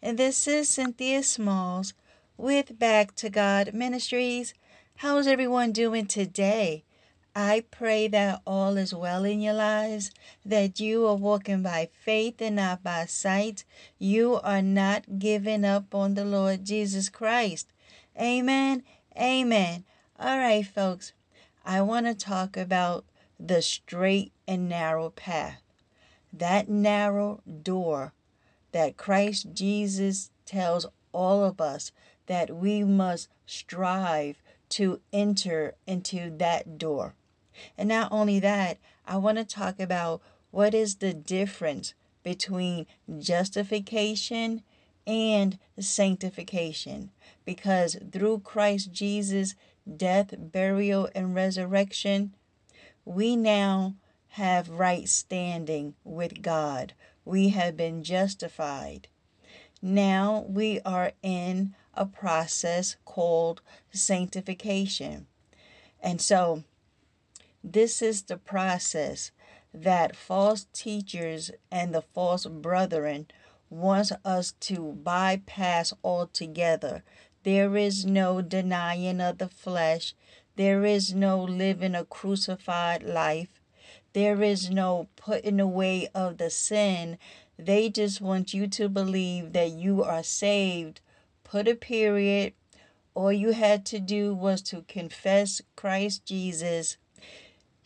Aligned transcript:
And 0.00 0.16
this 0.16 0.46
is 0.46 0.68
Cynthia 0.68 1.24
Smalls 1.24 1.92
with 2.36 2.78
Back 2.78 3.16
to 3.16 3.28
God 3.28 3.74
Ministries. 3.74 4.54
How's 4.98 5.26
everyone 5.26 5.72
doing 5.72 6.06
today? 6.06 6.84
I 7.34 7.64
pray 7.72 8.06
that 8.06 8.40
all 8.46 8.76
is 8.76 8.94
well 8.94 9.24
in 9.24 9.40
your 9.40 9.54
lives, 9.54 10.12
that 10.46 10.78
you 10.78 11.04
are 11.08 11.16
walking 11.16 11.62
by 11.62 11.88
faith 11.92 12.40
and 12.40 12.54
not 12.56 12.84
by 12.84 13.06
sight. 13.06 13.64
You 13.98 14.36
are 14.44 14.62
not 14.62 15.18
giving 15.18 15.64
up 15.64 15.92
on 15.92 16.14
the 16.14 16.24
Lord 16.24 16.64
Jesus 16.64 17.08
Christ. 17.08 17.72
Amen. 18.16 18.84
Amen. 19.20 19.84
All 20.16 20.38
right, 20.38 20.64
folks. 20.64 21.12
I 21.64 21.82
want 21.82 22.06
to 22.06 22.14
talk 22.14 22.56
about 22.56 23.04
the 23.38 23.62
straight 23.62 24.30
and 24.46 24.68
narrow 24.68 25.10
path. 25.10 25.60
That 26.32 26.68
narrow 26.68 27.42
door 27.62 28.12
that 28.78 28.96
Christ 28.96 29.48
Jesus 29.54 30.30
tells 30.46 30.86
all 31.10 31.44
of 31.44 31.60
us 31.60 31.90
that 32.26 32.54
we 32.54 32.84
must 32.84 33.28
strive 33.44 34.40
to 34.68 35.00
enter 35.12 35.74
into 35.84 36.30
that 36.38 36.78
door. 36.78 37.14
And 37.76 37.88
not 37.88 38.12
only 38.12 38.38
that, 38.38 38.78
I 39.04 39.16
want 39.16 39.36
to 39.38 39.44
talk 39.44 39.80
about 39.80 40.22
what 40.52 40.74
is 40.74 40.94
the 40.94 41.12
difference 41.12 41.94
between 42.22 42.86
justification 43.18 44.62
and 45.08 45.58
sanctification. 45.80 47.10
Because 47.44 47.96
through 48.12 48.42
Christ 48.44 48.92
Jesus' 48.92 49.56
death, 49.96 50.32
burial, 50.38 51.08
and 51.16 51.34
resurrection, 51.34 52.32
we 53.04 53.34
now 53.34 53.96
have 54.28 54.70
right 54.70 55.08
standing 55.08 55.96
with 56.04 56.42
God. 56.42 56.94
We 57.28 57.50
have 57.50 57.76
been 57.76 58.02
justified. 58.02 59.08
Now 59.82 60.46
we 60.48 60.80
are 60.80 61.12
in 61.22 61.74
a 61.92 62.06
process 62.06 62.96
called 63.04 63.60
sanctification. 63.92 65.26
And 66.00 66.22
so 66.22 66.64
this 67.62 68.00
is 68.00 68.22
the 68.22 68.38
process 68.38 69.30
that 69.74 70.16
false 70.16 70.68
teachers 70.72 71.50
and 71.70 71.94
the 71.94 72.00
false 72.00 72.46
brethren 72.46 73.26
want 73.68 74.10
us 74.24 74.52
to 74.60 74.92
bypass 74.92 75.92
altogether. 76.02 77.04
There 77.42 77.76
is 77.76 78.06
no 78.06 78.40
denying 78.40 79.20
of 79.20 79.36
the 79.36 79.48
flesh. 79.50 80.14
There 80.56 80.82
is 80.86 81.12
no 81.12 81.42
living 81.42 81.94
a 81.94 82.06
crucified 82.06 83.02
life. 83.02 83.57
There 84.12 84.42
is 84.42 84.70
no 84.70 85.08
putting 85.16 85.60
away 85.60 86.08
of 86.14 86.38
the 86.38 86.50
sin. 86.50 87.18
They 87.58 87.88
just 87.88 88.20
want 88.20 88.54
you 88.54 88.66
to 88.68 88.88
believe 88.88 89.52
that 89.52 89.70
you 89.70 90.02
are 90.02 90.22
saved. 90.22 91.00
Put 91.44 91.68
a 91.68 91.74
period. 91.74 92.54
All 93.14 93.32
you 93.32 93.52
had 93.52 93.84
to 93.86 93.98
do 93.98 94.34
was 94.34 94.62
to 94.62 94.82
confess 94.82 95.60
Christ 95.76 96.24
Jesus 96.24 96.96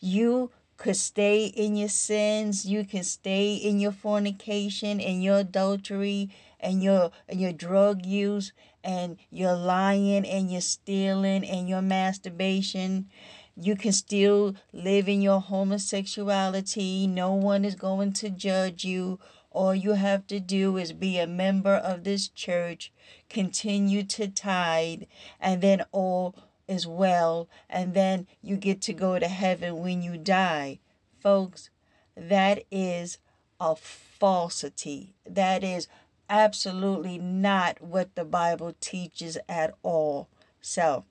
you 0.03 0.51
could 0.75 0.97
stay 0.97 1.45
in 1.45 1.77
your 1.77 1.87
sins 1.87 2.65
you 2.65 2.83
can 2.83 3.03
stay 3.03 3.55
in 3.55 3.79
your 3.79 3.93
fornication 3.93 4.99
and 4.99 5.23
your 5.23 5.39
adultery 5.39 6.29
and 6.59 6.83
your 6.83 7.09
and 7.29 7.39
your 7.39 7.53
drug 7.53 8.05
use 8.05 8.51
and 8.83 9.15
your 9.29 9.55
lying 9.55 10.27
and 10.27 10.51
your 10.51 10.59
stealing 10.59 11.45
and 11.45 11.69
your 11.69 11.81
masturbation 11.81 13.07
you 13.55 13.75
can 13.75 13.91
still 13.91 14.55
live 14.71 15.07
in 15.07 15.21
your 15.21 15.41
homosexuality 15.41 17.07
no 17.07 17.33
one 17.33 17.63
is 17.65 17.75
going 17.75 18.11
to 18.11 18.29
judge 18.29 18.83
you 18.83 19.19
all 19.51 19.75
you 19.75 19.91
have 19.91 20.25
to 20.25 20.39
do 20.39 20.77
is 20.77 20.93
be 20.93 21.19
a 21.19 21.27
member 21.27 21.75
of 21.75 22.03
this 22.03 22.27
church 22.27 22.91
continue 23.29 24.03
to 24.03 24.27
tithe 24.27 25.03
and 25.39 25.61
then 25.61 25.83
all 25.91 26.35
is 26.67 26.87
well, 26.87 27.49
and 27.69 27.93
then 27.93 28.27
you 28.41 28.55
get 28.55 28.81
to 28.81 28.93
go 28.93 29.19
to 29.19 29.27
heaven 29.27 29.79
when 29.79 30.01
you 30.01 30.17
die. 30.17 30.79
Folks, 31.19 31.69
that 32.15 32.63
is 32.71 33.17
a 33.59 33.75
falsity. 33.75 35.13
That 35.25 35.63
is 35.63 35.87
absolutely 36.29 37.17
not 37.17 37.81
what 37.81 38.15
the 38.15 38.25
Bible 38.25 38.75
teaches 38.79 39.37
at 39.49 39.73
all. 39.83 40.29
So, 40.61 41.05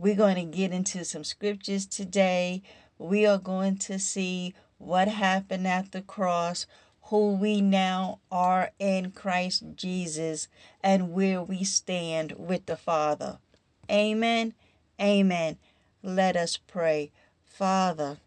we're 0.00 0.14
going 0.14 0.36
to 0.36 0.56
get 0.56 0.72
into 0.72 1.04
some 1.04 1.24
scriptures 1.24 1.84
today. 1.84 2.62
We 2.98 3.26
are 3.26 3.38
going 3.38 3.78
to 3.78 3.98
see 3.98 4.54
what 4.78 5.08
happened 5.08 5.66
at 5.66 5.90
the 5.90 6.02
cross, 6.02 6.66
who 7.04 7.34
we 7.34 7.60
now 7.60 8.20
are 8.30 8.70
in 8.78 9.10
Christ 9.10 9.64
Jesus, 9.74 10.46
and 10.82 11.12
where 11.12 11.42
we 11.42 11.64
stand 11.64 12.34
with 12.38 12.66
the 12.66 12.76
Father. 12.76 13.38
Amen. 13.90 14.54
Amen. 15.00 15.56
Let 16.02 16.36
us 16.36 16.56
pray. 16.56 17.10
Father, 17.44 18.18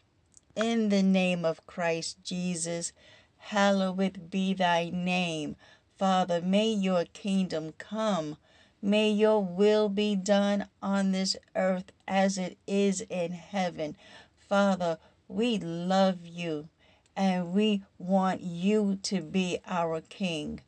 in 0.56 0.90
the 0.90 1.04
name 1.04 1.46
of 1.46 1.66
Christ 1.66 2.18
Jesus, 2.24 2.92
hallowed 3.38 4.30
be 4.30 4.54
thy 4.54 4.90
name. 4.94 5.56
Father, 5.98 6.42
may 6.42 6.70
your 6.70 7.06
kingdom 7.06 7.74
come. 7.78 8.36
May 8.82 9.12
your 9.12 9.44
will 9.44 9.90
be 9.90 10.16
done 10.16 10.68
on 10.82 11.12
this 11.12 11.36
earth 11.56 11.92
as 12.08 12.38
it 12.38 12.58
is 12.66 13.02
in 13.02 13.34
heaven. 13.34 13.96
Father, 14.36 14.98
we 15.28 15.60
love 15.60 16.26
you 16.26 16.70
and 17.16 17.54
we 17.54 17.84
want 18.00 18.42
you 18.42 18.98
to 19.04 19.22
be 19.22 19.60
our 19.68 20.02
King. 20.02 20.62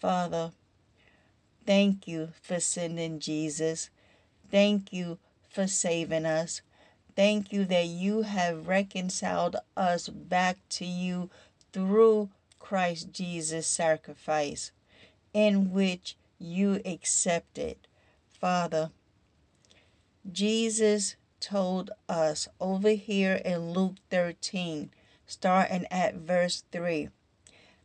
Father, 0.00 0.52
thank 1.66 2.06
you 2.06 2.30
for 2.40 2.60
sending 2.60 3.18
Jesus. 3.18 3.90
Thank 4.50 4.92
you 4.92 5.18
for 5.50 5.66
saving 5.66 6.26
us. 6.26 6.62
Thank 7.16 7.52
you 7.52 7.64
that 7.64 7.86
you 7.86 8.22
have 8.22 8.68
reconciled 8.68 9.56
us 9.76 10.08
back 10.08 10.58
to 10.68 10.84
you 10.84 11.30
through 11.72 12.28
Christ 12.58 13.10
Jesus' 13.10 13.66
sacrifice, 13.66 14.70
in 15.32 15.72
which 15.72 16.16
you 16.38 16.80
accepted. 16.84 17.76
Father, 18.28 18.90
Jesus 20.30 21.16
told 21.40 21.90
us 22.08 22.48
over 22.60 22.90
here 22.90 23.40
in 23.44 23.72
Luke 23.72 23.96
13, 24.10 24.90
starting 25.26 25.86
at 25.90 26.14
verse 26.16 26.64
3 26.72 27.08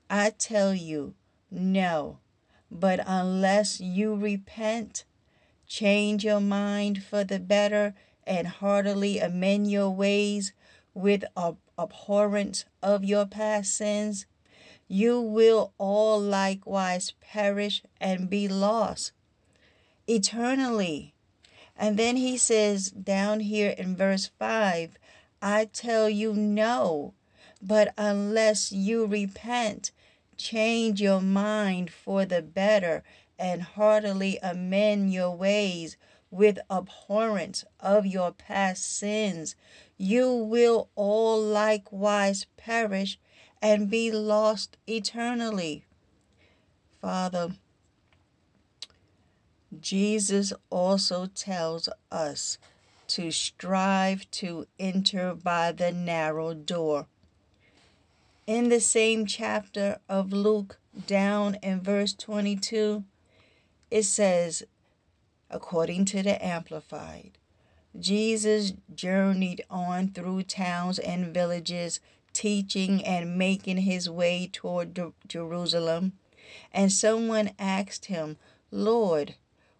I 0.10 0.32
tell 0.32 0.74
you, 0.74 1.14
no, 1.50 2.20
but 2.70 3.00
unless 3.06 3.80
you 3.80 4.16
repent, 4.16 5.06
change 5.68 6.26
your 6.26 6.42
mind 6.42 7.04
for 7.04 7.24
the 7.24 7.40
better, 7.40 7.94
and 8.26 8.48
heartily 8.48 9.20
amend 9.20 9.72
your 9.72 9.90
ways 9.90 10.54
with 10.94 11.24
ab- 11.38 11.58
abhorrence 11.78 12.66
of 12.84 13.04
your 13.04 13.26
past 13.26 13.76
sins, 13.76 14.26
you 14.92 15.22
will 15.22 15.72
all 15.78 16.20
likewise 16.20 17.14
perish 17.22 17.82
and 18.02 18.30
be 18.30 18.46
lost 18.46 19.14
eternally. 20.06 21.14
And 21.78 21.96
then 21.96 22.18
he 22.18 22.38
says 22.38 22.92
down 22.92 23.40
here 23.40 23.70
in 23.78 23.96
verse 23.96 24.30
5 24.38 24.98
I 25.42 25.66
tell 25.72 26.10
you 26.10 26.34
no, 26.34 27.14
but 27.62 27.94
unless 27.98 28.74
you 28.74 29.06
repent, 29.06 29.92
change 30.36 31.02
your 31.02 31.22
mind 31.22 31.90
for 31.90 32.26
the 32.26 32.42
better, 32.42 33.02
and 33.40 33.62
heartily 33.62 34.40
amend 34.44 35.14
your 35.14 35.32
ways 35.32 35.96
with 36.30 36.60
abhorrence 36.70 37.64
of 37.80 38.06
your 38.06 38.34
past 38.34 38.84
sins, 38.98 39.56
you 39.98 40.34
will 40.34 40.90
all 40.96 41.42
likewise 41.42 42.46
perish 42.58 43.18
and 43.62 43.90
be 43.90 44.12
lost 44.12 44.78
eternally. 44.88 45.86
Father, 47.02 47.52
Jesus 49.80 50.52
also 50.70 51.28
tells 51.28 51.88
us 52.12 52.58
to 53.08 53.32
strive 53.32 54.30
to 54.32 54.68
enter 54.80 55.34
by 55.36 55.72
the 55.72 55.92
narrow 55.92 56.54
door. 56.54 57.08
In 58.48 58.70
the 58.70 58.80
same 58.80 59.26
chapter 59.26 60.00
of 60.10 60.34
Luke, 60.34 60.80
down 61.08 61.56
in 61.62 61.82
verse 61.82 62.14
22, 62.14 63.04
it 63.90 64.04
says, 64.04 64.64
according 65.50 66.06
to 66.06 66.24
the 66.24 66.44
Amplified, 66.44 67.38
Jesus 68.00 68.74
journeyed 68.94 69.64
on 69.70 70.10
through 70.10 70.44
towns 70.44 70.98
and 71.00 71.34
villages, 71.34 72.00
teaching 72.34 73.04
and 73.06 73.38
making 73.38 73.78
his 73.78 74.10
way 74.10 74.50
toward 74.52 75.00
Jerusalem. 75.28 76.14
And 76.74 76.92
someone 76.92 77.52
asked 77.60 78.06
him, 78.06 78.38
Lord, 78.72 79.36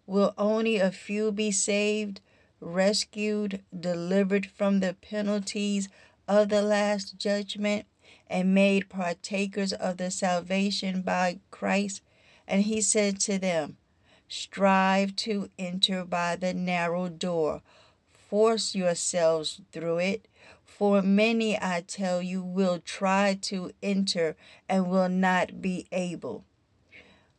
Will 0.06 0.34
only 0.36 0.76
a 0.76 0.90
few 0.90 1.30
be 1.30 1.50
saved, 1.52 2.20
rescued, 2.60 3.62
delivered 3.78 4.46
from 4.46 4.80
the 4.80 4.94
penalties 4.94 5.88
of 6.26 6.48
the 6.48 6.62
last 6.62 7.16
judgment, 7.18 7.86
and 8.28 8.54
made 8.54 8.88
partakers 8.88 9.72
of 9.72 9.96
the 9.98 10.10
salvation 10.10 11.02
by 11.02 11.38
Christ? 11.50 12.02
And 12.48 12.62
he 12.62 12.80
said 12.80 13.20
to 13.20 13.38
them, 13.38 13.76
Strive 14.28 15.14
to 15.16 15.50
enter 15.58 16.04
by 16.04 16.36
the 16.36 16.52
narrow 16.52 17.08
door, 17.08 17.62
force 18.12 18.74
yourselves 18.74 19.60
through 19.72 19.98
it. 19.98 20.26
For 20.82 21.00
many, 21.00 21.56
I 21.56 21.84
tell 21.86 22.20
you, 22.20 22.42
will 22.42 22.80
try 22.80 23.38
to 23.42 23.70
enter 23.84 24.34
and 24.68 24.90
will 24.90 25.08
not 25.08 25.62
be 25.62 25.86
able. 25.92 26.44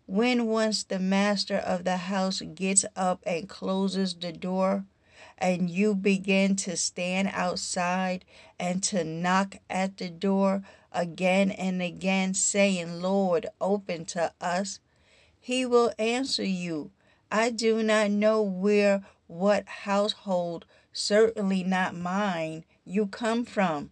When 0.06 0.46
once 0.48 0.86
the 0.86 0.98
master 0.98 1.58
of 1.58 1.84
the 1.84 1.98
house 1.98 2.40
gets 2.40 2.86
up 2.96 3.22
and 3.26 3.50
closes 3.50 4.14
the 4.14 4.32
door, 4.32 4.86
and 5.38 5.70
you 5.70 5.94
begin 5.94 6.56
to 6.56 6.78
stand 6.78 7.32
outside 7.34 8.24
and 8.58 8.82
to 8.84 9.04
knock 9.04 9.58
at 9.70 9.98
the 9.98 10.10
door 10.10 10.64
again 10.94 11.52
and 11.52 11.82
again, 11.82 12.34
saying, 12.36 13.02
Lord, 13.02 13.48
open 13.60 14.06
to 14.06 14.32
us, 14.40 14.80
he 15.38 15.66
will 15.66 15.92
answer 16.00 16.46
you, 16.46 16.92
I 17.30 17.50
do 17.50 17.84
not 17.84 18.10
know 18.10 18.42
where, 18.42 19.04
what 19.28 19.68
household, 19.68 20.64
certainly 20.94 21.66
not 21.66 21.94
mine, 21.94 22.64
you 22.86 23.08
come 23.08 23.46
from. 23.46 23.92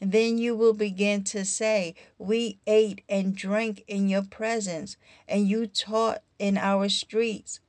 Then 0.00 0.38
you 0.38 0.54
will 0.56 0.72
begin 0.72 1.24
to 1.24 1.44
say, 1.44 1.94
We 2.18 2.58
ate 2.66 3.02
and 3.08 3.36
drank 3.36 3.84
in 3.86 4.08
your 4.08 4.22
presence, 4.24 4.96
and 5.28 5.48
you 5.48 5.66
taught 5.66 6.22
in 6.38 6.56
our 6.58 6.88
streets. 6.88 7.60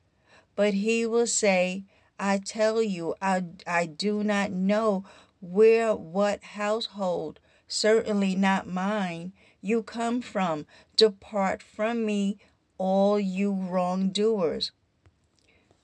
But 0.55 0.73
he 0.73 1.05
will 1.05 1.27
say, 1.27 1.83
I 2.19 2.39
tell 2.39 2.81
you, 2.81 3.15
I, 3.21 3.43
I 3.65 3.85
do 3.85 4.23
not 4.23 4.51
know 4.51 5.05
where 5.39 5.95
what 5.95 6.43
household, 6.43 7.39
certainly 7.67 8.35
not 8.35 8.67
mine, 8.67 9.33
you 9.61 9.83
come 9.83 10.21
from. 10.21 10.65
Depart 10.95 11.61
from 11.61 12.05
me, 12.05 12.37
all 12.77 13.19
you 13.19 13.51
wrongdoers. 13.51 14.71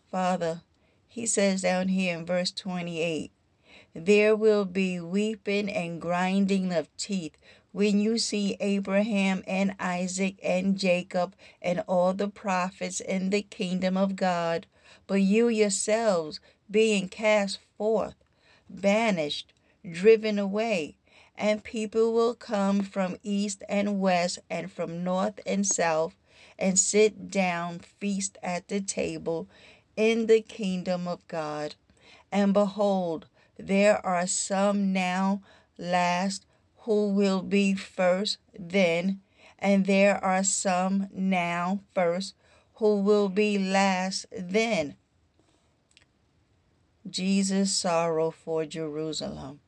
Father, 0.10 0.62
he 1.08 1.26
says 1.26 1.62
down 1.62 1.90
here 1.90 2.18
in 2.18 2.26
verse 2.26 2.52
28 2.52 3.33
there 3.96 4.36
will 4.36 4.66
be 4.66 5.00
weeping 5.00 5.70
and 5.70 6.02
grinding 6.02 6.74
of 6.74 6.96
teeth 6.98 7.38
when 7.72 8.00
you 8.00 8.18
see 8.18 8.56
Abraham 8.60 9.44
and 9.48 9.76
Isaac 9.80 10.40
and 10.44 10.78
Jacob 10.78 11.36
and 11.62 11.84
all 11.88 12.14
the 12.14 12.28
prophets 12.28 13.00
in 13.00 13.30
the 13.32 13.42
kingdom 13.42 13.98
of 13.98 14.16
God, 14.16 14.68
but 15.08 15.22
you 15.22 15.48
yourselves 15.48 16.40
being 16.70 17.10
cast 17.10 17.60
forth, 17.78 18.16
banished, 18.70 19.54
driven 19.90 20.40
away. 20.40 20.96
And 21.36 21.64
people 21.64 22.14
will 22.14 22.36
come 22.36 22.82
from 22.82 23.18
east 23.24 23.64
and 23.68 24.00
west 24.00 24.38
and 24.50 24.72
from 24.72 25.04
north 25.04 25.40
and 25.48 25.66
south 25.66 26.14
and 26.60 26.78
sit 26.78 27.32
down, 27.32 27.80
feast 27.80 28.38
at 28.44 28.68
the 28.68 28.82
table 28.82 29.48
in 29.96 30.28
the 30.28 30.42
kingdom 30.42 31.08
of 31.08 31.28
God. 31.28 31.74
And 32.32 32.54
behold, 32.54 33.26
there 33.58 34.04
are 34.06 34.28
some 34.28 34.94
now 34.94 35.42
last 35.78 36.46
who 36.80 37.10
will 37.10 37.42
be 37.42 37.74
first 37.74 38.38
then, 38.58 39.22
and 39.60 39.86
there 39.86 40.24
are 40.24 40.44
some 40.44 41.08
now 41.12 41.80
first 41.94 42.36
who 42.76 43.02
will 43.02 43.30
be 43.30 43.58
last 43.58 44.26
then. 44.32 44.96
Jesus' 47.10 47.72
sorrow 47.72 48.32
for 48.32 48.66
Jerusalem. 48.66 49.60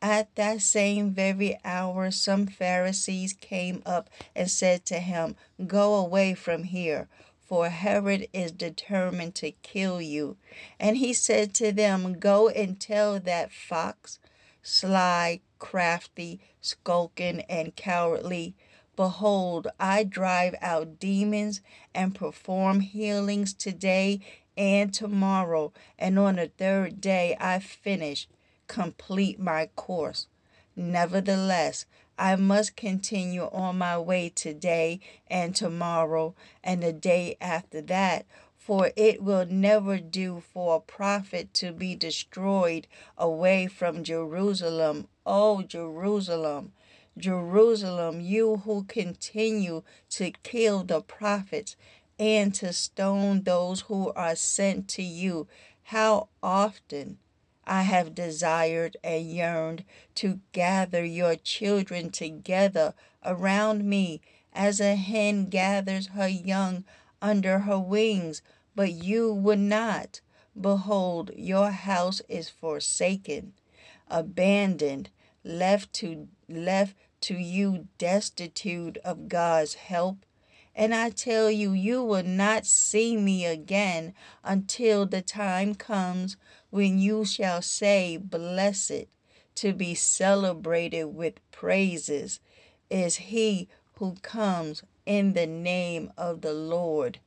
At 0.00 0.34
that 0.36 0.60
same 0.60 1.12
very 1.12 1.58
hour, 1.64 2.10
some 2.10 2.46
Pharisees 2.46 3.32
came 3.32 3.82
up 3.86 4.10
and 4.36 4.50
said 4.50 4.84
to 4.86 4.98
him, 4.98 5.34
Go 5.66 5.94
away 5.94 6.34
from 6.34 6.64
here, 6.64 7.08
for 7.44 7.68
Herod 7.68 8.28
is 8.32 8.52
determined 8.52 9.34
to 9.36 9.50
kill 9.50 10.00
you. 10.00 10.36
And 10.80 10.96
he 10.96 11.12
said 11.12 11.54
to 11.54 11.72
them, 11.72 12.18
Go 12.18 12.48
and 12.48 12.80
tell 12.80 13.20
that 13.20 13.52
fox, 13.52 14.18
sly, 14.62 15.40
crafty, 15.58 16.40
skulking, 16.60 17.40
and 17.42 17.76
cowardly, 17.76 18.54
Behold, 18.96 19.66
I 19.80 20.04
drive 20.04 20.54
out 20.60 21.00
demons 21.00 21.60
and 21.94 22.14
perform 22.14 22.80
healings 22.80 23.52
today 23.52 24.20
and 24.56 24.94
tomorrow, 24.94 25.72
and 25.98 26.18
on 26.18 26.36
the 26.36 26.46
third 26.46 27.00
day 27.00 27.36
I 27.40 27.58
finish, 27.58 28.28
complete 28.68 29.40
my 29.40 29.68
course. 29.74 30.28
Nevertheless, 30.76 31.86
I 32.18 32.36
must 32.36 32.76
continue 32.76 33.44
on 33.44 33.78
my 33.78 33.98
way 33.98 34.28
today 34.28 35.00
and 35.26 35.54
tomorrow 35.54 36.34
and 36.62 36.82
the 36.82 36.92
day 36.92 37.36
after 37.40 37.80
that, 37.82 38.26
for 38.56 38.92
it 38.96 39.22
will 39.22 39.46
never 39.46 39.98
do 39.98 40.42
for 40.52 40.76
a 40.76 40.80
prophet 40.80 41.52
to 41.54 41.72
be 41.72 41.94
destroyed 41.94 42.86
away 43.18 43.66
from 43.66 44.04
Jerusalem. 44.04 45.08
O 45.26 45.62
Jerusalem, 45.62 46.72
Jerusalem, 47.18 48.20
you 48.20 48.58
who 48.58 48.84
continue 48.84 49.82
to 50.10 50.30
kill 50.42 50.84
the 50.84 51.00
prophets 51.00 51.76
and 52.18 52.54
to 52.54 52.72
stone 52.72 53.42
those 53.42 53.82
who 53.82 54.12
are 54.12 54.36
sent 54.36 54.88
to 54.88 55.02
you, 55.02 55.48
how 55.84 56.28
often 56.42 57.18
I 57.66 57.82
have 57.82 58.14
desired 58.14 58.96
and 59.02 59.30
yearned 59.30 59.84
to 60.16 60.40
gather 60.52 61.04
your 61.04 61.36
children 61.36 62.10
together 62.10 62.94
around 63.24 63.84
me 63.84 64.20
as 64.52 64.80
a 64.80 64.96
hen 64.96 65.46
gathers 65.46 66.08
her 66.08 66.28
young 66.28 66.84
under 67.20 67.60
her 67.60 67.78
wings, 67.78 68.42
but 68.74 68.92
you 68.92 69.32
would 69.32 69.58
not. 69.58 70.20
Behold, 70.60 71.30
your 71.34 71.70
house 71.70 72.20
is 72.28 72.48
forsaken, 72.48 73.54
abandoned, 74.08 75.10
left 75.42 75.92
to 75.94 76.28
left 76.48 76.94
to 77.22 77.34
you 77.34 77.88
destitute 77.98 78.98
of 78.98 79.28
God's 79.28 79.74
help. 79.74 80.18
And 80.76 80.94
I 80.94 81.10
tell 81.10 81.50
you, 81.50 81.72
you 81.72 82.02
will 82.02 82.24
not 82.24 82.66
see 82.66 83.16
me 83.16 83.46
again 83.46 84.12
until 84.42 85.06
the 85.06 85.22
time 85.22 85.74
comes 85.74 86.36
when 86.74 86.98
you 86.98 87.24
shall 87.24 87.62
say, 87.62 88.16
Blessed, 88.16 89.06
to 89.54 89.72
be 89.72 89.94
celebrated 89.94 91.04
with 91.04 91.38
praises, 91.52 92.40
is 92.90 93.14
he 93.30 93.68
who 93.98 94.16
comes 94.22 94.82
in 95.06 95.34
the 95.34 95.46
name 95.46 96.12
of 96.18 96.40
the 96.40 96.52
Lord. 96.52 97.20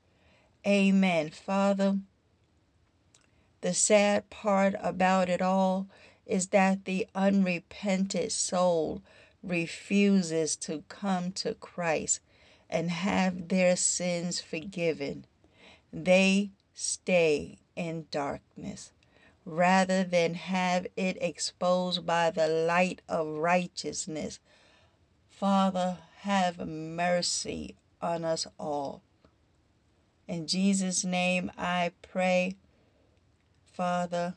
Amen. 0.68 1.30
Father, 1.30 2.00
the 3.62 3.74
sad 3.74 4.30
part 4.30 4.76
about 4.82 5.30
it 5.30 5.42
all 5.42 5.88
is 6.26 6.48
that 6.48 6.84
the 6.84 7.08
unrepentant 7.16 8.34
soul 8.34 9.02
refuses 9.42 10.58
to 10.58 10.84
come 10.90 11.32
to 11.32 11.54
Christ 11.54 12.20
and 12.70 12.92
have 12.92 13.48
their 13.48 13.78
sins 13.78 14.42
forgiven. 14.42 15.24
They 15.94 16.50
stay 16.74 17.60
in 17.78 18.08
darkness 18.12 18.92
rather 19.48 20.04
than 20.04 20.34
have 20.34 20.86
it 20.98 21.18
exposed 21.22 22.06
by 22.06 22.30
the 22.30 22.48
light 22.50 23.02
of 23.08 23.26
righteousness. 23.26 24.40
Father, 25.30 26.00
have 26.20 26.68
mercy 26.68 27.78
on 28.02 28.26
us 28.26 28.46
all. 28.60 29.02
In 30.28 30.48
Jesus' 30.48 31.06
name 31.06 31.50
I 31.58 31.92
pray, 32.02 32.58
Father, 33.72 34.36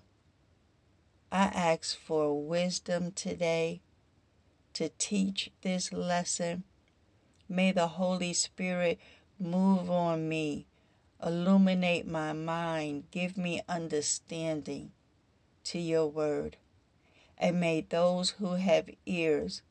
I 1.33 1.45
ask 1.47 1.99
for 1.99 2.41
wisdom 2.41 3.11
today 3.11 3.81
to 4.75 4.91
teach 4.91 5.51
this 5.63 5.93
lesson. 5.93 6.63
May 7.49 7.73
the 7.73 7.89
Holy 7.89 8.33
Spirit 8.33 9.01
move 9.41 9.91
on 9.91 10.29
me, 10.29 10.67
illuminate 11.21 12.07
my 12.07 12.33
mind, 12.33 13.11
give 13.11 13.37
me 13.37 13.61
understanding 13.69 14.93
to 15.71 15.79
your 15.79 16.07
word. 16.07 16.57
And 17.39 17.61
may 17.61 17.81
those 17.81 18.31
who 18.31 18.55
have 18.55 18.91
ears 19.07 19.63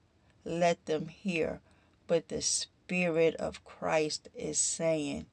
let 0.46 0.86
them 0.86 1.10
hear 1.10 1.60
what 2.08 2.30
the 2.30 2.42
Spirit 2.42 3.36
of 3.36 3.66
Christ 3.66 4.30
is 4.34 4.58
saying. 4.58 5.26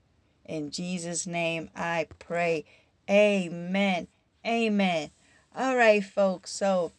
In 0.44 0.72
Jesus' 0.72 1.26
name 1.26 1.70
I 1.76 2.08
pray. 2.18 2.64
Amen. 3.08 4.08
Amen. 4.44 5.10
All 5.54 5.76
right, 5.76 6.04
folks. 6.04 6.50
So 6.50 6.90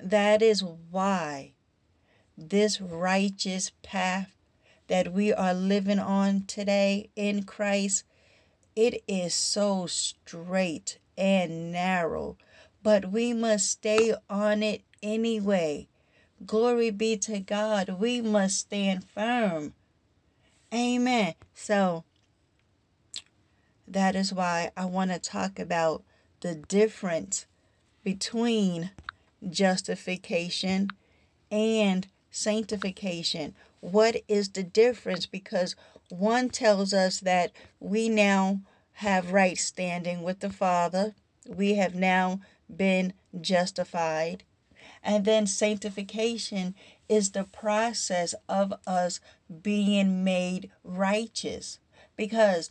that 0.00 0.40
is 0.40 0.62
why 0.62 1.54
this 2.36 2.80
righteous 2.80 3.72
path 3.82 4.32
that 4.86 5.12
we 5.12 5.32
are 5.32 5.54
living 5.54 5.98
on 5.98 6.44
today 6.46 7.10
in 7.16 7.42
Christ, 7.42 8.04
it 8.76 9.02
is 9.08 9.34
so 9.34 9.86
straight 9.86 10.98
and 11.16 11.72
narrow 11.72 12.36
but 12.82 13.10
we 13.10 13.32
must 13.32 13.70
stay 13.70 14.14
on 14.28 14.62
it 14.62 14.82
anyway. 15.02 15.88
Glory 16.46 16.90
be 16.90 17.16
to 17.16 17.40
God. 17.40 17.96
We 17.98 18.20
must 18.20 18.58
stand 18.58 19.04
firm. 19.04 19.74
Amen. 20.72 21.34
So 21.54 22.04
that 23.86 24.14
is 24.14 24.32
why 24.32 24.70
I 24.76 24.84
want 24.84 25.10
to 25.10 25.18
talk 25.18 25.58
about 25.58 26.04
the 26.40 26.54
difference 26.54 27.46
between 28.04 28.90
justification 29.48 30.88
and 31.50 32.06
sanctification. 32.30 33.54
What 33.80 34.16
is 34.28 34.50
the 34.50 34.62
difference? 34.62 35.26
Because 35.26 35.74
one 36.10 36.48
tells 36.50 36.92
us 36.92 37.20
that 37.20 37.52
we 37.80 38.08
now 38.08 38.60
have 38.94 39.32
right 39.32 39.58
standing 39.58 40.22
with 40.22 40.40
the 40.40 40.50
Father. 40.50 41.14
We 41.46 41.74
have 41.74 41.94
now 41.94 42.40
been 42.74 43.12
justified. 43.40 44.44
And 45.02 45.24
then 45.24 45.46
sanctification 45.46 46.74
is 47.08 47.30
the 47.30 47.44
process 47.44 48.34
of 48.48 48.72
us 48.86 49.20
being 49.62 50.24
made 50.24 50.70
righteous. 50.82 51.78
Because 52.16 52.70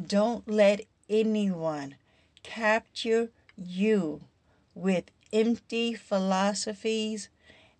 don't 0.00 0.48
let 0.48 0.80
anyone 1.08 1.96
capture 2.42 3.30
you 3.56 4.22
with 4.74 5.04
empty 5.32 5.94
philosophies 5.94 7.28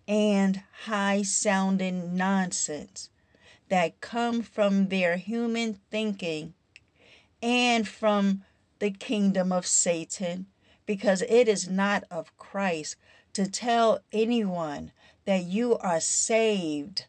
and 0.08 0.62
high 0.84 1.22
sounding 1.22 2.16
nonsense 2.16 3.10
that 3.68 4.00
come 4.00 4.42
from 4.42 4.88
their 4.88 5.16
human 5.16 5.74
thinking 5.90 6.54
and 7.42 7.86
from 7.86 8.42
the 8.78 8.90
kingdom 8.90 9.52
of 9.52 9.66
Satan 9.66 10.46
because 10.86 11.22
it 11.22 11.48
is 11.48 11.68
not 11.68 12.04
of 12.10 12.36
Christ 12.38 12.96
to 13.34 13.46
tell 13.46 14.00
anyone 14.12 14.92
that 15.26 15.44
you 15.44 15.76
are 15.78 16.00
saved. 16.00 17.04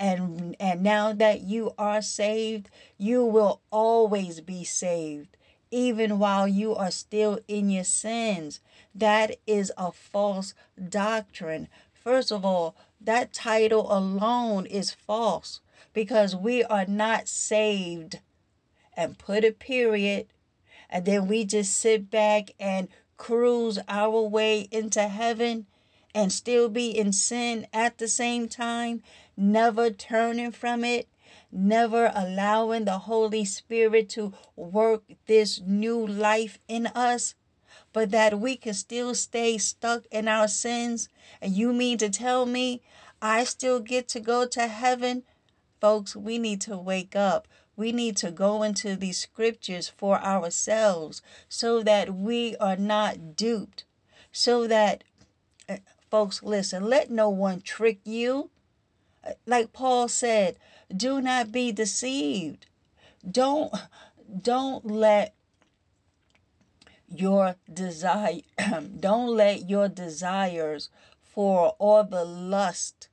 And, 0.00 0.56
and 0.58 0.82
now 0.82 1.12
that 1.12 1.42
you 1.42 1.74
are 1.78 2.02
saved, 2.02 2.70
you 2.96 3.24
will 3.24 3.60
always 3.70 4.40
be 4.40 4.64
saved, 4.64 5.36
even 5.70 6.18
while 6.18 6.48
you 6.48 6.74
are 6.74 6.90
still 6.90 7.38
in 7.46 7.68
your 7.68 7.84
sins. 7.84 8.60
That 8.94 9.36
is 9.46 9.70
a 9.76 9.92
false 9.92 10.54
doctrine. 10.88 11.68
First 11.92 12.32
of 12.32 12.44
all, 12.46 12.74
that 13.00 13.32
title 13.32 13.92
alone 13.92 14.66
is 14.66 14.90
false 14.90 15.60
because 15.92 16.34
we 16.34 16.64
are 16.64 16.86
not 16.86 17.28
saved. 17.28 18.20
And 18.96 19.18
put 19.18 19.44
a 19.44 19.52
period. 19.52 20.26
And 20.88 21.04
then 21.04 21.28
we 21.28 21.44
just 21.44 21.78
sit 21.78 22.10
back 22.10 22.50
and 22.58 22.88
cruise 23.20 23.78
our 23.86 24.22
way 24.22 24.66
into 24.70 25.06
heaven 25.06 25.66
and 26.14 26.32
still 26.32 26.70
be 26.70 26.88
in 26.88 27.12
sin 27.12 27.66
at 27.70 27.98
the 27.98 28.08
same 28.08 28.48
time, 28.48 29.02
never 29.36 29.90
turning 29.90 30.50
from 30.50 30.82
it, 30.82 31.06
never 31.52 32.10
allowing 32.14 32.86
the 32.86 33.00
Holy 33.00 33.44
Spirit 33.44 34.08
to 34.08 34.32
work 34.56 35.04
this 35.26 35.60
new 35.60 36.04
life 36.04 36.58
in 36.66 36.86
us, 36.86 37.34
but 37.92 38.10
that 38.10 38.40
we 38.40 38.56
can 38.56 38.72
still 38.72 39.14
stay 39.14 39.58
stuck 39.58 40.06
in 40.10 40.26
our 40.26 40.48
sins. 40.48 41.10
And 41.42 41.52
you 41.52 41.74
mean 41.74 41.98
to 41.98 42.08
tell 42.08 42.46
me 42.46 42.80
I 43.20 43.44
still 43.44 43.80
get 43.80 44.08
to 44.08 44.20
go 44.20 44.46
to 44.46 44.66
heaven? 44.66 45.24
Folks, 45.78 46.16
we 46.16 46.38
need 46.38 46.62
to 46.62 46.78
wake 46.78 47.14
up. 47.14 47.46
We 47.80 47.92
need 47.92 48.18
to 48.18 48.30
go 48.30 48.62
into 48.62 48.94
these 48.94 49.16
scriptures 49.16 49.88
for 49.88 50.20
ourselves 50.20 51.22
so 51.48 51.82
that 51.82 52.14
we 52.14 52.54
are 52.58 52.76
not 52.76 53.36
duped. 53.36 53.84
So 54.30 54.66
that, 54.66 55.02
uh, 55.66 55.78
folks, 56.10 56.42
listen, 56.42 56.90
let 56.90 57.10
no 57.10 57.30
one 57.30 57.62
trick 57.62 58.00
you. 58.04 58.50
Uh, 59.26 59.30
like 59.46 59.72
Paul 59.72 60.08
said, 60.08 60.58
do 60.94 61.22
not 61.22 61.52
be 61.52 61.72
deceived. 61.72 62.66
Don't 63.26 63.72
don't 64.42 64.84
let 64.84 65.32
your 67.08 67.56
desire 67.72 68.42
don't 69.00 69.34
let 69.34 69.70
your 69.70 69.88
desires 69.88 70.90
for 71.22 71.70
all 71.78 72.04
the 72.04 72.26
lust 72.26 73.08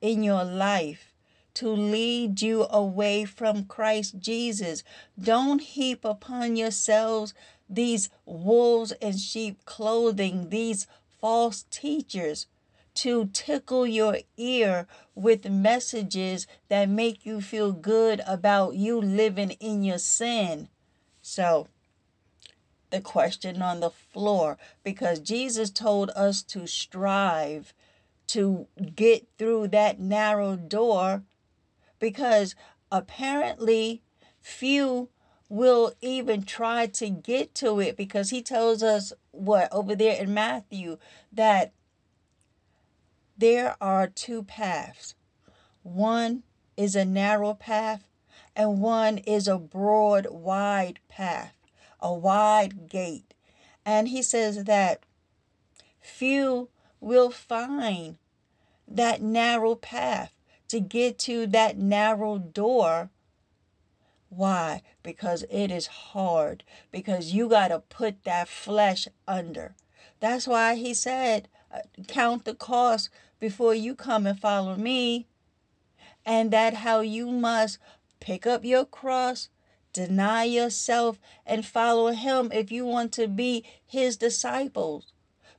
in 0.00 0.24
your 0.24 0.42
life 0.42 1.13
to 1.54 1.68
lead 1.68 2.42
you 2.42 2.66
away 2.70 3.24
from 3.24 3.64
Christ 3.64 4.18
Jesus. 4.18 4.82
Don't 5.20 5.60
heap 5.60 6.04
upon 6.04 6.56
yourselves 6.56 7.34
these 7.68 8.10
wolves 8.26 8.92
and 9.00 9.18
sheep 9.18 9.64
clothing, 9.64 10.50
these 10.50 10.86
false 11.20 11.64
teachers 11.70 12.46
to 12.94 13.26
tickle 13.32 13.86
your 13.86 14.18
ear 14.36 14.86
with 15.14 15.48
messages 15.48 16.46
that 16.68 16.88
make 16.88 17.26
you 17.26 17.40
feel 17.40 17.72
good 17.72 18.20
about 18.26 18.74
you 18.74 19.00
living 19.00 19.50
in 19.52 19.82
your 19.82 19.98
sin. 19.98 20.68
So, 21.20 21.68
the 22.90 23.00
question 23.00 23.60
on 23.62 23.80
the 23.80 23.90
floor, 23.90 24.56
because 24.84 25.18
Jesus 25.18 25.70
told 25.70 26.10
us 26.10 26.42
to 26.42 26.66
strive 26.66 27.74
to 28.28 28.68
get 28.94 29.26
through 29.36 29.68
that 29.68 29.98
narrow 29.98 30.56
door 30.56 31.22
because 31.98 32.54
apparently 32.90 34.02
few 34.40 35.08
will 35.48 35.92
even 36.00 36.42
try 36.42 36.86
to 36.86 37.08
get 37.08 37.54
to 37.54 37.80
it 37.80 37.96
because 37.96 38.30
he 38.30 38.42
tells 38.42 38.82
us 38.82 39.12
what 39.30 39.72
over 39.72 39.94
there 39.94 40.20
in 40.20 40.32
Matthew 40.32 40.98
that 41.32 41.72
there 43.36 43.76
are 43.80 44.06
two 44.06 44.42
paths. 44.42 45.14
One 45.82 46.42
is 46.76 46.96
a 46.96 47.04
narrow 47.04 47.54
path 47.54 48.08
and 48.56 48.80
one 48.80 49.18
is 49.18 49.48
a 49.48 49.58
broad, 49.58 50.26
wide 50.30 51.00
path, 51.08 51.54
a 52.00 52.12
wide 52.12 52.88
gate. 52.88 53.34
And 53.84 54.08
he 54.08 54.22
says 54.22 54.64
that 54.64 55.00
few 56.00 56.68
will 57.00 57.30
find 57.30 58.18
that 58.86 59.20
narrow 59.20 59.74
path 59.74 60.32
to 60.68 60.80
get 60.80 61.18
to 61.20 61.46
that 61.48 61.78
narrow 61.78 62.38
door. 62.38 63.10
Why? 64.28 64.82
Because 65.02 65.44
it 65.50 65.70
is 65.70 65.86
hard. 65.86 66.64
Because 66.90 67.32
you 67.32 67.48
got 67.48 67.68
to 67.68 67.80
put 67.80 68.24
that 68.24 68.48
flesh 68.48 69.06
under. 69.28 69.74
That's 70.20 70.46
why 70.46 70.74
he 70.74 70.94
said, 70.94 71.48
uh, 71.72 71.80
count 72.08 72.44
the 72.44 72.54
cost 72.54 73.10
before 73.38 73.74
you 73.74 73.94
come 73.94 74.26
and 74.26 74.38
follow 74.38 74.76
me. 74.76 75.26
And 76.24 76.50
that 76.50 76.74
how 76.74 77.00
you 77.00 77.30
must 77.30 77.78
pick 78.20 78.46
up 78.46 78.64
your 78.64 78.86
cross, 78.86 79.50
deny 79.92 80.44
yourself, 80.44 81.20
and 81.44 81.66
follow 81.66 82.08
him 82.12 82.50
if 82.52 82.72
you 82.72 82.86
want 82.86 83.12
to 83.12 83.28
be 83.28 83.64
his 83.86 84.16
disciples. 84.16 85.12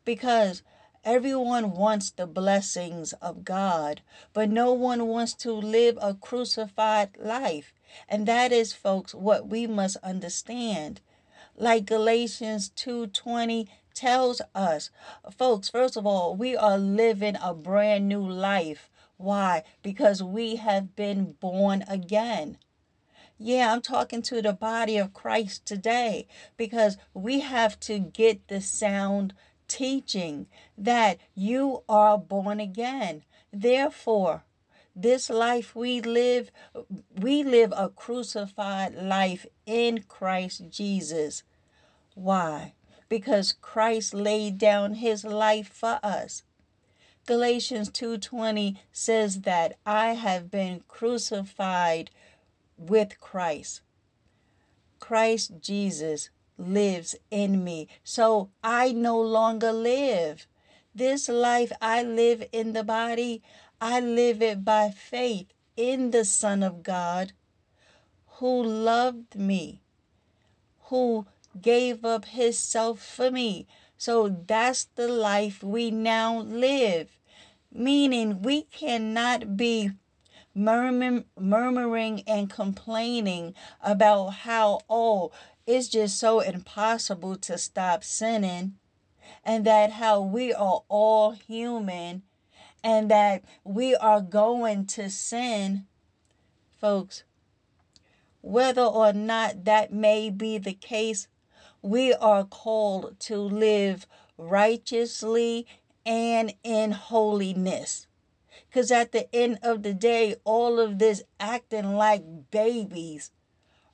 Because 0.03 0.63
Everyone 1.05 1.71
wants 1.71 2.11
the 2.11 2.27
blessings 2.27 3.13
of 3.21 3.45
God, 3.45 4.01
but 4.33 4.49
no 4.49 4.73
one 4.73 5.07
wants 5.07 5.33
to 5.35 5.53
live 5.53 5.97
a 6.01 6.15
crucified 6.15 7.17
life. 7.19 7.73
And 8.09 8.27
that 8.27 8.51
is, 8.51 8.73
folks, 8.73 9.15
what 9.15 9.47
we 9.47 9.67
must 9.67 9.97
understand. 10.03 11.01
like 11.57 11.85
Galatians 11.85 12.69
2:20 12.75 13.67
tells 13.93 14.41
us. 14.55 14.89
Folks, 15.31 15.69
first 15.69 15.97
of 15.97 16.05
all, 16.07 16.35
we 16.35 16.57
are 16.57 16.77
living 16.77 17.37
a 17.41 17.53
brand 17.53 18.09
new 18.09 18.27
life. 18.27 18.89
Why? 19.17 19.63
Because 19.83 20.23
we 20.23 20.57
have 20.57 20.95
been 20.95 21.33
born 21.33 21.83
again. 21.87 22.57
Yeah, 23.37 23.73
I'm 23.73 23.81
talking 23.81 24.21
to 24.23 24.41
the 24.41 24.53
body 24.53 24.97
of 24.97 25.13
Christ 25.13 25.65
today 25.65 26.27
because 26.57 26.97
we 27.13 27.41
have 27.41 27.79
to 27.81 27.99
get 27.99 28.47
the 28.47 28.61
sound 28.61 29.33
teaching 29.67 30.47
that 30.77 31.19
you 31.33 31.83
are 31.87 32.17
born 32.17 32.59
again. 32.59 33.23
Therefore, 33.51 34.43
this 34.95 35.29
life 35.29 35.75
we 35.75 36.01
live, 36.01 36.51
we 37.15 37.43
live 37.43 37.73
a 37.75 37.89
crucified 37.89 38.95
life 38.95 39.45
in 39.65 40.03
Christ 40.07 40.69
Jesus. 40.69 41.43
Why? 42.13 42.73
Because 43.09 43.53
Christ 43.61 44.13
laid 44.13 44.57
down 44.57 44.95
his 44.95 45.25
life 45.25 45.67
for 45.67 45.99
us. 46.01 46.43
Galatians 47.25 47.89
2:20 47.89 48.77
says 48.91 49.41
that 49.41 49.77
I 49.85 50.13
have 50.13 50.51
been 50.51 50.83
crucified 50.87 52.11
with 52.77 53.19
Christ. 53.19 53.81
Christ 54.99 55.59
Jesus 55.59 56.29
lives 56.57 57.15
in 57.31 57.63
me. 57.63 57.87
So 58.03 58.49
I 58.63 58.91
no 58.91 59.19
longer 59.19 59.71
live. 59.71 60.47
This 60.93 61.27
life 61.27 61.71
I 61.81 62.03
live 62.03 62.47
in 62.51 62.73
the 62.73 62.83
body, 62.83 63.41
I 63.81 63.99
live 63.99 64.41
it 64.41 64.63
by 64.63 64.91
faith 64.91 65.47
in 65.75 66.11
the 66.11 66.23
Son 66.23 66.63
of 66.63 66.83
God 66.83 67.33
who 68.39 68.63
loved 68.63 69.35
me, 69.35 69.81
who 70.85 71.25
gave 71.61 72.03
up 72.03 72.25
his 72.25 72.57
self 72.57 72.99
for 72.99 73.31
me. 73.31 73.67
So 73.97 74.27
that's 74.29 74.85
the 74.95 75.07
life 75.07 75.63
we 75.63 75.91
now 75.91 76.39
live. 76.39 77.17
Meaning 77.71 78.41
we 78.41 78.63
cannot 78.63 79.57
be 79.57 79.91
murmuring, 80.53 81.25
murmuring 81.37 82.23
and 82.27 82.49
complaining 82.49 83.53
about 83.81 84.29
how, 84.29 84.81
oh, 84.89 85.31
it's 85.65 85.87
just 85.87 86.19
so 86.19 86.39
impossible 86.39 87.35
to 87.37 87.57
stop 87.57 88.03
sinning, 88.03 88.75
and 89.43 89.65
that 89.65 89.93
how 89.93 90.21
we 90.21 90.53
are 90.53 90.83
all 90.87 91.31
human, 91.31 92.23
and 92.83 93.09
that 93.09 93.43
we 93.63 93.95
are 93.95 94.21
going 94.21 94.85
to 94.85 95.09
sin. 95.09 95.85
Folks, 96.79 97.23
whether 98.41 98.83
or 98.83 99.11
not 99.11 99.65
that 99.65 99.91
may 99.91 100.29
be 100.29 100.57
the 100.59 100.73
case, 100.73 101.27
we 101.81 102.13
are 102.13 102.43
called 102.43 103.19
to 103.21 103.37
live 103.37 104.05
righteously 104.37 105.65
and 106.05 106.53
in 106.63 106.91
holiness. 106.91 108.05
Because 108.67 108.91
at 108.91 109.11
the 109.11 109.33
end 109.33 109.57
of 109.63 109.83
the 109.83 109.93
day, 109.93 110.35
all 110.43 110.79
of 110.79 110.99
this 110.99 111.23
acting 111.39 111.95
like 111.95 112.51
babies 112.51 113.31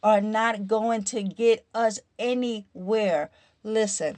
are 0.04 0.22
not 0.22 0.68
going 0.68 1.04
to 1.04 1.24
get 1.24 1.66
us 1.74 2.00
anywhere. 2.18 3.30
Listen, 3.64 4.18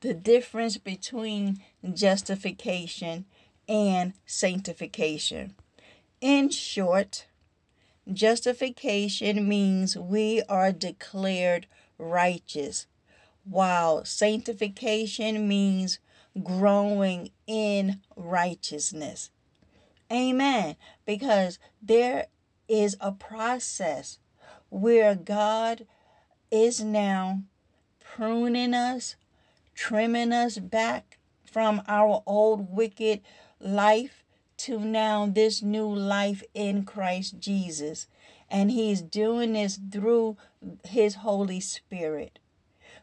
the 0.00 0.14
difference 0.14 0.76
between 0.76 1.60
justification 1.94 3.24
and 3.68 4.14
sanctification. 4.26 5.54
In 6.20 6.50
short, 6.50 7.26
justification 8.12 9.48
means 9.48 9.96
we 9.96 10.42
are 10.48 10.72
declared 10.72 11.66
righteous, 11.98 12.86
while 13.44 14.04
sanctification 14.04 15.46
means 15.46 15.98
growing 16.42 17.30
in 17.46 18.00
righteousness. 18.16 19.30
Amen. 20.10 20.76
Because 21.04 21.58
there 21.82 22.26
is 22.68 22.96
a 23.00 23.12
process 23.12 24.18
where 24.68 25.14
God 25.14 25.86
is 26.50 26.80
now 26.82 27.42
pruning 28.00 28.74
us, 28.74 29.16
trimming 29.74 30.32
us 30.32 30.58
back 30.58 31.18
from 31.44 31.82
our 31.88 32.22
old 32.26 32.70
wicked 32.70 33.20
life 33.60 34.24
to 34.58 34.78
now 34.80 35.26
this 35.26 35.62
new 35.62 35.88
life 35.88 36.42
in 36.52 36.84
Christ 36.84 37.38
Jesus. 37.38 38.06
And 38.50 38.70
He's 38.70 39.02
doing 39.02 39.52
this 39.52 39.78
through 39.90 40.36
His 40.84 41.16
Holy 41.16 41.60
Spirit. 41.60 42.38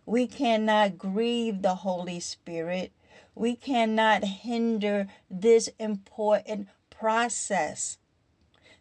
We 0.06 0.28
cannot 0.28 0.98
grieve 0.98 1.62
the 1.62 1.76
Holy 1.76 2.20
Spirit. 2.20 2.92
We 3.34 3.56
cannot 3.56 4.24
hinder 4.24 5.08
this 5.30 5.70
important 5.80 6.68
process. 6.90 7.98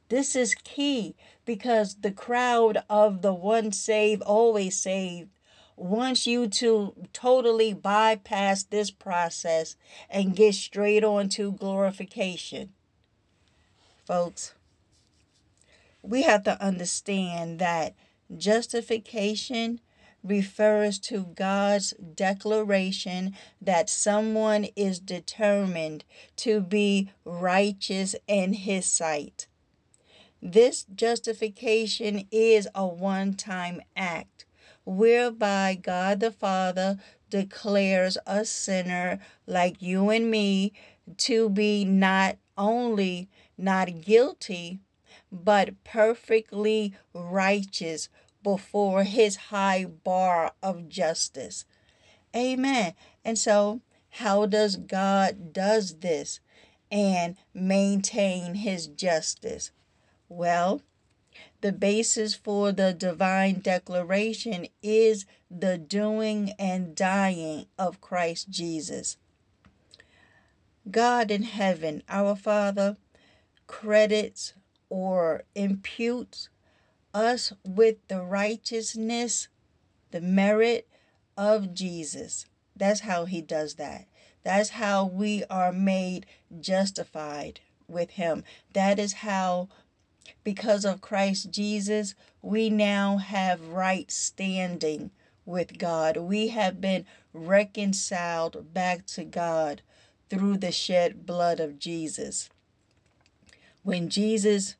This 0.08 0.36
is 0.36 0.54
key 0.54 1.14
because 1.44 1.96
the 1.96 2.12
crowd 2.12 2.82
of 2.90 3.22
the 3.22 3.32
one 3.32 3.72
saved, 3.72 4.22
always 4.22 4.76
saved, 4.76 5.30
wants 5.76 6.26
you 6.26 6.46
to 6.46 6.94
totally 7.12 7.72
bypass 7.72 8.62
this 8.64 8.90
process 8.90 9.76
and 10.08 10.36
get 10.36 10.54
straight 10.54 11.02
on 11.02 11.28
to 11.30 11.52
glorification. 11.52 12.72
Folks, 14.04 14.54
we 16.02 16.22
have 16.22 16.44
to 16.44 16.62
understand 16.62 17.58
that 17.58 17.94
justification 18.36 19.80
refers 20.22 20.98
to 20.98 21.24
God's 21.34 21.92
declaration 21.92 23.34
that 23.60 23.90
someone 23.90 24.66
is 24.76 24.98
determined 24.98 26.04
to 26.36 26.60
be 26.60 27.10
righteous 27.24 28.14
in 28.26 28.52
His 28.52 28.86
sight. 28.86 29.46
This 30.46 30.84
justification 30.94 32.28
is 32.30 32.68
a 32.74 32.86
one 32.86 33.32
time 33.32 33.80
act 33.96 34.44
whereby 34.84 35.74
God 35.74 36.20
the 36.20 36.30
Father 36.30 36.98
declares 37.30 38.18
a 38.26 38.44
sinner 38.44 39.20
like 39.46 39.80
you 39.80 40.10
and 40.10 40.30
me 40.30 40.74
to 41.16 41.48
be 41.48 41.86
not 41.86 42.36
only 42.58 43.30
not 43.56 44.02
guilty, 44.02 44.80
but 45.32 45.82
perfectly 45.82 46.92
righteous 47.14 48.10
before 48.42 49.04
his 49.04 49.36
high 49.48 49.86
bar 49.86 50.52
of 50.62 50.90
justice. 50.90 51.64
Amen. 52.36 52.92
And 53.24 53.38
so, 53.38 53.80
how 54.10 54.44
does 54.44 54.76
God 54.76 55.54
does 55.54 56.00
this 56.00 56.40
and 56.90 57.36
maintain 57.54 58.56
his 58.56 58.86
justice? 58.88 59.70
Well, 60.36 60.82
the 61.60 61.70
basis 61.70 62.34
for 62.34 62.72
the 62.72 62.92
divine 62.92 63.60
declaration 63.60 64.66
is 64.82 65.26
the 65.48 65.78
doing 65.78 66.54
and 66.58 66.96
dying 66.96 67.66
of 67.78 68.00
Christ 68.00 68.50
Jesus. 68.50 69.16
God 70.90 71.30
in 71.30 71.44
heaven, 71.44 72.02
our 72.08 72.34
Father, 72.34 72.96
credits 73.68 74.54
or 74.88 75.44
imputes 75.54 76.48
us 77.14 77.52
with 77.64 77.98
the 78.08 78.20
righteousness, 78.20 79.46
the 80.10 80.20
merit 80.20 80.88
of 81.36 81.72
Jesus. 81.74 82.46
That's 82.74 83.00
how 83.00 83.26
he 83.26 83.40
does 83.40 83.76
that. 83.76 84.06
That's 84.42 84.70
how 84.70 85.06
we 85.06 85.44
are 85.48 85.70
made 85.70 86.26
justified 86.60 87.60
with 87.86 88.10
him. 88.10 88.42
That 88.72 88.98
is 88.98 89.12
how 89.12 89.68
because 90.42 90.84
of 90.84 91.00
Christ 91.00 91.50
Jesus, 91.50 92.14
we 92.42 92.70
now 92.70 93.18
have 93.18 93.68
right 93.68 94.10
standing 94.10 95.10
with 95.46 95.78
God. 95.78 96.16
We 96.16 96.48
have 96.48 96.80
been 96.80 97.06
reconciled 97.32 98.72
back 98.72 99.06
to 99.06 99.24
God 99.24 99.82
through 100.30 100.58
the 100.58 100.72
shed 100.72 101.26
blood 101.26 101.60
of 101.60 101.78
Jesus. 101.78 102.48
When 103.82 104.08
Jesus 104.08 104.76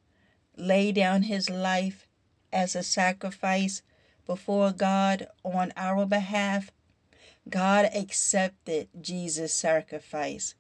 laid 0.57 0.95
down 0.95 1.25
his 1.25 1.51
life 1.51 2.07
as 2.53 2.75
a 2.75 2.83
sacrifice 2.83 3.83
before 4.27 4.73
God 4.73 5.27
on 5.43 5.73
our 5.77 6.07
behalf, 6.07 6.71
God 7.49 7.91
accepted 7.95 8.89
Jesus' 8.99 9.53
sacrifice 9.53 10.55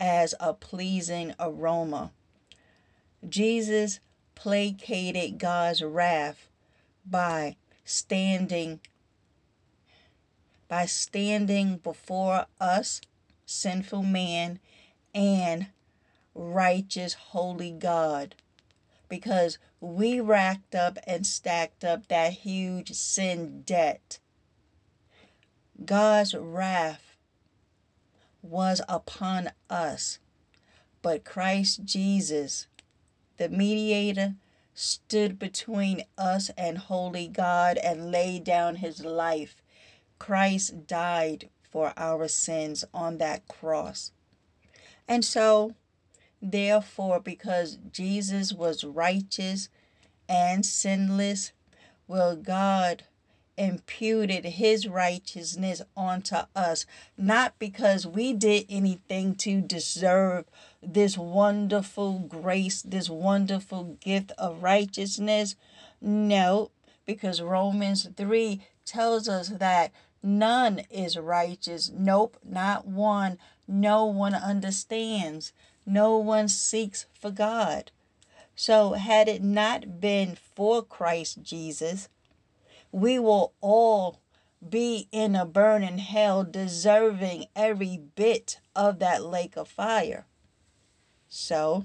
as 0.00 0.34
a 0.40 0.52
pleasing 0.52 1.34
aroma. 1.38 2.10
Jesus 3.28 4.00
placated 4.36 5.38
God's 5.38 5.82
wrath 5.82 6.48
by 7.04 7.56
standing 7.84 8.78
by 10.68 10.86
standing 10.86 11.78
before 11.78 12.46
us 12.60 13.00
sinful 13.44 14.02
man 14.02 14.60
and 15.14 15.68
righteous 16.34 17.14
holy 17.14 17.70
God 17.72 18.34
because 19.08 19.58
we 19.80 20.20
racked 20.20 20.74
up 20.74 20.98
and 21.06 21.26
stacked 21.26 21.84
up 21.84 22.08
that 22.08 22.32
huge 22.32 22.92
sin 22.92 23.62
debt. 23.62 24.18
God's 25.84 26.34
wrath 26.34 27.16
was 28.42 28.80
upon 28.88 29.50
us, 29.70 30.18
but 31.02 31.24
Christ 31.24 31.84
Jesus, 31.84 32.66
the 33.36 33.48
mediator, 33.48 34.34
stood 34.74 35.38
between 35.38 36.04
us 36.18 36.50
and 36.56 36.78
holy 36.78 37.28
God 37.28 37.78
and 37.78 38.10
laid 38.10 38.44
down 38.44 38.76
his 38.76 39.04
life. 39.04 39.62
Christ 40.18 40.86
died 40.86 41.48
for 41.70 41.92
our 41.96 42.28
sins 42.28 42.84
on 42.92 43.18
that 43.18 43.48
cross. 43.48 44.12
And 45.08 45.24
so, 45.24 45.74
therefore, 46.42 47.20
because 47.20 47.78
Jesus 47.92 48.52
was 48.52 48.84
righteous 48.84 49.68
and 50.28 50.64
sinless, 50.64 51.52
will 52.08 52.36
God 52.36 53.04
imputed 53.56 54.44
his 54.44 54.86
righteousness 54.86 55.82
onto 55.96 56.36
us, 56.54 56.86
not 57.16 57.58
because 57.58 58.06
we 58.06 58.32
did 58.32 58.66
anything 58.68 59.34
to 59.34 59.60
deserve 59.60 60.44
this 60.82 61.16
wonderful 61.16 62.18
grace, 62.20 62.82
this 62.82 63.08
wonderful 63.08 63.96
gift 64.00 64.32
of 64.38 64.62
righteousness. 64.62 65.56
No, 66.00 66.70
because 67.06 67.40
Romans 67.40 68.08
3 68.16 68.60
tells 68.84 69.28
us 69.28 69.48
that 69.48 69.92
none 70.22 70.80
is 70.90 71.16
righteous. 71.16 71.90
Nope, 71.94 72.36
not 72.44 72.86
one. 72.86 73.38
No 73.66 74.04
one 74.04 74.34
understands. 74.34 75.52
No 75.84 76.18
one 76.18 76.48
seeks 76.48 77.06
for 77.18 77.30
God. 77.30 77.90
So, 78.58 78.94
had 78.94 79.28
it 79.28 79.42
not 79.42 80.00
been 80.00 80.34
for 80.34 80.82
Christ 80.82 81.42
Jesus, 81.42 82.08
we 82.96 83.18
will 83.18 83.52
all 83.60 84.22
be 84.66 85.06
in 85.12 85.36
a 85.36 85.44
burning 85.44 85.98
hell, 85.98 86.42
deserving 86.42 87.44
every 87.54 88.00
bit 88.14 88.58
of 88.74 89.00
that 89.00 89.22
lake 89.22 89.54
of 89.54 89.68
fire. 89.68 90.24
So, 91.28 91.84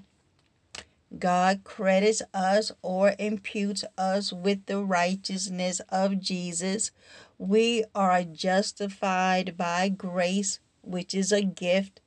God 1.19 1.65
credits 1.65 2.21
us 2.33 2.71
or 2.81 3.13
imputes 3.19 3.83
us 3.97 4.31
with 4.31 4.67
the 4.67 4.81
righteousness 4.85 5.81
of 5.89 6.21
Jesus. 6.21 6.91
We 7.37 7.83
are 7.93 8.23
justified 8.23 9.57
by 9.57 9.89
grace, 9.89 10.61
which 10.81 11.13
is 11.13 11.33
a 11.33 11.41
gift, 11.41 11.99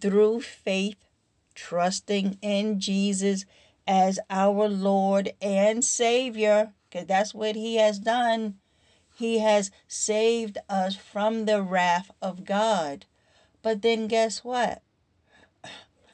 through 0.00 0.42
faith, 0.42 1.04
trusting 1.56 2.38
in 2.42 2.78
Jesus 2.78 3.44
as 3.88 4.20
our 4.30 4.68
Lord 4.68 5.32
and 5.42 5.84
Savior 5.84 6.74
because 6.96 7.08
that's 7.08 7.34
what 7.34 7.56
He 7.56 7.76
has 7.76 7.98
done. 7.98 8.54
He 9.14 9.40
has 9.40 9.70
saved 9.86 10.56
us 10.66 10.96
from 10.96 11.44
the 11.44 11.62
wrath 11.62 12.10
of 12.22 12.46
God. 12.46 13.04
But 13.60 13.82
then 13.82 14.08
guess 14.08 14.42
what? 14.42 14.80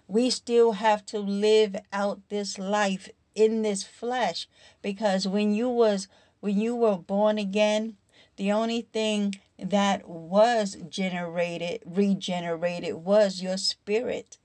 We 0.09 0.29
still 0.29 0.73
have 0.73 1.07
to 1.07 1.21
live 1.21 1.77
out 1.92 2.29
this 2.31 2.59
life 2.59 3.09
in 3.37 3.62
this 3.62 3.85
flesh 3.85 4.49
because 4.83 5.29
when 5.29 5.55
you 5.55 5.68
was 5.68 6.09
when 6.40 6.59
you 6.59 6.75
were 6.75 6.99
born 6.99 7.38
again, 7.38 7.97
the 8.37 8.51
only 8.51 8.83
thing 8.83 9.37
that 9.57 10.09
was 10.09 10.77
generated, 10.88 11.83
regenerated 11.87 12.95
was 12.95 13.40
your 13.40 13.57
spirit. 13.57 14.38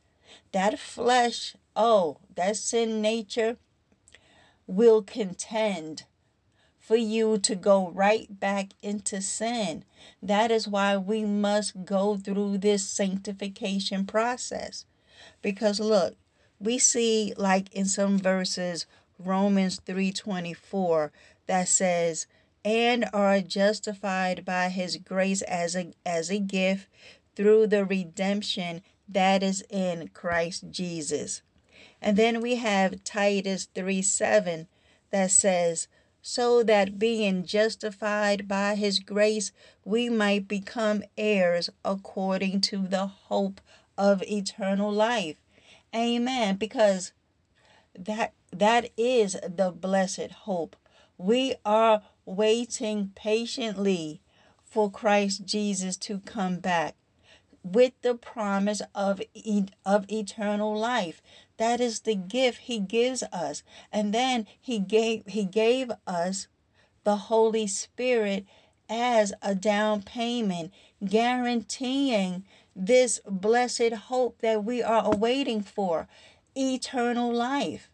That 0.52 0.78
flesh, 0.78 1.56
oh, 1.76 2.20
that 2.36 2.58
sin 2.58 3.02
nature 3.02 3.58
will 4.68 5.02
contend 5.02 6.04
for 6.88 6.96
you 6.96 7.38
to 7.38 7.54
go 7.54 7.90
right 7.90 8.40
back 8.40 8.68
into 8.82 9.22
sin. 9.22 9.84
That 10.24 10.52
is 10.52 10.70
why 10.70 10.96
we 10.96 11.26
must 11.26 11.84
go 11.84 12.16
through 12.16 12.60
this 12.60 12.88
sanctification 12.88 14.06
process. 14.06 14.86
Because 15.42 15.82
look, 15.82 16.16
we 16.62 16.80
see 16.80 17.34
like 17.36 17.74
in 17.74 17.84
some 17.84 18.18
verses 18.18 18.86
Romans 19.20 19.82
3:24 19.86 21.12
that 21.48 21.68
says 21.68 22.26
and 22.64 23.10
are 23.12 23.42
justified 23.42 24.46
by 24.46 24.70
his 24.70 24.96
grace 24.96 25.42
as 25.42 25.76
a 25.76 25.92
as 26.06 26.30
a 26.30 26.40
gift 26.40 26.88
through 27.36 27.68
the 27.68 27.84
redemption 27.84 28.82
that 29.10 29.44
is 29.44 29.62
in 29.70 30.08
Christ 30.14 30.72
Jesus. 30.72 31.42
And 32.02 32.16
then 32.16 32.40
we 32.40 32.56
have 32.56 33.04
Titus 33.04 33.68
3 33.76 34.02
7 34.02 34.70
that 35.12 35.32
says, 35.32 35.90
so 36.30 36.62
that 36.62 37.00
being 37.00 37.46
justified 37.46 38.50
by 38.50 38.76
his 38.76 39.00
grace, 39.00 39.54
we 39.86 40.10
might 40.10 40.46
become 40.46 41.02
heirs 41.18 41.70
according 41.86 42.60
to 42.60 42.86
the 42.86 43.08
hope 43.08 43.62
of 43.98 44.22
eternal 44.24 44.92
life. 44.92 45.38
Amen. 45.96 46.58
Because 46.58 47.14
that 47.98 48.34
that 48.52 48.90
is 48.98 49.38
the 49.48 49.72
blessed 49.72 50.32
hope. 50.44 50.76
We 51.18 51.56
are 51.64 52.02
waiting 52.26 53.14
patiently 53.16 54.20
for 54.66 54.92
Christ 54.92 55.46
Jesus 55.46 55.96
to 55.96 56.20
come 56.20 56.58
back 56.58 56.98
with 57.64 57.94
the 58.02 58.16
promise 58.16 58.82
of, 58.94 59.22
of 59.86 60.12
eternal 60.12 60.78
life. 60.78 61.22
That 61.58 61.82
is 61.82 62.02
the 62.02 62.16
gift 62.16 62.60
he 62.62 62.80
gives 62.80 63.24
us. 63.34 63.64
And 63.92 64.14
then 64.14 64.48
he 64.60 64.80
gave 64.80 65.26
he 65.28 65.44
gave 65.44 65.92
us 66.06 66.48
the 67.04 67.16
Holy 67.16 67.68
Spirit 67.68 68.46
as 68.90 69.34
a 69.42 69.54
down 69.54 70.04
payment, 70.04 70.72
guaranteeing 71.04 72.46
this 72.76 73.20
blessed 73.26 73.94
hope 73.94 74.40
that 74.42 74.64
we 74.64 74.82
are 74.84 75.04
awaiting 75.06 75.62
for 75.62 76.08
eternal 76.56 77.34
life. 77.34 77.90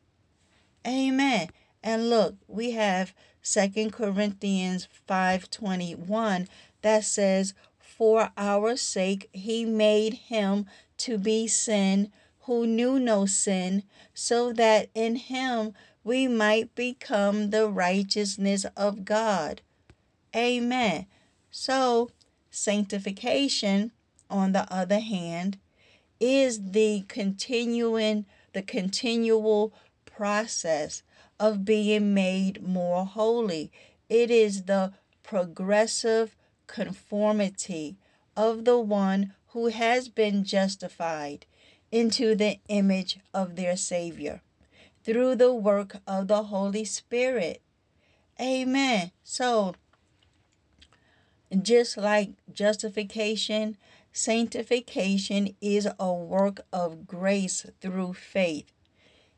Amen. 0.85 1.49
And 1.81 2.09
look, 2.09 2.35
we 2.47 2.71
have 2.71 3.13
Second 3.41 3.91
Corinthians 3.91 4.87
5:21 5.07 6.47
that 6.81 7.03
says, 7.05 7.53
"For 7.79 8.31
our 8.37 8.75
sake 8.75 9.29
he 9.33 9.65
made 9.65 10.13
him 10.13 10.65
to 10.97 11.17
be 11.17 11.47
sin 11.47 12.11
who 12.43 12.67
knew 12.67 12.99
no 12.99 13.25
sin, 13.25 13.83
so 14.13 14.51
that 14.53 14.89
in 14.93 15.15
him 15.15 15.73
we 16.03 16.27
might 16.27 16.75
become 16.75 17.49
the 17.49 17.69
righteousness 17.69 18.65
of 18.75 19.05
God. 19.05 19.61
Amen. 20.35 21.05
So, 21.51 22.09
sanctification, 22.49 23.91
on 24.29 24.51
the 24.51 24.71
other 24.73 24.99
hand, 24.99 25.57
is 26.19 26.71
the 26.71 27.05
continuing, 27.07 28.25
the 28.53 28.61
continual 28.61 29.73
process 30.05 31.03
of 31.39 31.65
being 31.65 32.13
made 32.13 32.61
more 32.61 33.05
holy. 33.05 33.71
It 34.09 34.29
is 34.29 34.63
the 34.63 34.93
progressive 35.23 36.35
conformity 36.67 37.97
of 38.35 38.65
the 38.65 38.79
one 38.79 39.33
who 39.49 39.67
has 39.67 40.09
been 40.09 40.43
justified 40.43 41.45
into 41.93 42.33
the 42.33 42.57
image 42.69 43.19
of 43.35 43.55
their 43.55 43.77
Savior 43.77 44.41
through 45.03 45.35
the 45.35 45.53
work 45.53 45.97
of 46.07 46.27
the 46.27 46.45
Holy 46.45 46.83
Spirit. 46.83 47.61
Amen. 48.41 49.11
So, 49.23 49.75
just 51.61 51.95
like 51.95 52.31
justification, 52.51 53.77
sanctification 54.11 55.55
is 55.61 55.87
a 55.99 56.11
work 56.11 56.61
of 56.73 57.05
grace 57.05 57.67
through 57.79 58.13
faith. 58.13 58.71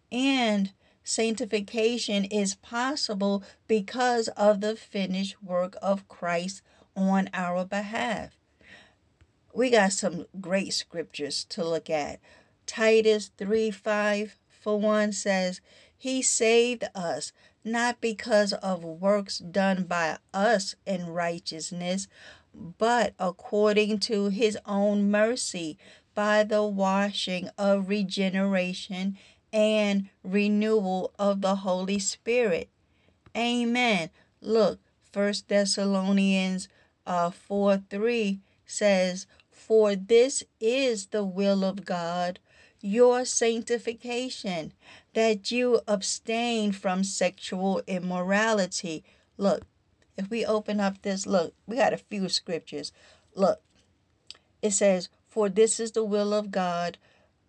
And 0.09 0.71
sanctification 1.03 2.23
is 2.23 2.55
possible 2.55 3.43
because 3.67 4.29
of 4.29 4.61
the 4.61 4.77
finished 4.77 5.43
work 5.43 5.75
of 5.81 6.07
Christ 6.07 6.61
on 6.95 7.29
our 7.33 7.65
behalf. 7.65 8.37
We 9.53 9.69
got 9.69 9.91
some 9.91 10.25
great 10.39 10.73
scriptures 10.73 11.43
to 11.49 11.65
look 11.65 11.89
at. 11.89 12.21
Titus 12.65 13.31
3 13.37 13.71
5 13.71 14.37
for 14.47 14.79
one 14.79 15.11
says, 15.11 15.61
He 15.95 16.21
saved 16.21 16.85
us 16.95 17.31
not 17.63 17.99
because 17.99 18.53
of 18.53 18.83
works 18.83 19.39
done 19.39 19.83
by 19.83 20.17
us 20.33 20.75
in 20.85 21.07
righteousness, 21.07 22.07
but 22.53 23.13
according 23.19 23.99
to 23.99 24.29
His 24.29 24.57
own 24.65 25.09
mercy 25.11 25.77
by 26.13 26.43
the 26.43 26.63
washing 26.63 27.49
of 27.57 27.89
regeneration 27.89 29.17
and 29.51 30.09
renewal 30.23 31.13
of 31.19 31.41
the 31.41 31.57
Holy 31.57 31.99
Spirit. 31.99 32.69
Amen. 33.35 34.09
Look, 34.41 34.79
First 35.11 35.47
Thessalonians 35.47 36.67
uh, 37.05 37.29
4 37.29 37.83
3 37.89 38.39
says, 38.65 39.27
For 39.51 39.95
this 39.95 40.43
is 40.59 41.07
the 41.07 41.23
will 41.23 41.63
of 41.63 41.85
God 41.85 42.39
your 42.85 43.25
sanctification, 43.25 44.71
that 45.15 45.51
you 45.51 45.81
abstain 45.87 46.71
from 46.71 47.03
sexual 47.03 47.81
immorality. 47.87 49.03
Look, 49.37 49.63
if 50.17 50.29
we 50.29 50.45
open 50.45 50.79
up 50.79 51.01
this, 51.01 51.25
look, 51.25 51.55
we 51.65 51.77
got 51.77 51.93
a 51.93 51.97
few 51.97 52.29
scriptures. 52.29 52.91
Look, 53.33 53.59
it 54.61 54.71
says, 54.71 55.09
For 55.27 55.49
this 55.49 55.79
is 55.79 55.93
the 55.93 56.03
will 56.03 56.31
of 56.31 56.51
God, 56.51 56.99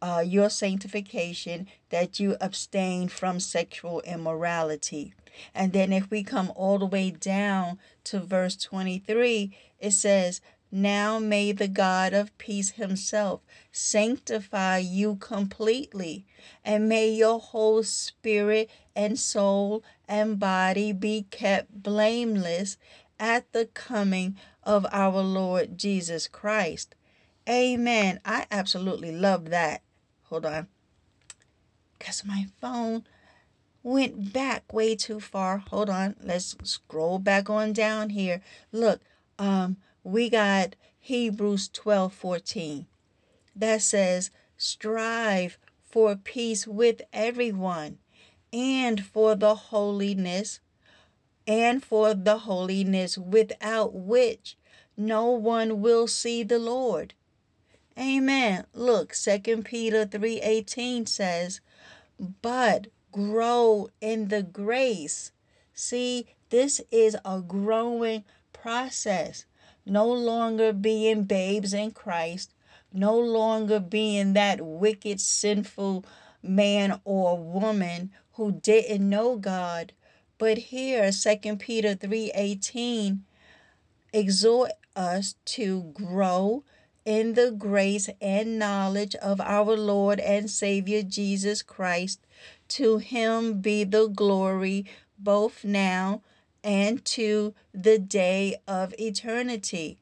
uh, 0.00 0.24
your 0.26 0.48
sanctification, 0.48 1.68
that 1.90 2.18
you 2.18 2.36
abstain 2.40 3.08
from 3.08 3.38
sexual 3.38 4.00
immorality. 4.00 5.12
And 5.54 5.74
then 5.74 5.92
if 5.92 6.10
we 6.10 6.22
come 6.22 6.50
all 6.56 6.78
the 6.78 6.86
way 6.86 7.10
down 7.10 7.78
to 8.04 8.20
verse 8.20 8.56
23, 8.56 9.54
it 9.78 9.90
says, 9.90 10.40
Now 10.78 11.18
may 11.18 11.52
the 11.52 11.68
God 11.68 12.12
of 12.12 12.36
peace 12.36 12.72
himself 12.72 13.40
sanctify 13.72 14.76
you 14.76 15.16
completely, 15.16 16.26
and 16.62 16.86
may 16.86 17.08
your 17.08 17.40
whole 17.40 17.82
spirit 17.82 18.68
and 18.94 19.18
soul 19.18 19.82
and 20.06 20.38
body 20.38 20.92
be 20.92 21.28
kept 21.30 21.82
blameless 21.82 22.76
at 23.18 23.50
the 23.52 23.64
coming 23.64 24.36
of 24.64 24.84
our 24.92 25.22
Lord 25.22 25.78
Jesus 25.78 26.28
Christ. 26.28 26.94
Amen. 27.48 28.20
I 28.22 28.44
absolutely 28.50 29.12
love 29.12 29.48
that. 29.48 29.80
Hold 30.24 30.44
on. 30.44 30.68
Because 31.98 32.22
my 32.22 32.48
phone 32.60 33.06
went 33.82 34.34
back 34.34 34.74
way 34.74 34.94
too 34.94 35.20
far. 35.20 35.56
Hold 35.56 35.88
on. 35.88 36.16
Let's 36.22 36.54
scroll 36.64 37.18
back 37.18 37.48
on 37.48 37.72
down 37.72 38.10
here. 38.10 38.42
Look, 38.72 39.00
um, 39.38 39.78
we 40.06 40.30
got 40.30 40.76
Hebrews 41.00 41.68
12 41.70 42.12
14 42.12 42.86
that 43.56 43.82
says, 43.82 44.30
Strive 44.56 45.58
for 45.82 46.14
peace 46.14 46.64
with 46.64 47.02
everyone 47.12 47.98
and 48.52 49.04
for 49.04 49.34
the 49.34 49.56
holiness 49.56 50.60
and 51.44 51.84
for 51.84 52.14
the 52.14 52.38
holiness 52.38 53.18
without 53.18 53.94
which 53.94 54.56
no 54.96 55.26
one 55.30 55.80
will 55.80 56.06
see 56.06 56.44
the 56.44 56.60
Lord. 56.60 57.14
Amen. 57.98 58.64
Look, 58.74 59.12
2 59.12 59.64
Peter 59.64 60.06
3:18 60.06 61.06
says, 61.06 61.60
"But 62.20 62.86
grow 63.10 63.88
in 64.00 64.28
the 64.28 64.44
grace." 64.44 65.32
See, 65.74 66.28
this 66.50 66.80
is 66.92 67.16
a 67.24 67.40
growing 67.40 68.24
process. 68.52 69.46
No 69.86 70.12
longer 70.12 70.72
being 70.72 71.24
babes 71.24 71.72
in 71.72 71.92
Christ, 71.92 72.52
no 72.92 73.16
longer 73.16 73.78
being 73.78 74.32
that 74.32 74.60
wicked, 74.60 75.20
sinful 75.20 76.04
man 76.42 77.00
or 77.04 77.38
woman 77.38 78.10
who 78.32 78.50
didn't 78.52 79.08
know 79.08 79.36
God. 79.36 79.92
But 80.38 80.58
here, 80.58 81.12
2 81.12 81.56
Peter 81.58 81.94
3:18 81.94 83.20
exhort 84.12 84.72
us 84.96 85.36
to 85.44 85.82
grow 85.94 86.64
in 87.04 87.34
the 87.34 87.52
grace 87.52 88.08
and 88.20 88.58
knowledge 88.58 89.14
of 89.16 89.40
our 89.40 89.76
Lord 89.76 90.18
and 90.18 90.50
Savior 90.50 91.02
Jesus 91.02 91.62
Christ. 91.62 92.20
To 92.68 92.98
him 92.98 93.60
be 93.60 93.84
the 93.84 94.08
glory 94.08 94.84
both 95.18 95.64
now 95.64 96.22
and 96.66 97.04
to 97.04 97.54
the 97.72 97.96
day 97.96 98.56
of 98.66 98.92
eternity. 98.98 100.00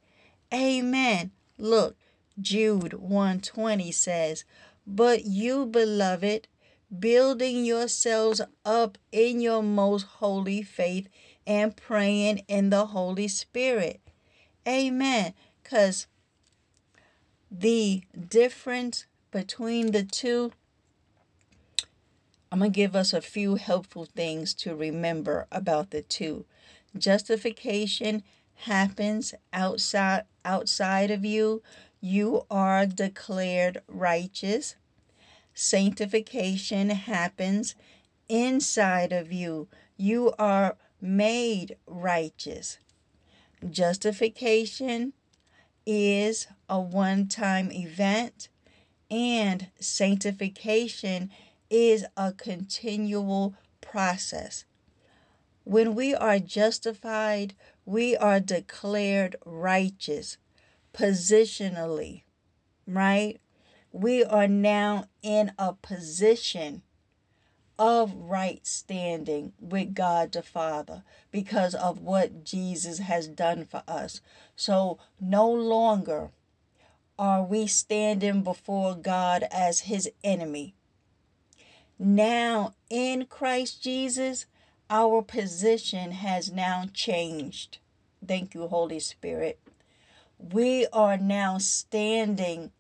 Amen. 0.52 1.30
Look, 1.58 1.94
Jude 2.40 2.94
120 2.94 3.92
says, 3.92 4.44
But 4.86 5.26
you, 5.26 5.66
beloved, 5.66 6.48
building 6.98 7.66
yourselves 7.66 8.40
up 8.64 8.96
in 9.12 9.42
your 9.42 9.62
most 9.62 10.04
holy 10.04 10.62
faith 10.62 11.08
and 11.46 11.76
praying 11.76 12.38
in 12.48 12.70
the 12.70 12.86
Holy 12.86 13.28
Spirit. 13.28 14.00
Amen. 14.66 15.34
Because 15.62 16.06
the 17.50 18.04
difference 18.28 19.04
between 19.30 19.92
the 19.92 20.02
two, 20.02 20.52
I'm 22.50 22.60
going 22.60 22.72
to 22.72 22.74
give 22.74 22.96
us 22.96 23.12
a 23.12 23.20
few 23.20 23.56
helpful 23.56 24.06
things 24.06 24.54
to 24.54 24.74
remember 24.74 25.46
about 25.52 25.90
the 25.90 26.00
two. 26.00 26.46
Justification 26.96 28.22
happens 28.54 29.34
outside 29.52 30.24
outside 30.44 31.10
of 31.10 31.24
you. 31.24 31.62
You 32.00 32.44
are 32.50 32.86
declared 32.86 33.82
righteous. 33.88 34.76
Sanctification 35.54 36.90
happens 36.90 37.74
inside 38.28 39.12
of 39.12 39.32
you. 39.32 39.68
You 39.96 40.32
are 40.38 40.76
made 41.00 41.76
righteous. 41.86 42.78
Justification 43.68 45.14
is 45.86 46.46
a 46.68 46.80
one 46.80 47.28
time 47.28 47.70
event, 47.72 48.48
and 49.10 49.68
sanctification 49.80 51.30
is 51.70 52.04
a 52.16 52.32
continual 52.32 53.54
process. 53.80 54.64
When 55.64 55.94
we 55.94 56.14
are 56.14 56.38
justified, 56.38 57.54
we 57.84 58.16
are 58.16 58.38
declared 58.38 59.36
righteous 59.44 60.36
positionally, 60.92 62.22
right? 62.86 63.40
We 63.90 64.24
are 64.24 64.48
now 64.48 65.06
in 65.22 65.52
a 65.58 65.72
position 65.72 66.82
of 67.78 68.14
right 68.14 68.64
standing 68.66 69.52
with 69.58 69.94
God 69.94 70.32
the 70.32 70.42
Father 70.42 71.02
because 71.32 71.74
of 71.74 72.00
what 72.00 72.44
Jesus 72.44 72.98
has 72.98 73.26
done 73.26 73.64
for 73.64 73.82
us. 73.88 74.20
So 74.54 74.98
no 75.20 75.50
longer 75.50 76.30
are 77.18 77.42
we 77.42 77.66
standing 77.66 78.42
before 78.42 78.94
God 78.94 79.44
as 79.50 79.80
his 79.80 80.10
enemy. 80.22 80.74
Now 81.98 82.74
in 82.90 83.26
Christ 83.26 83.82
Jesus, 83.82 84.46
our 84.94 85.22
position 85.22 86.12
has 86.12 86.52
now 86.52 86.84
changed. 86.92 87.78
Thank 88.26 88.54
you, 88.54 88.68
Holy 88.68 89.00
Spirit. 89.00 89.58
We 90.38 90.86
are 90.92 91.16
now 91.16 91.58
standing 91.58 92.70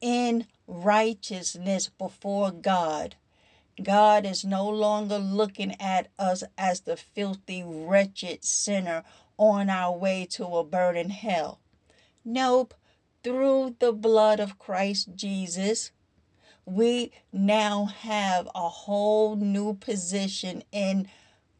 in 0.00 0.46
righteousness 0.66 1.88
before 1.98 2.50
God 2.50 3.16
God 3.82 4.24
is 4.24 4.44
no 4.44 4.68
longer 4.68 5.18
looking 5.18 5.78
at 5.80 6.08
us 6.18 6.42
as 6.56 6.80
the 6.80 6.96
filthy, 6.96 7.62
wretched 7.62 8.42
sinner 8.42 9.04
on 9.36 9.68
our 9.68 9.96
way 9.96 10.26
to 10.30 10.46
a 10.46 10.64
burning 10.64 11.10
hell. 11.10 11.60
Nope. 12.24 12.74
Through 13.22 13.76
the 13.80 13.92
blood 13.92 14.40
of 14.40 14.58
Christ 14.58 15.10
Jesus, 15.14 15.90
we 16.64 17.12
now 17.32 17.86
have 17.86 18.48
a 18.54 18.68
whole 18.68 19.36
new 19.36 19.74
position 19.74 20.62
in 20.72 21.08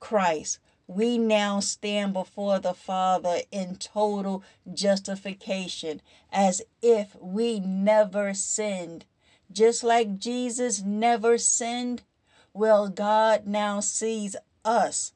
Christ. 0.01 0.59
We 0.87 1.19
now 1.19 1.61
stand 1.61 2.13
before 2.13 2.59
the 2.59 2.75
Father 2.75 3.41
in 3.51 3.77
total 3.77 4.45
justification 4.73 6.01
as 6.31 6.63
if 6.81 7.17
we 7.21 7.59
never 7.59 8.35
sinned 8.35 9.05
just 9.51 9.85
like 9.85 10.19
Jesus 10.19 10.83
never 10.83 11.39
sinned, 11.39 12.03
well, 12.53 12.89
God 12.89 13.47
now 13.47 13.81
sees 13.81 14.35
us 14.65 15.13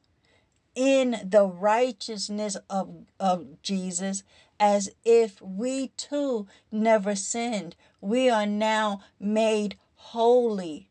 in 0.73 1.17
the 1.23 1.45
righteousness 1.45 2.55
of, 2.69 3.05
of 3.19 3.61
Jesus 3.61 4.23
as 4.59 4.91
if 5.03 5.41
we 5.41 5.89
too 5.97 6.47
never 6.71 7.15
sinned. 7.15 7.75
We 7.99 8.29
are 8.29 8.45
now 8.45 9.01
made 9.19 9.77
holy 9.95 10.89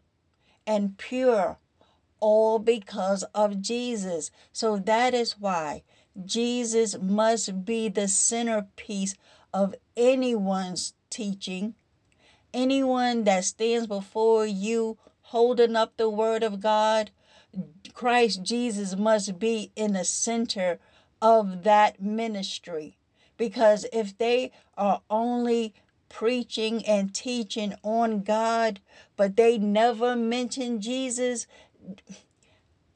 and 0.66 0.98
pure, 0.98 1.59
all 2.20 2.59
because 2.59 3.22
of 3.35 3.61
Jesus. 3.61 4.30
So 4.52 4.78
that 4.78 5.14
is 5.14 5.38
why 5.38 5.83
Jesus 6.24 6.98
must 7.00 7.64
be 7.64 7.88
the 7.88 8.09
centerpiece 8.09 9.14
of 9.52 9.74
anyone's 9.96 10.94
teaching 11.09 11.74
anyone 12.52 13.24
that 13.24 13.44
stands 13.44 13.87
before 13.87 14.46
you 14.46 14.98
holding 15.22 15.76
up 15.76 15.96
the 15.96 16.11
word 16.11 16.42
of 16.42 16.61
God, 16.61 17.11
Christ 17.94 18.42
Jesus 18.42 18.96
must 18.96 19.38
be 19.38 19.70
in 19.76 19.92
the 19.92 20.04
center 20.04 20.78
of 21.20 21.64
that 21.64 22.00
ministry. 22.02 22.96
Because 23.37 23.87
if 23.92 24.16
they 24.18 24.52
are 24.76 25.02
only 25.09 25.74
preaching 26.09 26.85
and 26.85 27.14
teaching 27.14 27.74
on 27.83 28.22
God, 28.22 28.80
but 29.16 29.37
they 29.37 29.56
never 29.59 30.16
mention 30.16 30.80
Jesus, 30.80 31.46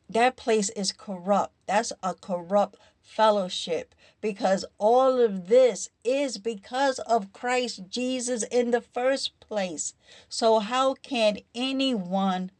that 0.08 0.36
place 0.36 0.70
is 0.70 0.92
corrupt. 0.92 1.54
That's 1.66 1.92
a 2.02 2.14
corrupt 2.14 2.76
fellowship 3.00 3.94
because 4.20 4.64
all 4.78 5.20
of 5.20 5.48
this 5.48 5.90
is 6.04 6.38
because 6.38 6.98
of 7.00 7.32
Christ 7.32 7.82
Jesus 7.88 8.42
in 8.44 8.70
the 8.70 8.80
first 8.80 9.38
place. 9.40 9.94
So, 10.28 10.58
how 10.58 10.94
can 10.94 11.38
anyone 11.54 12.50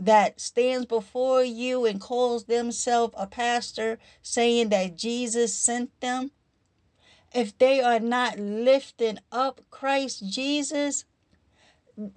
that 0.00 0.40
stands 0.40 0.86
before 0.86 1.44
you 1.44 1.84
and 1.84 2.00
calls 2.00 2.44
themselves 2.44 3.14
a 3.16 3.26
pastor 3.26 3.98
saying 4.22 4.70
that 4.70 4.96
Jesus 4.96 5.54
sent 5.54 5.90
them, 6.00 6.30
if 7.34 7.56
they 7.58 7.80
are 7.82 8.00
not 8.00 8.38
lifting 8.38 9.18
up 9.30 9.60
Christ 9.70 10.26
Jesus, 10.28 11.04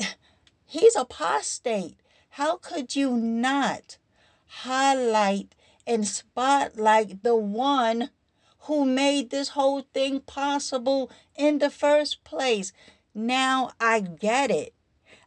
he's 0.66 0.96
apostate. 0.96 1.98
How 2.38 2.58
could 2.58 2.96
you 2.96 3.16
not 3.16 4.00
highlight 4.48 5.54
and 5.86 6.08
spotlight 6.08 7.22
the 7.22 7.36
one 7.36 8.10
who 8.62 8.86
made 8.86 9.30
this 9.30 9.50
whole 9.50 9.84
thing 9.94 10.20
possible 10.20 11.12
in 11.36 11.60
the 11.60 11.70
first 11.70 12.24
place? 12.24 12.74
Now 13.14 13.74
I 13.80 14.00
get 14.00 14.50
it. 14.50 14.74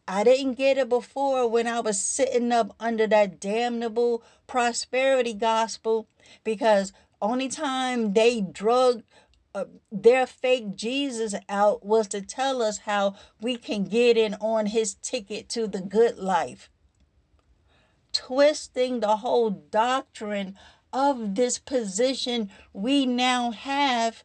I 0.09 0.25
didn't 0.25 0.55
get 0.55 0.79
it 0.79 0.89
before 0.89 1.49
when 1.49 1.69
I 1.69 1.79
was 1.79 2.01
sitting 2.01 2.51
up 2.51 2.75
under 2.81 3.07
that 3.07 3.39
damnable 3.39 4.25
prosperity 4.49 5.33
gospel 5.33 6.09
because 6.43 6.93
only 7.23 7.47
time 7.47 8.15
they 8.15 8.41
drug 8.41 9.05
uh, 9.55 9.67
their 9.93 10.27
fake 10.27 10.75
Jesus 10.75 11.37
out 11.49 11.87
was 11.87 12.09
to 12.09 12.21
tell 12.21 12.63
us 12.63 12.79
how 12.79 13.15
we 13.41 13.57
can 13.57 13.85
get 13.85 14.17
in 14.17 14.35
on 14.41 14.67
his 14.67 14.95
ticket 14.95 15.49
to 15.51 15.69
the 15.69 15.81
good 15.81 16.19
life. 16.19 16.69
Twisting 18.17 19.01
the 19.01 19.19
whole 19.19 19.51
doctrine 19.51 20.57
of 20.91 21.35
this 21.35 21.59
position 21.59 22.51
we 22.73 23.05
now 23.05 23.51
have 23.51 24.25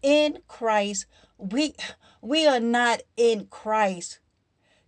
in 0.00 0.38
Christ. 0.48 1.04
We 1.36 1.74
we 2.22 2.46
are 2.46 2.58
not 2.58 3.02
in 3.18 3.46
Christ 3.50 4.18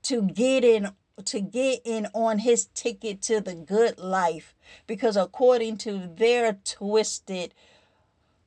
to 0.04 0.22
get 0.22 0.64
in 0.64 0.92
to 1.26 1.40
get 1.40 1.82
in 1.84 2.06
on 2.14 2.38
his 2.38 2.66
ticket 2.72 3.20
to 3.22 3.42
the 3.42 3.54
good 3.54 3.98
life 3.98 4.54
because 4.86 5.18
according 5.18 5.76
to 5.76 6.08
their 6.16 6.54
twisted 6.64 7.52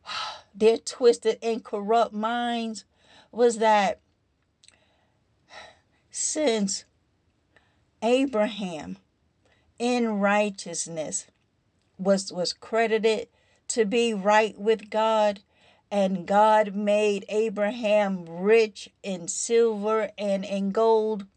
their 0.55 0.77
twisted 0.77 1.37
and 1.43 1.63
corrupt 1.63 2.13
minds 2.13 2.85
was 3.31 3.59
that 3.59 3.99
since 6.09 6.85
Abraham 8.01 8.97
in 9.79 10.19
righteousness 10.19 11.27
was 11.97 12.31
was 12.31 12.53
credited 12.53 13.27
to 13.69 13.85
be 13.85 14.13
right 14.13 14.57
with 14.57 14.89
God. 14.89 15.41
And 15.91 16.25
God 16.25 16.73
made 16.73 17.23
Abraham 17.29 18.25
rich 18.27 18.89
in 19.03 19.27
silver 19.27 20.09
and 20.17 20.43
in 20.43 20.71
gold. 20.71 21.27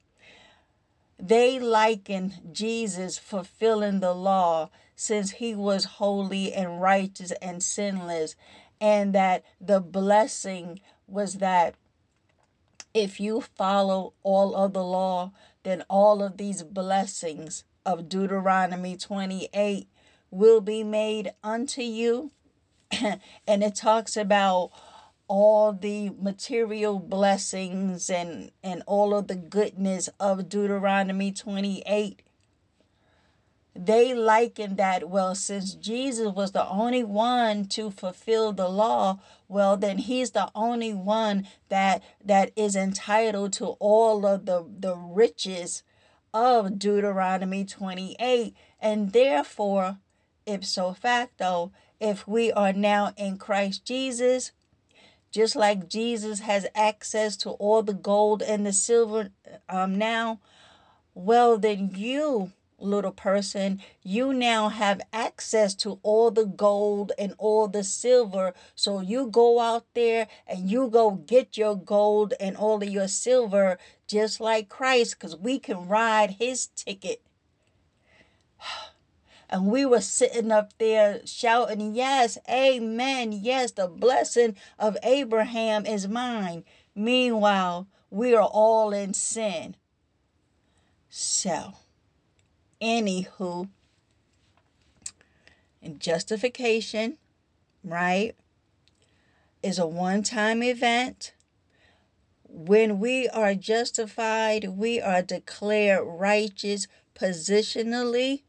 They 1.18 1.59
liken 1.59 2.35
Jesus 2.53 3.18
fulfilling 3.18 4.01
the 4.01 4.14
law 4.14 4.70
since 4.94 5.33
he 5.33 5.55
was 5.55 5.85
holy 5.85 6.55
and 6.55 6.81
righteous 6.81 7.33
and 7.42 7.62
sinless, 7.62 8.35
and 8.81 9.14
that 9.14 9.44
the 9.61 9.81
blessing 9.81 10.81
was 11.07 11.35
that 11.35 11.75
if 12.94 13.20
you 13.20 13.42
follow 13.42 14.14
all 14.22 14.55
of 14.55 14.72
the 14.72 14.83
law, 14.83 15.33
then 15.64 15.85
all 15.88 16.22
of 16.22 16.38
these 16.38 16.62
blessings 16.62 17.64
of 17.87 18.09
Deuteronomy 18.11 18.96
28 18.96 19.88
will 20.31 20.61
be 20.61 20.85
made 20.85 21.33
unto 21.42 21.81
you. 21.81 22.33
and 22.90 23.62
it 23.62 23.75
talks 23.75 24.16
about 24.16 24.70
all 25.29 25.72
the 25.72 26.11
material 26.20 26.99
blessings 26.99 28.11
and 28.11 28.51
and 28.62 28.83
all 28.87 29.14
of 29.14 29.27
the 29.27 29.35
goodness 29.35 30.09
of 30.20 30.49
Deuteronomy 30.49 31.33
28 31.33 32.22
they 33.75 34.14
liken 34.14 34.77
that 34.77 35.11
well 35.11 35.35
since 35.35 35.75
Jesus 35.75 36.33
was 36.33 36.53
the 36.53 36.66
only 36.68 37.03
one 37.03 37.66
to 37.66 37.90
fulfill 37.90 38.53
the 38.53 38.68
law 38.68 39.18
well 39.49 39.77
then 39.77 39.99
he's 39.99 40.31
the 40.31 40.49
only 40.55 40.94
one 40.94 41.46
that 41.68 42.03
that 42.25 42.53
is 42.55 42.77
entitled 42.77 43.53
to 43.55 43.66
all 43.81 44.25
of 44.25 44.46
the 44.46 44.64
the 44.79 44.96
riches 44.96 45.83
of 46.37 46.79
Deuteronomy 46.79 47.64
28 47.64 48.55
and 48.81 49.12
therefore 49.12 49.99
ipso 50.44 50.92
facto 50.92 51.72
if 51.99 52.29
we 52.29 52.53
are 52.53 52.72
now 52.72 53.12
in 53.16 53.38
Christ 53.38 53.85
Jesus 53.85 54.53
just 55.37 55.55
like 55.55 55.88
Jesus 55.88 56.40
has 56.40 56.66
access 56.75 57.37
to 57.38 57.51
all 57.51 57.83
the 57.83 57.92
gold 57.92 58.42
and 58.42 58.64
the 58.64 58.72
silver 58.72 59.29
um, 59.68 59.99
now, 59.99 60.40
well, 61.14 61.59
then 61.59 61.92
you, 61.94 62.53
little 62.78 63.12
person, 63.12 63.80
you 64.02 64.32
now 64.32 64.68
have 64.68 65.00
access 65.12 65.74
to 65.74 65.98
all 66.02 66.30
the 66.30 66.44
gold 66.44 67.12
and 67.18 67.34
all 67.38 67.68
the 67.68 67.84
silver. 67.84 68.54
So 68.74 69.00
you 69.00 69.26
go 69.28 69.60
out 69.60 69.86
there 69.94 70.28
and 70.46 70.70
you 70.70 70.88
go 70.88 71.12
get 71.12 71.56
your 71.56 71.76
gold 71.76 72.34
and 72.38 72.56
all 72.56 72.82
of 72.82 72.88
your 72.88 73.08
silver, 73.08 73.78
just 74.06 74.40
like 74.40 74.68
Christ, 74.68 75.16
because 75.18 75.36
we 75.36 75.58
can 75.58 75.88
ride 75.88 76.36
his 76.38 76.66
ticket. 76.68 77.22
And 79.48 79.68
we 79.68 79.86
were 79.86 80.00
sitting 80.00 80.50
up 80.50 80.76
there 80.78 81.20
shouting, 81.24 81.94
Yes, 81.94 82.36
amen. 82.50 83.30
Yes, 83.30 83.70
the 83.70 83.86
blessing 83.86 84.56
of 84.76 84.96
Abraham 85.04 85.86
is 85.86 86.08
mine. 86.08 86.64
Meanwhile, 86.96 87.86
we 88.10 88.34
are 88.34 88.42
all 88.42 88.92
in 88.92 89.14
sin. 89.14 89.76
So, 91.08 91.74
anywho, 92.80 93.68
and 95.82 96.00
justification, 96.00 97.18
right, 97.84 98.34
is 99.62 99.78
a 99.78 99.86
one 99.86 100.22
time 100.22 100.62
event. 100.62 101.32
When 102.48 102.98
we 102.98 103.28
are 103.28 103.54
justified, 103.54 104.76
we 104.76 105.00
are 105.00 105.22
declared 105.22 106.06
righteous 106.06 106.86
positionally 107.14 108.42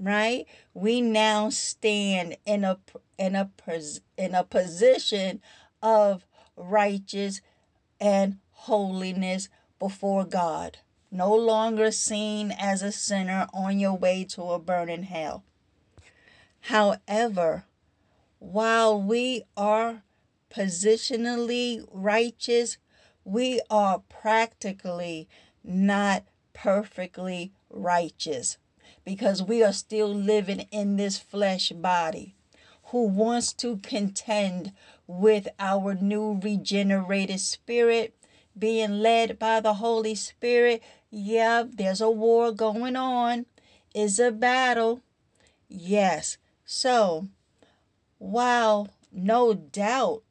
right? 0.00 0.46
We 0.72 1.00
now 1.00 1.50
stand 1.50 2.36
in 2.46 2.64
a 2.64 2.78
in 3.18 3.36
a 3.36 3.50
in 4.16 4.34
a 4.34 4.44
position 4.44 5.42
of 5.82 6.26
righteous 6.56 7.40
and 8.00 8.38
holiness 8.50 9.48
before 9.78 10.24
God. 10.24 10.78
No 11.12 11.34
longer 11.34 11.90
seen 11.90 12.52
as 12.52 12.82
a 12.82 12.92
sinner 12.92 13.48
on 13.52 13.80
your 13.80 13.94
way 13.94 14.24
to 14.30 14.42
a 14.52 14.58
burning 14.58 15.04
hell. 15.04 15.42
However, 16.62 17.64
while 18.38 19.00
we 19.00 19.42
are 19.56 20.02
positionally 20.54 21.84
righteous, 21.92 22.78
we 23.24 23.60
are 23.70 24.02
practically 24.08 25.28
not 25.64 26.24
perfectly 26.52 27.52
righteous 27.68 28.58
because 29.04 29.42
we 29.42 29.62
are 29.62 29.72
still 29.72 30.12
living 30.12 30.60
in 30.70 30.96
this 30.96 31.18
flesh 31.18 31.70
body 31.70 32.34
who 32.84 33.06
wants 33.06 33.52
to 33.52 33.76
contend 33.78 34.72
with 35.06 35.48
our 35.58 35.94
new 35.94 36.38
regenerated 36.42 37.40
spirit 37.40 38.14
being 38.58 38.98
led 38.98 39.38
by 39.38 39.60
the 39.60 39.74
Holy 39.74 40.14
Spirit. 40.14 40.82
Yeah, 41.10 41.64
there's 41.68 42.00
a 42.00 42.10
war 42.10 42.52
going 42.52 42.96
on. 42.96 43.46
Is 43.94 44.20
a 44.20 44.30
battle. 44.30 45.00
Yes. 45.68 46.38
So, 46.64 47.26
while 48.18 48.88
no 49.10 49.52
doubt, 49.52 50.22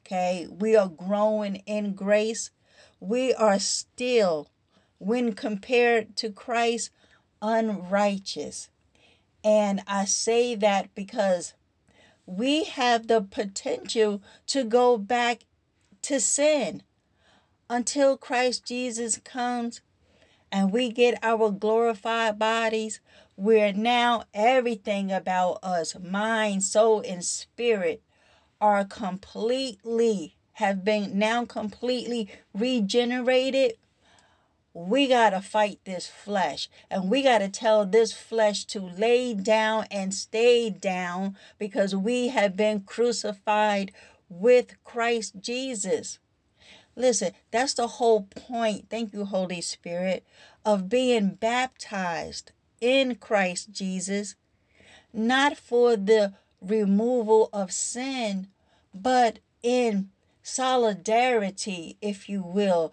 okay, 0.00 0.46
we 0.50 0.76
are 0.76 0.88
growing 0.88 1.56
in 1.64 1.94
grace, 1.94 2.50
we 2.98 3.32
are 3.32 3.58
still, 3.58 4.50
when 4.98 5.32
compared 5.32 6.16
to 6.16 6.30
Christ, 6.30 6.90
unrighteous. 7.40 8.68
And 9.42 9.82
I 9.86 10.04
say 10.04 10.54
that 10.56 10.94
because 10.94 11.54
we 12.26 12.64
have 12.64 13.06
the 13.06 13.22
potential 13.22 14.20
to 14.48 14.64
go 14.64 14.98
back 14.98 15.44
to 16.02 16.20
sin 16.20 16.82
until 17.70 18.18
Christ 18.18 18.66
Jesus 18.66 19.18
comes 19.18 19.80
and 20.52 20.72
we 20.72 20.90
get 20.90 21.18
our 21.22 21.50
glorified 21.50 22.38
bodies. 22.38 23.00
Where 23.36 23.72
now 23.72 24.24
everything 24.34 25.10
about 25.10 25.60
us, 25.62 25.96
mind, 25.98 26.62
soul, 26.62 27.02
and 27.06 27.24
spirit, 27.24 28.02
are 28.60 28.84
completely, 28.84 30.36
have 30.54 30.84
been 30.84 31.18
now 31.18 31.46
completely 31.46 32.28
regenerated 32.52 33.74
we 34.72 35.08
got 35.08 35.30
to 35.30 35.40
fight 35.40 35.80
this 35.84 36.06
flesh 36.06 36.68
and 36.90 37.10
we 37.10 37.22
got 37.22 37.38
to 37.38 37.48
tell 37.48 37.84
this 37.84 38.12
flesh 38.12 38.64
to 38.66 38.80
lay 38.80 39.34
down 39.34 39.86
and 39.90 40.14
stay 40.14 40.70
down 40.70 41.36
because 41.58 41.94
we 41.94 42.28
have 42.28 42.56
been 42.56 42.80
crucified 42.80 43.90
with 44.28 44.82
Christ 44.84 45.34
Jesus. 45.40 46.18
Listen, 46.96 47.32
that's 47.50 47.74
the 47.74 47.86
whole 47.86 48.22
point. 48.22 48.90
Thank 48.90 49.12
you, 49.12 49.24
Holy 49.24 49.60
Spirit, 49.60 50.24
of 50.64 50.88
being 50.88 51.30
baptized 51.30 52.52
in 52.80 53.14
Christ 53.16 53.72
Jesus, 53.72 54.34
not 55.12 55.56
for 55.56 55.96
the 55.96 56.34
removal 56.60 57.48
of 57.52 57.72
sin, 57.72 58.48
but 58.92 59.38
in 59.62 60.10
solidarity, 60.42 61.96
if 62.00 62.28
you 62.28 62.42
will, 62.42 62.92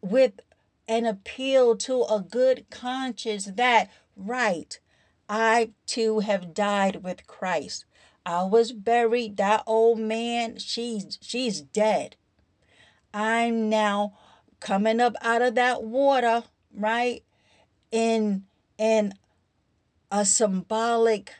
with 0.00 0.40
an 0.88 1.06
appeal 1.06 1.76
to 1.76 2.02
a 2.04 2.20
good 2.20 2.66
conscience 2.70 3.46
that, 3.46 3.90
right, 4.16 4.78
I 5.28 5.70
too 5.86 6.20
have 6.20 6.54
died 6.54 7.02
with 7.02 7.26
Christ. 7.26 7.84
I 8.24 8.44
was 8.44 8.72
buried. 8.72 9.36
That 9.36 9.62
old 9.66 9.98
man, 9.98 10.58
she's 10.58 11.18
she's 11.20 11.60
dead. 11.60 12.16
I'm 13.12 13.68
now 13.68 14.14
coming 14.60 15.00
up 15.00 15.14
out 15.20 15.42
of 15.42 15.54
that 15.56 15.82
water, 15.82 16.44
right? 16.74 17.22
In 17.90 18.44
in 18.78 19.14
a 20.10 20.24
symbolic 20.24 21.34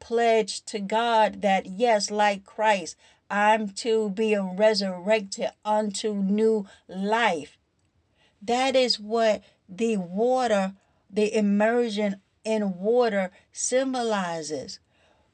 pledge 0.00 0.64
to 0.66 0.78
God 0.78 1.42
that 1.42 1.66
yes, 1.66 2.10
like 2.10 2.44
Christ, 2.44 2.96
I'm 3.30 3.70
to 3.70 4.10
be 4.10 4.36
resurrected 4.36 5.50
unto 5.64 6.14
new 6.14 6.66
life. 6.88 7.58
That 8.40 8.76
is 8.76 9.00
what 9.00 9.42
the 9.68 9.96
water, 9.96 10.74
the 11.10 11.34
immersion 11.34 12.20
in 12.44 12.78
water 12.78 13.30
symbolizes. 13.52 14.78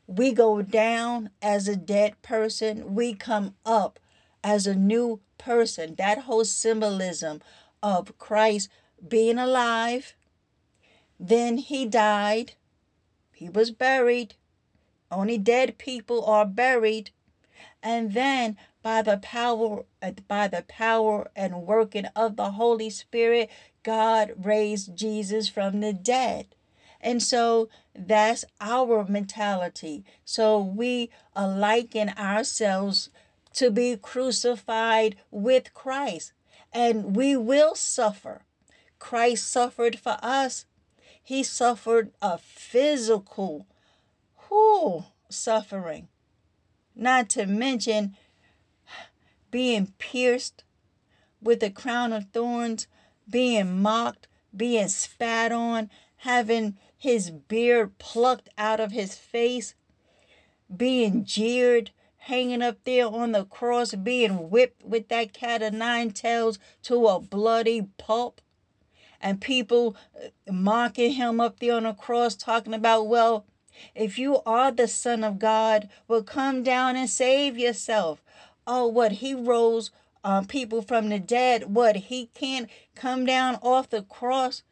We 0.07 0.33
go 0.33 0.63
down 0.63 1.31
as 1.41 1.69
a 1.69 1.77
dead 1.77 2.21
person, 2.23 2.95
we 2.95 3.15
come 3.15 3.55
up 3.65 3.99
as 4.43 4.67
a 4.67 4.75
new 4.75 5.21
person. 5.39 5.95
That 5.97 6.19
whole 6.21 6.45
symbolism 6.45 7.41
of 7.83 8.17
Christ 8.19 8.69
being 9.07 9.39
alive, 9.39 10.15
then 11.19 11.59
he 11.59 11.87
died, 11.87 12.53
he 13.33 13.49
was 13.49 13.71
buried. 13.71 14.35
Only 15.11 15.37
dead 15.37 15.79
people 15.79 16.25
are 16.25 16.47
buried. 16.47 17.11
And 17.83 18.15
then 18.15 18.57
by 18.83 19.03
the 19.03 19.19
power 19.19 19.85
uh, 20.01 20.13
by 20.27 20.49
the 20.49 20.63
power 20.63 21.31
and 21.37 21.63
working 21.67 22.07
of 22.17 22.37
the 22.37 22.53
Holy 22.53 22.91
Spirit, 22.91 23.51
God 23.83 24.33
raised 24.37 24.97
Jesus 24.97 25.49
from 25.49 25.81
the 25.81 25.93
dead. 25.93 26.55
And 27.01 27.23
so 27.23 27.69
that's 27.95 28.45
our 28.61 29.05
mentality. 29.09 30.05
So 30.25 30.61
we 30.61 31.11
liken 31.37 32.11
ourselves 32.11 33.11
to 33.55 33.71
be 33.71 33.97
crucified 33.97 35.17
with 35.31 35.75
Christ. 35.75 36.33
And 36.73 37.17
we 37.17 37.37
will 37.37 37.75
suffer. 37.75 38.43
Christ 38.99 39.51
suffered 39.51 39.99
for 39.99 40.17
us. 40.23 40.67
He 41.23 41.43
suffered 41.43 42.13
a 42.21 42.39
physical 42.39 43.67
whew, 44.49 45.05
suffering. 45.29 46.09
Not 46.95 47.29
to 47.31 47.47
mention 47.47 48.17
being 49.51 49.93
pierced 49.99 50.65
with 51.41 51.63
a 51.63 51.71
crown 51.71 52.13
of 52.13 52.31
thorns, 52.33 52.87
being 53.29 53.81
mocked, 53.81 54.29
being 54.57 54.89
spat 54.89 55.53
on, 55.53 55.91
having 56.19 56.77
his 56.97 57.31
beard 57.31 57.99
plucked 57.99 58.49
out 58.57 58.81
of 58.81 58.93
his 58.93 59.17
face, 59.17 59.75
being 60.75 61.25
jeered, 61.25 61.91
hanging 62.27 62.63
up 62.63 62.77
there 62.85 63.07
on 63.07 63.33
the 63.33 63.45
cross, 63.45 63.95
being 63.95 64.49
whipped 64.49 64.85
with 64.85 65.09
that 65.09 65.33
cat 65.33 65.61
of 65.61 65.75
nine 65.75 66.11
tails 66.11 66.59
to 66.83 67.07
a 67.07 67.19
bloody 67.19 67.89
pulp, 67.99 68.41
and 69.21 69.41
people 69.41 69.97
uh, 70.17 70.53
mocking 70.53 71.13
him 71.13 71.41
up 71.41 71.59
there 71.59 71.75
on 71.75 71.83
the 71.83 71.93
cross, 71.93 72.37
talking 72.37 72.75
about, 72.75 73.09
well, 73.09 73.45
if 73.95 74.19
you 74.19 74.41
are 74.45 74.71
the 74.71 74.87
Son 74.87 75.25
of 75.25 75.39
God, 75.39 75.89
well, 76.07 76.23
come 76.23 76.63
down 76.63 76.95
and 76.95 77.09
save 77.09 77.59
yourself. 77.59 78.23
Oh, 78.67 78.87
what 78.87 79.13
he 79.13 79.35
rose 79.35 79.91
uh, 80.23 80.43
people 80.43 80.83
from 80.83 81.09
the 81.09 81.19
dead. 81.19 81.75
What 81.75 81.97
he 81.97 82.27
can't 82.35 82.69
come 82.95 83.25
down 83.25 83.59
off 83.63 83.91
the 83.91 84.03
cross. 84.03 84.63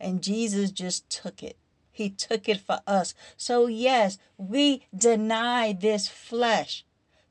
And 0.00 0.22
Jesus 0.22 0.70
just 0.70 1.10
took 1.10 1.42
it. 1.42 1.56
He 1.90 2.10
took 2.10 2.48
it 2.48 2.60
for 2.60 2.80
us. 2.86 3.14
So, 3.36 3.66
yes, 3.66 4.18
we 4.38 4.86
deny 4.96 5.72
this 5.72 6.08
flesh. 6.08 6.84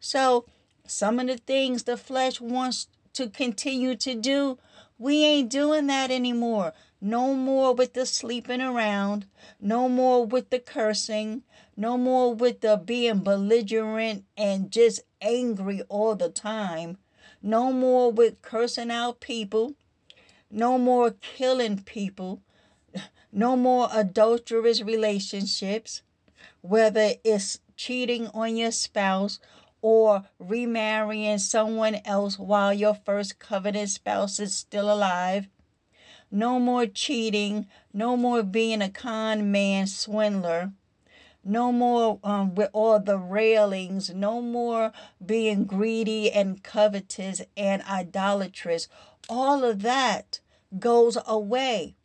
So, 0.06 0.44
some 0.86 1.18
of 1.18 1.28
the 1.28 1.38
things 1.38 1.84
the 1.84 1.96
flesh 1.96 2.42
wants 2.42 2.88
to 3.14 3.30
continue 3.30 3.96
to 3.96 4.16
do, 4.16 4.60
we 5.00 5.24
ain't 5.24 5.50
doing 5.50 5.88
that 5.88 6.12
anymore. 6.12 6.74
No 7.00 7.34
more 7.34 7.74
with 7.74 7.94
the 7.94 8.06
sleeping 8.06 8.62
around. 8.62 9.28
No 9.62 9.88
more 9.88 10.26
with 10.26 10.50
the 10.50 10.60
cursing. 10.60 11.44
No 11.78 11.98
more 11.98 12.36
with 12.36 12.60
the 12.60 12.76
being 12.76 13.20
belligerent 13.20 14.26
and 14.36 14.70
just 14.70 15.00
angry 15.22 15.82
all 15.88 16.16
the 16.16 16.28
time. 16.28 16.98
No 17.42 17.72
more 17.72 18.12
with 18.12 18.42
cursing 18.42 18.92
out 18.92 19.22
people. 19.22 19.74
No 20.52 20.78
more 20.78 21.12
killing 21.12 21.82
people. 21.82 22.42
No 23.32 23.56
more 23.56 23.88
adulterous 23.94 24.82
relationships, 24.82 26.02
whether 26.60 27.14
it's 27.24 27.62
cheating 27.78 28.28
on 28.34 28.58
your 28.58 28.72
spouse 28.72 29.40
or 29.84 30.24
remarrying 30.40 31.38
someone 31.38 32.00
else 32.06 32.40
while 32.40 32.74
your 32.74 32.96
first 32.96 33.38
covenant 33.38 33.90
spouse 33.90 34.40
is 34.40 34.56
still 34.56 34.92
alive. 34.92 35.48
No 36.32 36.58
more 36.58 36.86
cheating. 36.88 37.68
No 37.94 38.16
more 38.16 38.44
being 38.44 38.82
a 38.82 38.90
con 38.90 39.52
man 39.52 39.86
swindler. 39.86 40.72
No 41.44 41.74
more 41.74 42.18
um, 42.24 42.56
with 42.56 42.70
all 42.72 42.98
the 43.02 43.20
railings. 43.20 44.10
No 44.10 44.42
more 44.42 44.94
being 45.24 45.66
greedy 45.66 46.32
and 46.32 46.64
covetous 46.64 47.42
and 47.58 47.84
idolatrous. 47.84 48.88
All 49.28 49.66
of 49.66 49.82
that 49.82 50.40
goes 50.80 51.18
away. 51.28 51.96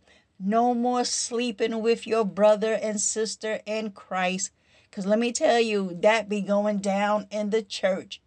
No 0.41 0.75
more 0.75 1.05
sleeping 1.05 1.81
with 1.81 2.09
your 2.09 2.25
brother 2.25 2.75
and 2.75 3.01
sister 3.01 3.61
in 3.67 3.93
Christ. 3.93 4.51
Because 4.99 5.11
let 5.11 5.21
me 5.21 5.31
tell 5.31 5.61
you, 5.61 5.97
that 6.01 6.29
be 6.29 6.41
going 6.41 6.79
down 6.79 7.29
in 7.31 7.51
the 7.51 7.63
church. 7.63 8.21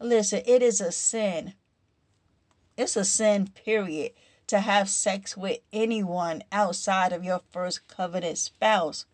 Listen, 0.00 0.42
it 0.44 0.60
is 0.60 0.80
a 0.80 0.90
sin. 0.90 1.54
It's 2.76 2.96
a 2.96 3.04
sin, 3.04 3.46
period 3.46 4.10
to 4.48 4.58
have 4.58 4.88
sex 4.88 5.36
with 5.36 5.60
anyone 5.72 6.42
outside 6.50 7.12
of 7.12 7.22
your 7.22 7.42
first 7.52 7.86
covenant 7.86 8.38
spouse. 8.38 9.06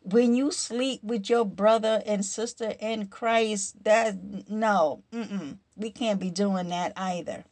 When 0.00 0.36
you 0.36 0.52
sleep 0.52 1.02
with 1.02 1.28
your 1.28 1.44
brother 1.44 2.04
and 2.06 2.24
sister 2.24 2.74
in 2.78 3.08
Christ, 3.08 3.82
that 3.82 4.48
no, 4.48 5.02
mm-mm, 5.12 5.58
we 5.74 5.90
can't 5.90 6.20
be 6.20 6.30
doing 6.30 6.68
that 6.68 6.92
either. 6.96 7.42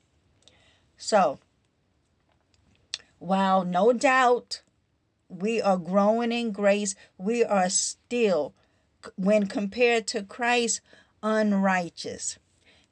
So, 0.97 1.41
while 3.19 3.65
no 3.65 3.93
doubt 3.93 4.63
we 5.29 5.61
are 5.61 5.77
growing 5.77 6.33
in 6.33 6.53
grace, 6.53 6.95
we 7.19 7.45
are 7.45 7.71
still, 7.71 8.55
when 9.17 9.47
compared 9.47 10.07
to 10.09 10.23
Christ, 10.23 10.81
unrighteous. 11.23 12.39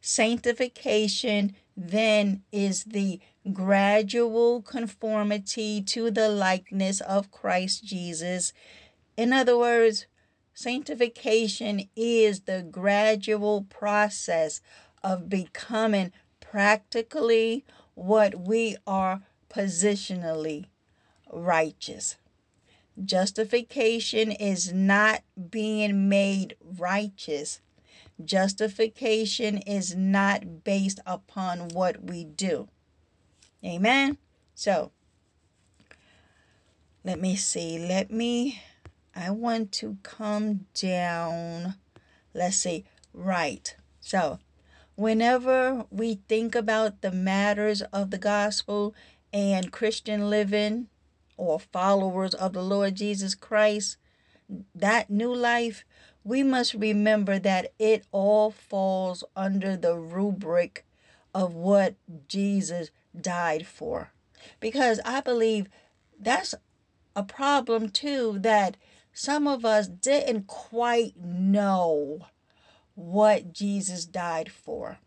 Sanctification 0.01 1.55
then 1.77 2.43
is 2.51 2.85
the 2.85 3.21
gradual 3.53 4.63
conformity 4.63 5.81
to 5.83 6.11
the 6.11 6.29
likeness 6.29 7.01
of 7.01 7.31
Christ 7.31 7.85
Jesus. 7.85 8.53
In 9.17 9.33
other 9.33 9.57
words, 9.57 10.07
sanctification 10.55 11.89
is 11.97 12.41
the 12.41 12.63
gradual 12.63 13.63
process 13.63 14.61
of 15.03 15.29
becoming 15.29 16.13
practically 16.41 17.65
what 17.95 18.47
we 18.47 18.77
are 18.87 19.23
positionally 19.49 20.67
righteous. 21.33 22.17
Justification 23.03 24.33
is 24.33 24.73
not 24.73 25.23
being 25.51 26.09
made 26.09 26.57
righteous. 26.79 27.61
Justification 28.23 29.59
is 29.59 29.97
not 29.97 30.65
based 30.65 31.01
upon 31.07 31.69
what 31.69 32.05
we 32.05 32.25
do. 32.25 32.69
Amen. 33.65 34.19
So, 34.55 34.93
let 37.05 37.21
me 37.21 37.35
see. 37.35 37.79
Let 37.79 38.11
me, 38.11 38.61
I 39.15 39.31
want 39.31 39.73
to 39.73 39.97
come 40.03 40.67
down. 40.75 41.77
Let's 42.35 42.57
see. 42.57 42.85
Right. 43.15 43.75
So, 44.01 44.39
whenever 44.95 45.87
we 45.91 46.21
think 46.29 46.55
about 46.55 47.01
the 47.01 47.11
matters 47.11 47.83
of 47.93 48.11
the 48.11 48.19
gospel 48.19 48.95
and 49.33 49.73
Christian 49.73 50.29
living 50.29 50.89
or 51.37 51.59
followers 51.59 52.35
of 52.35 52.53
the 52.53 52.63
Lord 52.63 52.95
Jesus 52.95 53.35
Christ, 53.35 53.97
that 54.75 55.11
new 55.11 55.35
life, 55.35 55.85
we 56.25 56.43
must 56.43 56.75
remember 56.75 57.39
that 57.39 57.73
it 57.79 58.05
all 58.13 58.51
falls 58.51 59.25
under 59.35 59.77
the 59.77 59.97
rubric 59.97 60.85
of 61.35 61.55
what 61.55 61.95
Jesus 62.29 62.91
died 63.19 63.67
for. 63.67 64.13
Because 64.61 65.01
I 65.05 65.21
believe 65.21 65.69
that's 66.19 66.55
a 67.15 67.23
problem 67.23 67.91
too 67.91 68.39
that 68.41 68.77
some 69.13 69.47
of 69.47 69.65
us 69.65 69.89
didn't 69.89 70.47
quite 70.47 71.17
know 71.17 72.27
what 72.95 73.53
Jesus 73.53 74.05
died 74.05 74.51
for. 74.51 74.99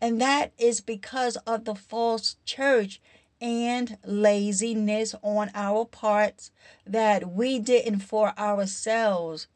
And 0.00 0.20
that 0.20 0.52
is 0.58 0.80
because 0.80 1.36
of 1.38 1.64
the 1.64 1.74
false 1.74 2.36
church 2.44 3.00
and 3.40 3.98
laziness 4.04 5.14
on 5.22 5.50
our 5.54 5.84
parts 5.84 6.50
that 6.86 7.32
we 7.32 7.58
didn't 7.58 8.00
for 8.00 8.38
ourselves 8.38 9.46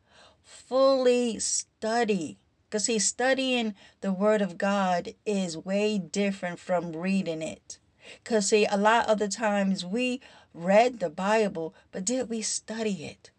fully 0.42 1.38
study. 1.38 2.38
Because, 2.68 2.86
see, 2.86 2.98
studying 2.98 3.74
the 4.00 4.12
Word 4.12 4.40
of 4.40 4.56
God 4.56 5.14
is 5.26 5.56
way 5.56 5.98
different 5.98 6.58
from 6.58 6.92
reading 6.92 7.42
it. 7.42 7.78
Because, 8.22 8.48
see, 8.48 8.66
a 8.66 8.76
lot 8.76 9.08
of 9.08 9.18
the 9.18 9.28
times 9.28 9.84
we 9.84 10.20
read 10.54 11.00
the 11.00 11.10
Bible, 11.10 11.74
but 11.90 12.04
did 12.04 12.28
we 12.28 12.42
study 12.42 13.04
it? 13.04 13.30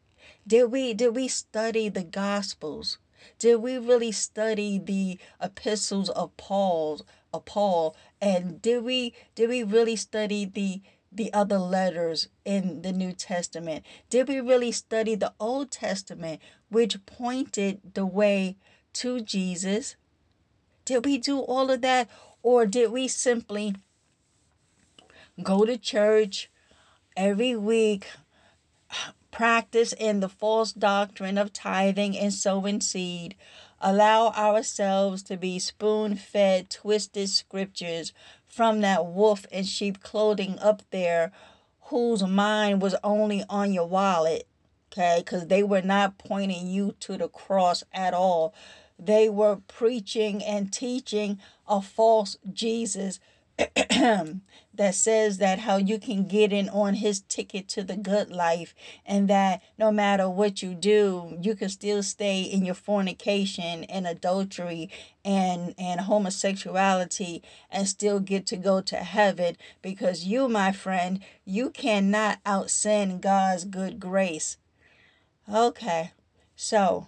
Did 0.46 0.72
we 0.72 0.94
did 0.94 1.16
we 1.16 1.28
study 1.28 1.90
the 1.90 2.04
Gospels? 2.04 2.98
Did 3.40 3.58
we 3.58 3.78
really 3.78 4.12
study 4.12 4.78
the 4.78 5.18
epistles 5.42 6.10
of 6.10 6.36
Paul's 6.38 7.04
of 7.34 7.46
Paul? 7.46 7.96
And 8.22 8.62
did 8.62 8.84
we 8.84 9.14
did 9.36 9.50
we 9.50 9.64
really 9.64 9.96
study 9.96 10.46
the 10.46 10.82
the 11.12 11.32
other 11.34 11.60
letters 11.60 12.28
in 12.46 12.82
the 12.82 12.92
New 12.92 13.14
Testament? 13.14 13.86
Did 14.10 14.28
we 14.28 14.40
really 14.40 14.72
study 14.72 15.16
the 15.16 15.34
Old 15.40 15.72
Testament, 15.72 16.42
which 16.70 17.06
pointed 17.06 17.82
the 17.94 18.06
way 18.06 18.58
to 18.94 19.22
Jesus? 19.22 19.96
Did 20.86 21.06
we 21.06 21.18
do 21.18 21.40
all 21.40 21.70
of 21.72 21.82
that? 21.82 22.10
Or 22.42 22.66
did 22.66 22.92
we 22.92 23.08
simply 23.08 23.76
go 25.42 25.66
to 25.66 25.78
church 25.78 26.50
every 27.16 27.56
week, 27.56 28.08
practice 29.32 29.94
in 29.94 30.20
the 30.20 30.30
false 30.30 30.74
doctrine 30.74 31.38
of 31.38 31.54
tithing 31.54 32.18
and 32.18 32.34
sowing 32.34 32.82
seed, 32.82 33.36
allow 33.84 34.30
ourselves 34.30 35.22
to 35.24 35.38
be 35.38 35.60
spoon 35.60 36.16
fed, 36.16 36.70
twisted 36.70 37.30
scriptures 37.30 38.14
from 38.48 38.82
that 38.82 39.06
wolf 39.06 39.46
in 39.52 39.66
sheep 39.66 40.02
clothing 40.02 40.58
up 40.60 40.82
there 40.90 41.32
whose 41.88 42.24
mind 42.24 42.82
was 42.82 42.96
only 43.04 43.44
on 43.50 43.74
your 43.74 43.88
wallet, 43.88 44.48
okay? 44.92 45.18
Because 45.20 45.48
they 45.48 45.62
were 45.62 45.82
not 45.82 46.18
pointing 46.18 46.68
you 46.68 46.96
to 47.02 47.18
the 47.18 47.28
cross 47.28 47.84
at 47.94 48.14
all. 48.14 48.54
They 48.98 49.28
were 49.28 49.58
preaching 49.68 50.44
and 50.44 50.72
teaching 50.72 51.40
a 51.68 51.82
false 51.82 52.38
Jesus 52.52 53.20
that 54.74 54.96
says 54.96 55.38
that 55.38 55.60
how 55.60 55.78
you 55.78 56.00
can 56.00 56.28
get 56.28 56.52
in 56.52 56.68
on 56.70 56.96
his 56.96 57.22
ticket 57.22 57.68
to 57.68 57.84
the 57.84 57.96
good 57.96 58.32
life 58.32 58.74
and 59.06 59.30
that 59.30 59.62
no 59.78 59.92
matter 59.92 60.30
what 60.30 60.64
you 60.64 60.74
do 60.74 61.38
you 61.42 61.56
can 61.56 61.70
still 61.70 62.02
stay 62.02 62.42
in 62.42 62.66
your 62.66 62.76
fornication 62.76 63.84
and 63.86 64.08
adultery 64.08 64.90
and 65.24 65.76
and 65.78 66.02
homosexuality 66.02 67.44
and 67.70 67.88
still 67.88 68.20
get 68.20 68.46
to 68.46 68.58
go 68.58 68.82
to 68.82 68.98
heaven 68.98 69.56
because 69.82 70.26
you 70.26 70.48
my 70.48 70.72
friend 70.72 71.20
you 71.46 71.70
cannot 71.70 72.40
out 72.46 72.70
sin 72.70 73.20
God's 73.20 73.66
good 73.66 74.00
grace. 74.00 74.58
Okay 75.54 76.12
so 76.56 77.08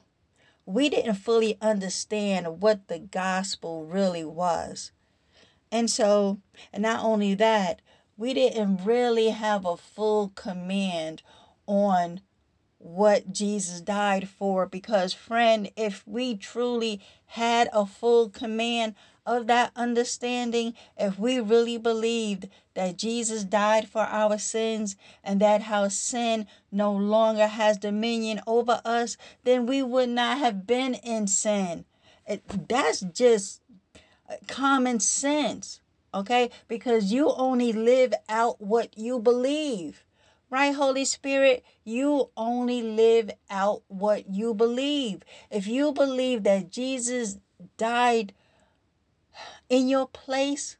we 0.65 0.89
didn't 0.89 1.15
fully 1.15 1.57
understand 1.61 2.61
what 2.61 2.87
the 2.87 2.99
gospel 2.99 3.85
really 3.85 4.23
was 4.23 4.91
and 5.75 5.91
so, 5.91 6.39
and 6.71 6.83
not 6.83 7.03
only 7.03 7.33
that, 7.33 7.81
we 8.15 8.33
didn't 8.33 8.85
really 8.85 9.31
have 9.31 9.65
a 9.65 9.75
full 9.75 10.29
command 10.29 11.21
on 11.67 12.21
what 12.77 13.33
Jesus 13.33 13.81
died 13.81 14.29
for 14.29 14.67
because, 14.67 15.11
friend, 15.11 15.69
if 15.75 16.07
we 16.07 16.37
truly 16.37 17.01
had 17.25 17.67
a 17.73 17.85
full 17.85 18.29
command 18.29 18.95
of 19.25 19.47
that 19.47 19.73
understanding, 19.75 20.75
if 20.97 21.19
we 21.19 21.41
really 21.41 21.77
believed 21.77 22.47
that 22.73 22.95
Jesus 22.95 23.43
died 23.43 23.89
for 23.89 24.03
our 24.03 24.37
sins 24.37 24.95
and 25.25 25.41
that 25.41 25.63
how 25.63 25.89
sin 25.89 26.47
no 26.71 26.93
longer 26.93 27.47
has 27.47 27.77
dominion 27.77 28.39
over 28.47 28.79
us, 28.85 29.17
then 29.43 29.65
we 29.65 29.83
would 29.83 30.07
not 30.07 30.37
have 30.37 30.65
been 30.65 30.93
in 30.93 31.27
sin. 31.27 31.83
It, 32.25 32.43
that's 32.69 33.01
just 33.01 33.59
common 34.47 34.99
sense, 34.99 35.81
okay? 36.13 36.49
Because 36.67 37.11
you 37.11 37.31
only 37.31 37.73
live 37.73 38.13
out 38.29 38.61
what 38.61 38.97
you 38.97 39.19
believe. 39.19 40.03
Right, 40.49 40.75
Holy 40.75 41.05
Spirit? 41.05 41.65
You 41.83 42.29
only 42.37 42.81
live 42.81 43.31
out 43.49 43.81
what 43.87 44.29
you 44.29 44.53
believe. 44.53 45.23
If 45.49 45.67
you 45.67 45.91
believe 45.91 46.43
that 46.43 46.69
Jesus 46.69 47.39
died 47.77 48.33
in 49.69 49.87
your 49.87 50.07
place, 50.07 50.77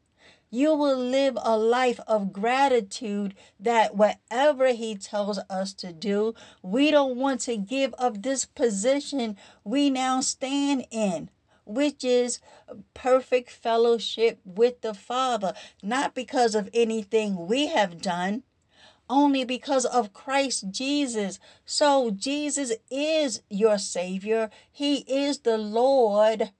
you 0.50 0.74
will 0.74 0.96
live 0.96 1.36
a 1.42 1.56
life 1.56 1.98
of 2.06 2.32
gratitude 2.32 3.34
that 3.58 3.96
whatever 3.96 4.68
he 4.68 4.94
tells 4.96 5.38
us 5.50 5.74
to 5.74 5.92
do, 5.92 6.34
we 6.62 6.90
don't 6.90 7.16
want 7.16 7.40
to 7.42 7.56
give 7.56 7.94
up 7.98 8.22
this 8.22 8.46
position 8.46 9.36
we 9.64 9.90
now 9.90 10.20
stand 10.20 10.86
in 10.90 11.28
which 11.66 12.04
is 12.04 12.40
perfect 12.94 13.50
fellowship 13.50 14.40
with 14.44 14.80
the 14.80 14.94
Father, 14.94 15.52
not 15.82 16.14
because 16.14 16.54
of 16.54 16.70
anything 16.72 17.46
we 17.46 17.66
have 17.66 18.00
done, 18.00 18.44
only 19.10 19.44
because 19.44 19.84
of 19.84 20.12
Christ 20.12 20.70
Jesus. 20.70 21.38
So 21.64 22.10
Jesus 22.10 22.72
is 22.90 23.42
your 23.50 23.78
Savior, 23.78 24.50
He 24.72 24.98
is 25.00 25.40
the 25.40 25.58
Lord 25.58 26.50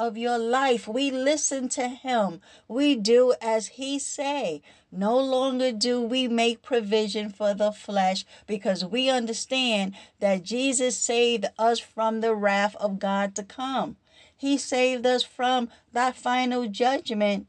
of 0.00 0.16
your 0.16 0.38
life. 0.38 0.88
We 0.88 1.10
listen 1.10 1.68
to 1.70 1.86
him. 1.86 2.40
We 2.66 2.94
do 2.94 3.34
as 3.40 3.68
he 3.68 3.98
say. 3.98 4.62
No 4.90 5.18
longer 5.18 5.72
do 5.72 6.00
we 6.00 6.26
make 6.26 6.62
provision 6.62 7.28
for 7.28 7.52
the 7.52 7.70
flesh 7.70 8.24
because 8.46 8.82
we 8.82 9.10
understand 9.10 9.94
that 10.18 10.42
Jesus 10.42 10.96
saved 10.96 11.44
us 11.58 11.78
from 11.80 12.22
the 12.22 12.34
wrath 12.34 12.74
of 12.76 12.98
God 12.98 13.34
to 13.34 13.42
come. 13.42 13.96
He 14.40 14.56
saved 14.56 15.04
us 15.04 15.22
from 15.22 15.68
that 15.92 16.16
final 16.16 16.66
judgment 16.66 17.46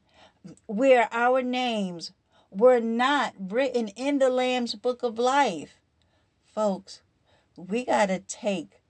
where 0.65 1.07
our 1.13 1.41
names 1.41 2.11
were 2.49 2.81
not 2.81 3.33
written 3.39 3.87
in 3.87 4.19
the 4.19 4.29
Lamb's 4.29 4.75
book 4.75 5.01
of 5.01 5.17
life. 5.17 5.79
Folks, 6.53 7.01
we 7.55 7.85
got 7.85 8.07
to 8.07 8.19
take 8.19 8.81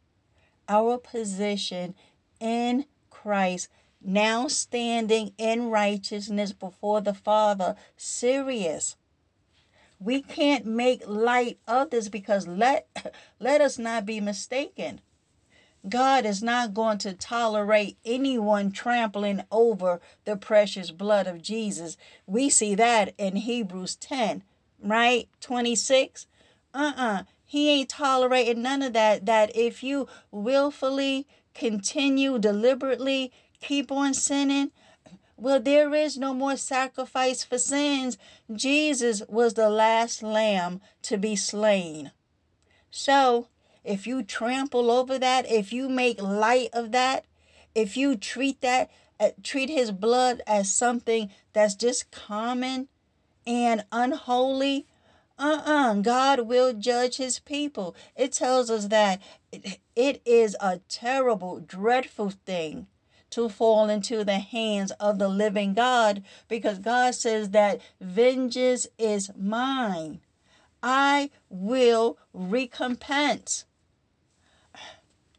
our 0.68 0.98
position 0.98 1.94
in 2.40 2.86
Christ, 3.12 3.70
now 4.02 4.48
standing 4.48 5.34
in 5.38 5.70
righteousness 5.70 6.54
before 6.54 7.02
the 7.02 7.14
Father, 7.14 7.76
serious. 7.98 8.96
We 10.00 10.24
can't 10.24 10.66
make 10.66 11.04
light 11.06 11.60
of 11.68 11.92
this 11.92 12.10
because 12.10 12.48
let 12.48 12.88
let 13.40 13.62
us 13.62 13.78
not 13.78 14.08
be 14.08 14.20
mistaken. 14.20 15.02
God 15.88 16.26
is 16.26 16.44
not 16.44 16.74
going 16.74 17.00
to 17.00 17.14
tolerate 17.14 17.98
anyone 18.06 18.72
trampling 18.72 19.42
over 19.52 20.00
the 20.26 20.38
precious 20.38 20.92
blood 20.92 21.28
of 21.28 21.42
Jesus. 21.42 21.98
We 22.28 22.50
see 22.50 22.76
that 22.76 23.14
in 23.18 23.38
Hebrews 23.38 23.96
10, 23.96 24.44
right? 24.82 25.28
26. 25.40 26.28
Uh-uh. 26.74 27.24
He 27.46 27.70
ain't 27.70 27.90
tolerating 27.90 28.62
none 28.62 28.82
of 28.82 28.94
that. 28.94 29.26
That 29.26 29.56
if 29.56 29.84
you 29.84 30.08
willfully 30.30 31.28
continue 31.54 32.38
deliberately, 32.40 33.32
keep 33.60 33.92
on 33.92 34.14
sinning, 34.14 34.72
well, 35.36 35.60
there 35.60 35.94
is 35.96 36.18
no 36.18 36.36
more 36.36 36.56
sacrifice 36.56 37.44
for 37.44 37.58
sins. 37.58 38.18
Jesus 38.54 39.24
was 39.28 39.56
the 39.56 39.70
last 39.70 40.22
lamb 40.22 40.82
to 41.02 41.18
be 41.18 41.36
slain. 41.36 42.12
So, 42.92 43.48
if 43.84 44.06
you 44.06 44.24
trample 44.24 44.92
over 44.92 45.18
that, 45.18 45.50
if 45.50 45.74
you 45.74 45.90
make 45.90 46.22
light 46.22 46.70
of 46.74 46.92
that, 46.92 47.26
if 47.74 47.98
you 47.98 48.16
treat 48.16 48.62
that, 48.62 48.92
uh, 49.20 49.30
treat 49.44 49.70
his 49.70 49.92
blood 49.92 50.42
as 50.46 50.74
something 50.74 51.30
that's 51.54 51.76
just 51.76 52.12
common 52.12 52.88
and 53.46 53.84
unholy, 53.92 54.86
uh-uh, 55.40 55.96
God 55.96 56.42
will 56.42 56.74
judge 56.74 57.18
his 57.18 57.40
people. 57.40 57.96
It 58.16 58.34
tells 58.34 58.70
us 58.70 58.88
that 58.88 59.22
it, 59.52 59.80
it 59.96 60.22
is 60.26 60.56
a 60.60 60.80
terrible, 60.88 61.60
dreadful 61.60 62.30
thing 62.30 62.88
to 63.32 63.50
fall 63.50 63.90
into 63.90 64.24
the 64.24 64.40
hands 64.40 64.92
of 65.00 65.18
the 65.18 65.30
living 65.30 65.74
God 65.74 66.22
because 66.48 66.80
God 66.80 67.16
says 67.16 67.50
that 67.50 67.82
vengeance 68.00 68.88
is 69.00 69.32
mine. 69.36 70.20
I 70.84 71.32
will 71.50 72.18
recompense. 72.34 73.66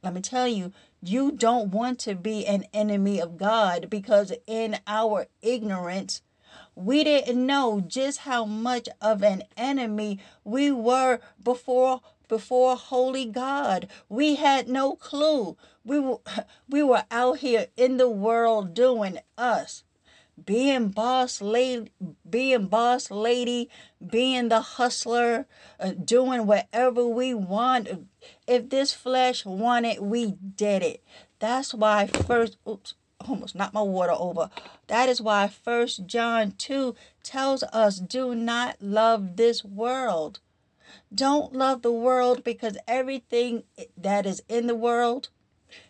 Let 0.03 0.15
me 0.15 0.21
tell 0.21 0.49
you, 0.49 0.73
you 1.01 1.31
don't 1.31 1.71
want 1.71 2.01
to 2.01 2.17
be 2.17 2.45
an 2.45 2.65
enemy 2.75 3.21
of 3.21 3.37
God 3.37 3.89
because 3.89 4.33
in 4.49 4.79
our 4.85 5.27
ignorance, 5.41 6.23
we 6.75 7.05
didn't 7.05 7.47
know 7.47 7.81
just 7.81 8.19
how 8.21 8.45
much 8.45 8.89
of 9.01 9.23
an 9.23 9.45
enemy 9.57 10.19
we 10.43 10.73
were 10.73 11.21
before 11.43 12.01
before 12.27 12.77
holy 12.77 13.27
God. 13.27 13.89
We 14.09 14.37
had 14.37 14.67
no 14.67 14.97
clue. 14.97 15.57
We 15.85 16.01
were, 16.01 16.19
we 16.69 16.83
were 16.83 17.05
out 17.11 17.39
here 17.39 17.67
in 17.77 17.99
the 17.99 18.09
world 18.09 18.75
doing 18.75 19.19
us. 19.39 19.85
Being 20.45 20.89
boss 20.89 21.41
lady, 21.41 21.93
being 22.29 22.67
boss 22.67 23.11
lady, 23.11 23.69
being 24.05 24.49
the 24.49 24.61
hustler, 24.61 25.47
uh, 25.79 25.93
doing 25.93 26.47
whatever 26.47 27.07
we 27.07 27.35
want. 27.35 27.89
If 28.47 28.71
this 28.71 28.93
flesh 28.93 29.45
wanted, 29.45 30.01
we 30.01 30.33
did 30.33 30.83
it. 30.83 31.05
That's 31.39 31.75
why 31.75 32.07
first, 32.07 32.57
oops, 32.67 32.95
almost 33.29 33.55
knocked 33.55 33.75
my 33.75 33.83
water 33.83 34.15
over. 34.17 34.51
That 34.87 35.09
is 35.09 35.21
why 35.21 35.49
First 35.49 36.07
John 36.07 36.53
2 36.53 36.95
tells 37.23 37.63
us 37.65 37.99
do 37.99 38.35
not 38.35 38.77
love 38.81 39.37
this 39.37 39.65
world. 39.65 40.41
Don't 41.15 41.53
love 41.53 41.83
the 41.83 41.93
world 41.93 42.45
because 42.45 42.77
everything 42.87 43.65
that 43.97 44.27
is 44.27 44.43
in 44.49 44.67
the 44.67 44.75
world, 44.75 45.29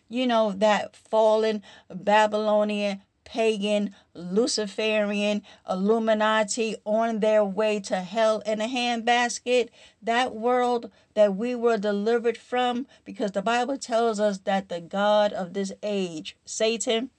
you 0.09 0.27
know, 0.27 0.51
that 0.51 0.95
fallen 0.95 1.61
Babylonian, 1.89 3.01
pagan, 3.33 3.95
Luciferian, 4.13 5.41
Illuminati 5.67 6.75
on 6.85 7.19
their 7.19 7.43
way 7.43 7.79
to 7.79 7.95
hell 8.01 8.43
in 8.45 8.61
a 8.61 8.67
handbasket, 8.67 9.69
that 10.03 10.35
world 10.35 10.91
that 11.15 11.35
we 11.35 11.55
were 11.55 11.79
delivered 11.79 12.37
from, 12.37 12.85
because 13.03 13.31
the 13.31 13.41
Bible 13.41 13.79
tells 13.79 14.19
us 14.19 14.37
that 14.39 14.69
the 14.69 14.79
God 14.79 15.33
of 15.33 15.53
this 15.53 15.71
age, 15.81 16.37
Satan, 16.45 17.09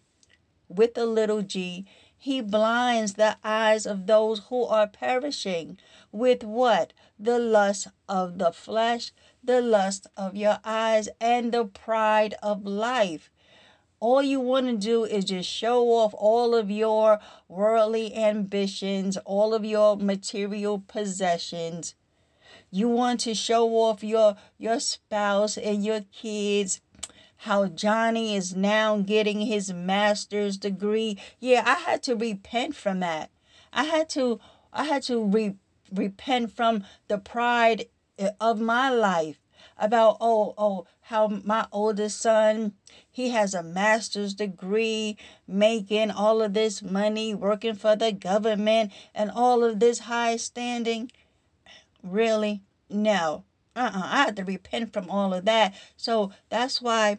with 0.69 0.97
a 0.97 1.05
little 1.05 1.43
g, 1.43 1.85
he 2.17 2.41
blinds 2.41 3.15
the 3.15 3.37
eyes 3.43 3.85
of 3.85 4.07
those 4.07 4.43
who 4.51 4.65
are 4.67 4.87
perishing 4.87 5.79
with 6.12 6.45
what? 6.45 6.93
The 7.19 7.41
lust 7.41 7.89
of 8.09 8.39
the 8.39 8.53
flesh, 8.53 9.11
the 9.43 9.61
lust 9.61 10.07
of 10.17 10.37
your 10.37 10.61
eyes, 10.65 11.09
and 11.21 11.51
the 11.51 11.65
pride 11.65 12.37
of 12.41 12.65
life. 12.65 13.31
All 14.07 14.22
you 14.22 14.38
want 14.38 14.66
to 14.66 14.76
do 14.76 15.07
is 15.07 15.24
just 15.24 15.48
show 15.48 15.88
off 15.94 16.12
all 16.18 16.55
of 16.55 16.70
your 16.70 17.20
worldly 17.48 18.14
ambitions, 18.14 19.16
all 19.24 19.55
of 19.55 19.64
your 19.64 19.96
material 19.96 20.84
possessions. 20.86 21.94
You 22.70 22.86
want 22.86 23.20
to 23.20 23.34
show 23.34 23.66
off 23.76 24.05
your 24.05 24.36
your 24.59 24.78
spouse 24.78 25.57
and 25.57 25.82
your 25.82 26.02
kids 26.12 26.82
how 27.48 27.64
Johnny 27.68 28.36
is 28.36 28.55
now 28.55 28.98
getting 28.98 29.40
his 29.40 29.72
master's 29.72 30.59
degree. 30.59 31.18
Yeah, 31.40 31.62
I 31.64 31.76
had 31.76 32.02
to 32.02 32.14
repent 32.14 32.76
from 32.76 33.00
that. 33.00 33.30
I 33.72 33.84
had 33.84 34.11
to 34.11 34.38
I 34.70 34.84
had 34.84 35.02
to 35.05 35.24
re- 35.24 35.57
repent 35.90 36.52
from 36.55 36.84
the 37.09 37.16
pride 37.16 37.86
eh, 38.18 38.32
of 38.38 38.61
my 38.61 38.90
life 38.90 39.40
about 39.78 40.18
oh 40.20 40.55
oh 40.59 40.86
how 41.00 41.40
my 41.42 41.66
oldest 41.72 42.20
son 42.20 42.74
he 43.15 43.31
has 43.31 43.55
a 43.55 43.62
master's 43.62 44.35
degree 44.35 45.17
making 45.47 46.11
all 46.11 46.43
of 46.43 46.53
this 46.53 46.83
money 46.83 47.33
working 47.33 47.77
for 47.77 47.95
the 47.95 48.11
government 48.11 48.91
and 49.15 49.31
all 49.31 49.62
of 49.62 49.79
this 49.79 50.01
high 50.01 50.37
standing. 50.37 51.12
Really? 52.03 52.62
No. 52.91 53.45
Uh-uh. 53.77 54.03
I 54.05 54.25
had 54.25 54.35
to 54.35 54.45
repent 54.45 54.93
from 54.93 55.09
all 55.09 55.33
of 55.33 55.45
that. 55.45 55.75
So 55.97 56.33
that's 56.49 56.83
why 56.83 57.19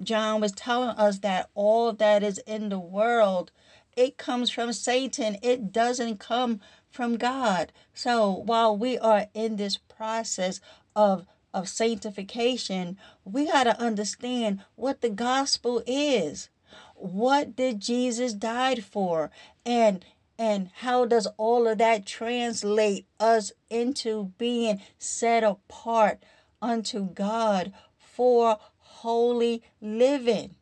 John 0.00 0.40
was 0.40 0.52
telling 0.52 0.96
us 0.96 1.18
that 1.18 1.50
all 1.54 1.92
that 1.92 2.22
is 2.22 2.38
in 2.46 2.70
the 2.70 2.80
world, 2.80 3.52
it 3.94 4.16
comes 4.16 4.48
from 4.48 4.72
Satan. 4.72 5.36
It 5.42 5.70
doesn't 5.70 6.18
come 6.18 6.60
from 6.90 7.18
God. 7.18 7.72
So 7.92 8.30
while 8.32 8.74
we 8.74 8.96
are 8.96 9.26
in 9.34 9.56
this 9.56 9.76
process 9.76 10.60
of 10.94 11.26
of 11.56 11.70
sanctification, 11.70 12.98
we 13.24 13.46
got 13.46 13.64
to 13.64 13.80
understand 13.80 14.62
what 14.74 15.00
the 15.00 15.08
gospel 15.08 15.82
is. 15.86 16.50
What 16.94 17.56
did 17.56 17.80
Jesus 17.80 18.34
died 18.34 18.84
for? 18.84 19.30
And 19.64 20.04
and 20.38 20.68
how 20.80 21.06
does 21.06 21.26
all 21.38 21.66
of 21.66 21.78
that 21.78 22.04
translate 22.04 23.06
us 23.18 23.52
into 23.70 24.34
being 24.36 24.82
set 24.98 25.42
apart 25.42 26.22
unto 26.60 27.08
God 27.08 27.72
for 27.96 28.58
holy 28.78 29.62
living. 29.80 30.56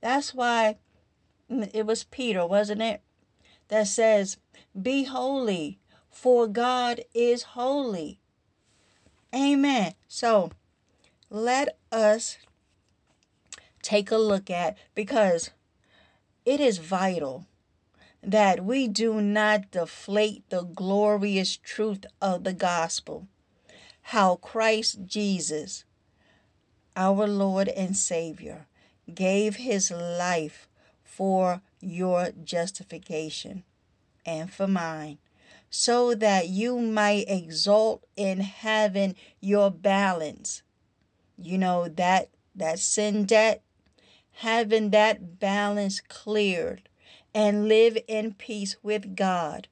That's 0.00 0.32
why 0.32 0.76
it 1.48 1.84
was 1.84 2.04
Peter, 2.04 2.46
wasn't 2.46 2.82
it? 2.82 3.02
That 3.68 3.88
says, 3.88 4.36
Be 4.80 5.02
holy, 5.04 5.80
for 6.08 6.46
God 6.46 7.00
is 7.12 7.42
holy. 7.42 8.21
Amen. 9.34 9.94
So 10.08 10.52
let 11.30 11.78
us 11.90 12.38
take 13.82 14.10
a 14.10 14.18
look 14.18 14.50
at 14.50 14.76
because 14.94 15.50
it 16.44 16.60
is 16.60 16.78
vital 16.78 17.46
that 18.22 18.64
we 18.64 18.86
do 18.86 19.20
not 19.20 19.70
deflate 19.70 20.48
the 20.50 20.62
glorious 20.62 21.56
truth 21.56 22.04
of 22.20 22.44
the 22.44 22.52
gospel. 22.52 23.26
How 24.06 24.36
Christ 24.36 25.06
Jesus 25.06 25.84
our 26.96 27.26
Lord 27.26 27.68
and 27.68 27.96
Savior, 27.96 28.66
gave 29.12 29.56
his 29.56 29.90
life 29.90 30.68
for 31.02 31.62
your 31.80 32.30
justification 32.44 33.64
and 34.24 34.52
for 34.52 34.66
mine, 34.66 35.18
so 35.72 36.14
that 36.14 36.48
you 36.48 36.78
might 36.78 37.24
exalt 37.28 38.04
in 38.14 38.40
having 38.40 39.16
your 39.40 39.70
balance. 39.70 40.62
You 41.38 41.56
know 41.56 41.88
that 41.88 42.28
that 42.54 42.78
sin 42.78 43.24
debt, 43.24 43.62
having 44.32 44.90
that 44.90 45.40
balance 45.40 46.00
cleared 46.00 46.88
and 47.34 47.68
live 47.68 47.96
in 48.06 48.34
peace 48.34 48.76
with 48.82 49.16
God. 49.16 49.68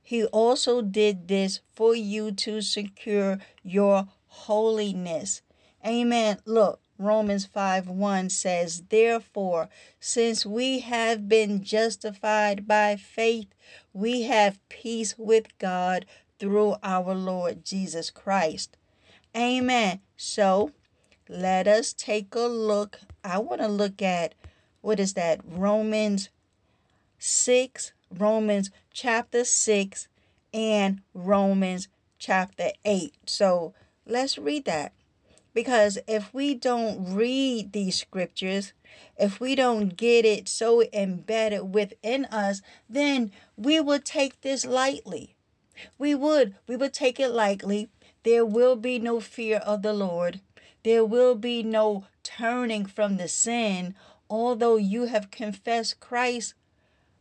He 0.00 0.24
also 0.24 0.80
did 0.80 1.28
this 1.28 1.60
for 1.74 1.94
you 1.94 2.32
to 2.32 2.62
secure 2.62 3.38
your 3.62 4.08
holiness 4.28 5.42
Amen. 5.86 6.38
Look, 6.44 6.80
Romans 6.98 7.46
5 7.46 7.88
1 7.88 8.30
says, 8.30 8.82
Therefore, 8.88 9.68
since 10.00 10.44
we 10.44 10.80
have 10.80 11.28
been 11.28 11.62
justified 11.62 12.66
by 12.66 12.96
faith, 12.96 13.46
we 13.92 14.22
have 14.22 14.58
peace 14.68 15.14
with 15.16 15.56
God 15.58 16.06
through 16.40 16.74
our 16.82 17.14
Lord 17.14 17.64
Jesus 17.64 18.10
Christ. 18.10 18.76
Amen. 19.36 20.00
So, 20.16 20.72
let 21.28 21.68
us 21.68 21.92
take 21.92 22.34
a 22.34 22.40
look. 22.40 22.98
I 23.22 23.38
want 23.38 23.60
to 23.60 23.68
look 23.68 24.02
at 24.02 24.34
what 24.80 24.98
is 24.98 25.14
that? 25.14 25.40
Romans 25.44 26.30
6, 27.18 27.92
Romans 28.10 28.70
chapter 28.92 29.44
6, 29.44 30.08
and 30.52 31.02
Romans 31.14 31.88
chapter 32.18 32.70
8. 32.84 33.14
So, 33.26 33.74
let's 34.06 34.38
read 34.38 34.64
that. 34.64 34.92
Because 35.54 35.98
if 36.06 36.32
we 36.32 36.54
don't 36.54 37.14
read 37.14 37.72
these 37.72 37.96
scriptures, 37.96 38.72
if 39.16 39.40
we 39.40 39.54
don't 39.54 39.96
get 39.96 40.24
it 40.24 40.48
so 40.48 40.82
embedded 40.92 41.74
within 41.74 42.26
us, 42.26 42.62
then 42.88 43.32
we 43.56 43.80
would 43.80 44.04
take 44.04 44.40
this 44.40 44.64
lightly. 44.64 45.34
We 45.98 46.14
would. 46.14 46.54
We 46.66 46.76
would 46.76 46.92
take 46.92 47.18
it 47.18 47.30
lightly. 47.30 47.88
There 48.22 48.44
will 48.44 48.76
be 48.76 48.98
no 48.98 49.20
fear 49.20 49.58
of 49.58 49.82
the 49.82 49.92
Lord. 49.92 50.40
There 50.84 51.04
will 51.04 51.34
be 51.34 51.62
no 51.62 52.06
turning 52.22 52.86
from 52.86 53.16
the 53.16 53.28
sin. 53.28 53.94
Although 54.30 54.76
you 54.76 55.04
have 55.04 55.30
confessed 55.30 56.00
Christ, 56.00 56.54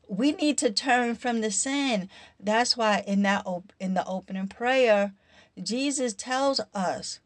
we 0.08 0.32
need 0.32 0.58
to 0.60 0.72
turn 0.72 1.16
from 1.16 1.42
the 1.42 1.52
sin. 1.52 2.10
That's 2.40 2.78
why 2.78 3.04
in 3.06 3.24
that 3.24 3.44
op- 3.46 3.74
in 3.80 3.94
the 3.94 4.06
opening 4.06 4.48
prayer, 4.48 5.14
Jesus 5.62 6.14
tells 6.14 6.60
us 6.74 7.20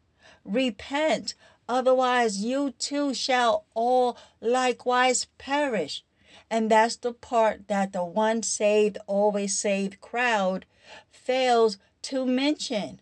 Repent, 0.43 1.35
otherwise 1.67 2.43
you 2.43 2.71
too 2.71 3.13
shall 3.13 3.65
all 3.73 4.17
likewise 4.39 5.27
perish. 5.37 6.03
And 6.49 6.69
that's 6.69 6.97
the 6.97 7.13
part 7.13 7.67
that 7.67 7.93
the 7.93 8.03
one 8.03 8.43
saved, 8.43 8.97
always 9.07 9.57
saved 9.57 10.01
crowd 10.01 10.65
fails 11.09 11.77
to 12.03 12.25
mention. 12.25 12.99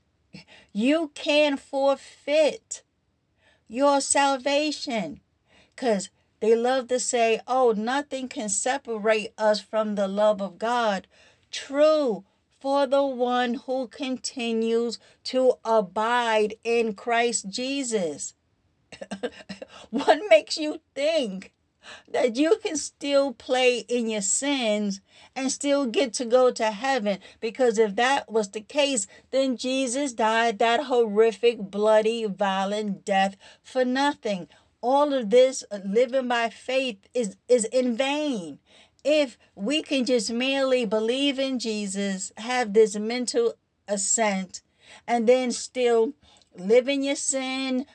You 0.71 1.11
can 1.15 1.57
forfeit 1.57 2.83
your 3.67 4.01
salvation 4.01 5.21
because 5.75 6.09
They 6.39 6.55
love 6.55 6.87
to 6.87 6.99
say, 6.99 7.41
oh, 7.47 7.73
nothing 7.75 8.29
can 8.29 8.49
separate 8.49 9.33
us 9.37 9.59
from 9.59 9.95
the 9.95 10.07
love 10.07 10.41
of 10.41 10.57
God. 10.57 11.07
True, 11.51 12.23
for 12.59 12.85
the 12.85 13.05
one 13.05 13.55
who 13.55 13.87
continues 13.87 14.99
to 15.25 15.53
abide 15.63 16.55
in 16.63 16.93
Christ 16.93 17.49
Jesus. 17.49 18.33
what 19.89 20.19
makes 20.29 20.57
you 20.57 20.81
think 20.93 21.53
that 22.11 22.35
you 22.35 22.57
can 22.63 22.75
still 22.75 23.33
play 23.33 23.79
in 23.87 24.09
your 24.09 24.21
sins 24.21 25.01
and 25.35 25.51
still 25.51 25.85
get 25.85 26.13
to 26.13 26.25
go 26.25 26.51
to 26.51 26.71
heaven. 26.71 27.19
Because 27.39 27.77
if 27.77 27.95
that 27.95 28.31
was 28.31 28.49
the 28.49 28.61
case, 28.61 29.07
then 29.31 29.57
Jesus 29.57 30.13
died 30.13 30.59
that 30.59 30.85
horrific, 30.85 31.59
bloody, 31.71 32.25
violent 32.25 33.05
death 33.05 33.37
for 33.63 33.85
nothing. 33.85 34.47
All 34.81 35.13
of 35.13 35.29
this 35.29 35.63
living 35.83 36.27
by 36.27 36.49
faith 36.49 36.97
is, 37.13 37.37
is 37.47 37.65
in 37.65 37.95
vain. 37.95 38.59
If 39.03 39.37
we 39.55 39.81
can 39.81 40.05
just 40.05 40.31
merely 40.31 40.85
believe 40.85 41.39
in 41.39 41.59
Jesus, 41.59 42.31
have 42.37 42.73
this 42.73 42.97
mental 42.97 43.53
assent, 43.87 44.61
and 45.07 45.27
then 45.27 45.51
still 45.51 46.13
live 46.57 46.89
in 46.89 47.03
your 47.03 47.15
sin, 47.15 47.85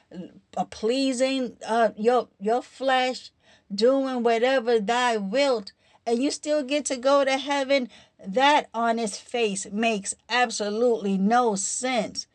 uh, 0.56 0.64
pleasing 0.64 1.56
uh, 1.66 1.90
your 1.96 2.28
your 2.40 2.62
flesh, 2.62 3.32
doing 3.72 4.22
whatever 4.22 4.80
thy 4.80 5.16
wilt, 5.16 5.72
and 6.06 6.22
you 6.22 6.30
still 6.30 6.62
get 6.62 6.84
to 6.86 6.96
go 6.96 7.24
to 7.24 7.36
heaven, 7.38 7.88
that 8.26 8.68
on 8.72 8.98
its 8.98 9.18
face 9.18 9.66
makes 9.70 10.14
absolutely 10.28 11.18
no 11.18 11.54
sense. 11.54 12.26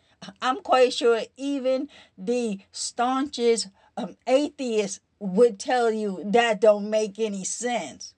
I'm 0.41 0.61
quite 0.61 0.93
sure 0.93 1.21
even 1.37 1.89
the 2.17 2.59
staunchest 2.71 3.69
um, 3.97 4.17
atheist 4.27 4.99
would 5.19 5.59
tell 5.59 5.91
you 5.91 6.21
that 6.25 6.61
don't 6.61 6.89
make 6.89 7.19
any 7.19 7.43
sense. 7.43 8.13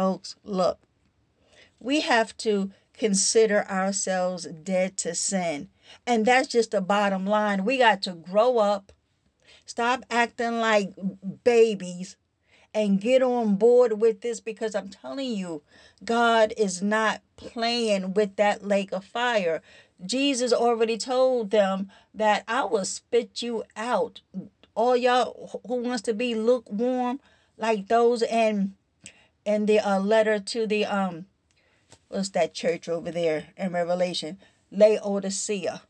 Folks, 0.00 0.36
look, 0.44 0.78
we 1.78 2.00
have 2.00 2.34
to 2.38 2.70
consider 2.94 3.66
ourselves 3.68 4.46
dead 4.46 4.96
to 4.98 5.14
sin. 5.14 5.68
And 6.06 6.24
that's 6.24 6.48
just 6.48 6.70
the 6.70 6.80
bottom 6.80 7.26
line. 7.26 7.66
We 7.66 7.76
got 7.76 8.00
to 8.02 8.12
grow 8.12 8.58
up 8.58 8.92
Stop 9.70 10.04
acting 10.10 10.58
like 10.58 10.94
babies 11.44 12.16
and 12.74 13.00
get 13.00 13.22
on 13.22 13.54
board 13.54 14.00
with 14.00 14.20
this 14.20 14.40
because 14.40 14.74
I'm 14.74 14.88
telling 14.88 15.32
you, 15.32 15.62
God 16.04 16.52
is 16.56 16.82
not 16.82 17.22
playing 17.36 18.14
with 18.14 18.34
that 18.34 18.66
lake 18.66 18.90
of 18.90 19.04
fire. 19.04 19.62
Jesus 20.04 20.52
already 20.52 20.98
told 20.98 21.52
them 21.52 21.88
that 22.12 22.42
I 22.48 22.64
will 22.64 22.84
spit 22.84 23.42
you 23.42 23.62
out. 23.76 24.22
All 24.74 24.96
y'all 24.96 25.60
who 25.68 25.76
wants 25.76 26.02
to 26.02 26.14
be 26.14 26.34
lukewarm, 26.34 27.20
like 27.56 27.86
those 27.86 28.22
in 28.22 28.74
in 29.44 29.66
the 29.66 29.80
uh, 29.80 30.00
letter 30.00 30.38
to 30.38 30.66
the 30.66 30.84
um, 30.84 31.26
what's 32.08 32.30
that 32.30 32.54
church 32.54 32.88
over 32.88 33.10
there 33.10 33.48
in 33.56 33.72
Revelation, 33.72 34.38
Laodicea. 34.70 35.82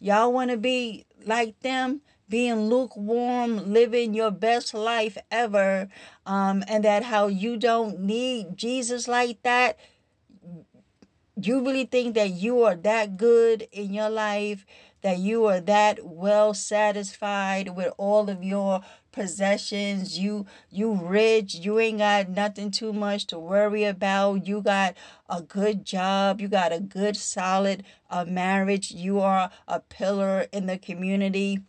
Y'all 0.00 0.32
want 0.32 0.50
to 0.50 0.56
be 0.56 1.06
like 1.24 1.58
them? 1.60 2.02
being 2.28 2.68
lukewarm, 2.68 3.72
living 3.72 4.12
your 4.14 4.30
best 4.30 4.74
life 4.74 5.16
ever, 5.30 5.88
um, 6.26 6.62
and 6.68 6.84
that 6.84 7.04
how 7.04 7.26
you 7.26 7.56
don't 7.56 8.00
need 8.00 8.56
Jesus 8.56 9.08
like 9.08 9.42
that. 9.42 9.78
You 11.40 11.64
really 11.64 11.84
think 11.84 12.14
that 12.16 12.30
you 12.30 12.62
are 12.64 12.74
that 12.76 13.16
good 13.16 13.66
in 13.72 13.94
your 13.94 14.10
life, 14.10 14.66
that 15.02 15.18
you 15.18 15.44
are 15.46 15.60
that 15.60 16.04
well 16.04 16.54
satisfied 16.54 17.76
with 17.76 17.92
all 17.98 18.28
of 18.28 18.42
your 18.42 18.80
possessions 19.12 20.18
you 20.18 20.46
you 20.70 20.94
rich 20.94 21.54
you 21.54 21.78
ain't 21.78 21.98
got 21.98 22.28
nothing 22.28 22.70
too 22.70 22.92
much 22.92 23.26
to 23.26 23.38
worry 23.38 23.84
about 23.84 24.46
you 24.46 24.60
got 24.60 24.94
a 25.28 25.42
good 25.42 25.84
job 25.84 26.40
you 26.40 26.46
got 26.46 26.72
a 26.72 26.80
good 26.80 27.16
solid 27.16 27.82
uh, 28.10 28.24
marriage 28.24 28.92
you 28.92 29.18
are 29.18 29.50
a 29.66 29.80
pillar 29.80 30.46
in 30.52 30.66
the 30.66 30.78
community 30.78 31.60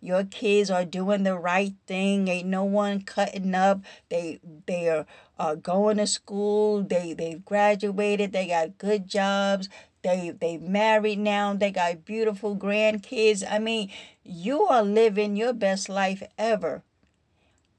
your 0.00 0.24
kids 0.24 0.70
are 0.70 0.84
doing 0.84 1.24
the 1.24 1.36
right 1.36 1.72
thing. 1.86 2.28
Ain't 2.28 2.48
no 2.48 2.64
one 2.64 3.02
cutting 3.02 3.54
up. 3.54 3.80
They 4.08 4.40
they 4.66 4.88
are 4.88 5.06
uh, 5.38 5.56
going 5.56 5.96
to 5.96 6.06
school. 6.06 6.82
They 6.82 7.14
they've 7.14 7.44
graduated. 7.44 8.32
They 8.32 8.46
got 8.48 8.78
good 8.78 9.08
jobs. 9.08 9.68
They 10.02 10.30
they 10.30 10.58
married 10.58 11.18
now. 11.18 11.54
They 11.54 11.70
got 11.70 12.04
beautiful 12.04 12.56
grandkids. 12.56 13.44
I 13.48 13.58
mean, 13.58 13.90
you 14.22 14.62
are 14.62 14.82
living 14.82 15.36
your 15.36 15.52
best 15.52 15.88
life 15.88 16.22
ever. 16.38 16.82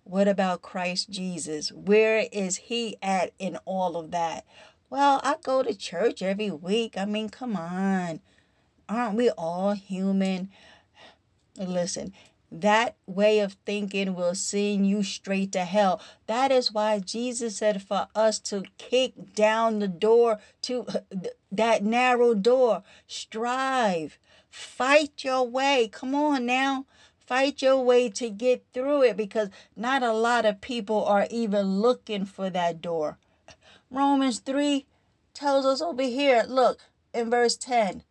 What 0.03 0.27
about 0.27 0.61
Christ 0.61 1.09
Jesus? 1.09 1.71
Where 1.71 2.25
is 2.31 2.57
he 2.57 2.97
at 3.01 3.31
in 3.37 3.57
all 3.65 3.95
of 3.95 4.11
that? 4.11 4.45
Well, 4.89 5.21
I 5.23 5.35
go 5.43 5.61
to 5.61 5.75
church 5.75 6.21
every 6.21 6.49
week. 6.49 6.97
I 6.97 7.05
mean, 7.05 7.29
come 7.29 7.55
on. 7.55 8.21
Aren't 8.89 9.15
we 9.15 9.29
all 9.29 9.73
human? 9.73 10.49
Listen, 11.57 12.11
that 12.51 12.95
way 13.05 13.39
of 13.39 13.53
thinking 13.65 14.15
will 14.15 14.35
send 14.35 14.87
you 14.87 15.03
straight 15.03 15.51
to 15.51 15.65
hell. 15.65 16.01
That 16.27 16.51
is 16.51 16.73
why 16.73 16.99
Jesus 16.99 17.57
said 17.57 17.81
for 17.81 18.07
us 18.15 18.39
to 18.39 18.63
kick 18.77 19.35
down 19.35 19.79
the 19.79 19.87
door 19.87 20.39
to 20.63 20.85
uh, 20.87 20.99
that 21.51 21.83
narrow 21.83 22.33
door. 22.33 22.83
Strive, 23.07 24.17
fight 24.49 25.23
your 25.23 25.47
way. 25.47 25.89
Come 25.91 26.15
on 26.15 26.45
now. 26.45 26.85
Fight 27.25 27.61
your 27.61 27.83
way 27.83 28.09
to 28.09 28.31
get 28.31 28.65
through 28.73 29.03
it 29.03 29.15
because 29.15 29.49
not 29.75 30.01
a 30.01 30.13
lot 30.13 30.45
of 30.45 30.61
people 30.61 31.05
are 31.05 31.27
even 31.29 31.79
looking 31.79 32.25
for 32.25 32.49
that 32.49 32.81
door. 32.81 33.19
Romans 33.91 34.39
3 34.39 34.87
tells 35.35 35.63
us 35.63 35.79
over 35.79 36.01
here, 36.01 36.43
look, 36.47 36.79
in 37.13 37.29
verse 37.29 37.55
10. 37.55 38.03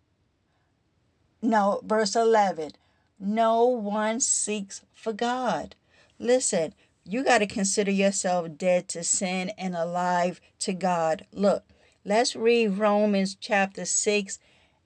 No, 1.42 1.80
verse 1.84 2.14
11 2.14 2.72
no 3.18 3.64
one 3.64 4.20
seeks 4.20 4.82
for 4.92 5.12
God. 5.12 5.74
Listen, 6.18 6.74
you 7.04 7.24
got 7.24 7.38
to 7.38 7.46
consider 7.46 7.90
yourself 7.90 8.56
dead 8.56 8.88
to 8.88 9.02
sin 9.02 9.50
and 9.56 9.74
alive 9.74 10.40
to 10.60 10.72
God. 10.72 11.26
Look, 11.32 11.64
let's 12.04 12.36
read 12.36 12.78
Romans 12.78 13.34
chapter 13.34 13.84
6 13.84 14.38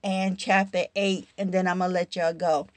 and 0.05 0.39
chapter 0.39 0.85
8, 0.95 1.29
and 1.37 1.53
then 1.53 1.67
I'm 1.67 1.79
going 1.79 1.91
to 1.91 1.95
let 1.95 2.17
y'all 2.17 2.33
go. 2.33 2.69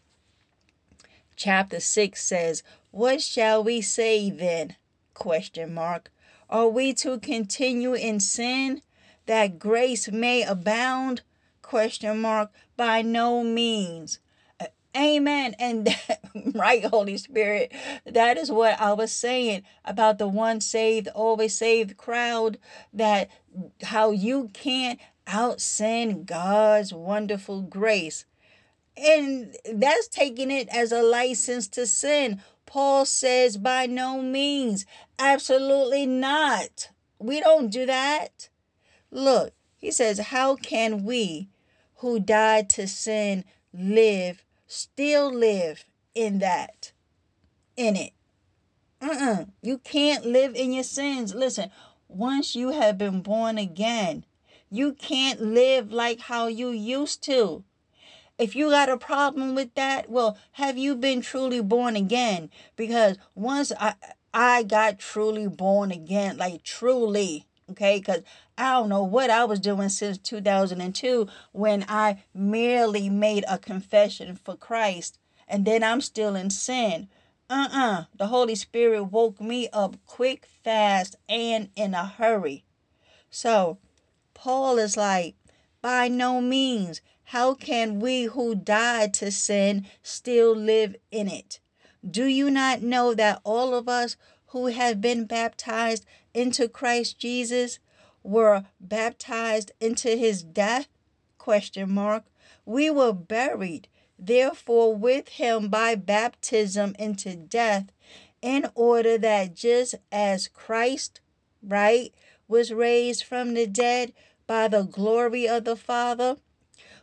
Chapter 1.35 1.79
6 1.79 2.23
says, 2.23 2.63
What 2.91 3.21
shall 3.21 3.63
we 3.63 3.81
say 3.81 4.29
then? 4.29 4.75
Question 5.13 5.73
mark. 5.73 6.11
Are 6.49 6.67
we 6.67 6.93
to 6.95 7.19
continue 7.19 7.93
in 7.93 8.19
sin 8.19 8.81
that 9.25 9.59
grace 9.59 10.11
may 10.11 10.43
abound? 10.43 11.21
Question 11.61 12.21
mark. 12.21 12.51
By 12.77 13.01
no 13.01 13.43
means. 13.43 14.19
Amen. 14.95 15.55
And 15.59 15.85
that, 15.87 16.21
right, 16.53 16.85
Holy 16.85 17.17
Spirit, 17.17 17.71
that 18.05 18.37
is 18.37 18.51
what 18.51 18.79
I 18.79 18.93
was 18.93 19.11
saying 19.11 19.63
about 19.83 20.17
the 20.17 20.27
one 20.27 20.61
saved, 20.61 21.07
always 21.09 21.55
saved 21.55 21.97
crowd. 21.97 22.57
That 22.93 23.29
how 23.83 24.11
you 24.11 24.49
can't 24.53 24.99
out 25.27 25.59
sin 25.61 26.23
God's 26.23 26.93
wonderful 26.93 27.61
grace. 27.61 28.25
And 28.97 29.55
that's 29.73 30.07
taking 30.07 30.51
it 30.51 30.69
as 30.69 30.91
a 30.91 31.03
license 31.03 31.67
to 31.69 31.85
sin. 31.85 32.41
Paul 32.65 33.05
says, 33.05 33.57
by 33.57 33.85
no 33.85 34.21
means, 34.21 34.85
absolutely 35.19 36.05
not. 36.05 36.89
We 37.19 37.41
don't 37.41 37.69
do 37.69 37.85
that. 37.85 38.49
Look, 39.11 39.53
he 39.77 39.91
says, 39.91 40.19
how 40.19 40.55
can 40.55 41.03
we 41.03 41.49
who 41.97 42.19
died 42.19 42.69
to 42.71 42.87
sin 42.87 43.43
live 43.73 44.44
still 44.67 45.33
live 45.33 45.85
in 46.13 46.39
that, 46.39 46.91
in 47.75 47.95
it. 47.95 48.13
Uh-uh. 49.01 49.45
You 49.61 49.77
can't 49.79 50.25
live 50.25 50.55
in 50.55 50.73
your 50.73 50.83
sins. 50.83 51.35
Listen, 51.35 51.69
once 52.07 52.55
you 52.55 52.71
have 52.71 52.97
been 52.97 53.21
born 53.21 53.57
again, 53.57 54.25
you 54.69 54.93
can't 54.93 55.41
live 55.41 55.91
like 55.91 56.21
how 56.21 56.47
you 56.47 56.69
used 56.69 57.23
to. 57.23 57.63
If 58.37 58.55
you 58.55 58.69
got 58.69 58.89
a 58.89 58.97
problem 58.97 59.55
with 59.55 59.73
that, 59.75 60.09
well, 60.09 60.37
have 60.53 60.77
you 60.77 60.95
been 60.95 61.21
truly 61.21 61.61
born 61.61 61.95
again? 61.95 62.49
Because 62.75 63.17
once 63.33 63.71
I 63.79 63.95
I 64.33 64.63
got 64.63 64.99
truly 64.99 65.47
born 65.47 65.91
again, 65.91 66.37
like 66.37 66.63
truly, 66.63 67.45
okay? 67.71 67.99
Because 67.99 68.21
I 68.57 68.73
don't 68.73 68.89
know 68.89 69.03
what 69.03 69.29
I 69.29 69.45
was 69.45 69.59
doing 69.59 69.89
since 69.89 70.17
2002 70.17 71.27
when 71.51 71.85
I 71.87 72.23
merely 72.33 73.09
made 73.09 73.45
a 73.47 73.57
confession 73.57 74.35
for 74.35 74.55
Christ 74.55 75.17
and 75.47 75.65
then 75.65 75.83
I'm 75.83 76.01
still 76.01 76.35
in 76.35 76.49
sin. 76.49 77.07
Uh 77.49 77.67
uh-uh. 77.71 77.91
uh 77.99 78.03
The 78.15 78.27
Holy 78.27 78.55
Spirit 78.55 79.05
woke 79.05 79.39
me 79.39 79.69
up 79.71 79.97
quick, 80.05 80.47
fast, 80.63 81.15
and 81.29 81.69
in 81.75 81.93
a 81.93 82.05
hurry. 82.05 82.63
So, 83.29 83.77
Paul 84.33 84.77
is 84.79 84.97
like, 84.97 85.35
by 85.81 86.07
no 86.07 86.41
means, 86.41 87.01
how 87.29 87.53
can 87.53 87.99
we 87.99 88.23
who 88.23 88.55
died 88.55 89.13
to 89.15 89.31
sin 89.31 89.85
still 90.01 90.55
live 90.55 90.95
in 91.11 91.27
it? 91.27 91.59
Do 92.07 92.25
you 92.25 92.49
not 92.49 92.81
know 92.81 93.13
that 93.13 93.41
all 93.43 93.75
of 93.75 93.87
us 93.87 94.15
who 94.47 94.67
have 94.67 95.01
been 95.01 95.25
baptized 95.25 96.05
into 96.35 96.67
Christ 96.67 97.17
Jesus 97.17 97.79
were 98.21 98.65
baptized 98.79 99.71
into 99.79 100.09
his 100.15 100.43
death? 100.43 100.87
Question 101.37 101.91
mark. 101.91 102.25
We 102.65 102.89
were 102.89 103.13
buried 103.13 103.87
therefore 104.17 104.95
with 104.95 105.29
him 105.29 105.69
by 105.69 105.95
baptism 105.95 106.95
into 106.99 107.35
death 107.35 107.91
in 108.41 108.69
order 108.75 109.17
that 109.17 109.55
just 109.55 109.95
as 110.11 110.47
Christ, 110.47 111.19
right, 111.63 112.13
was 112.47 112.71
raised 112.71 113.23
from 113.23 113.53
the 113.53 113.65
dead 113.65 114.13
by 114.45 114.67
the 114.67 114.83
glory 114.83 115.47
of 115.47 115.63
the 115.63 115.75
Father, 115.75 116.37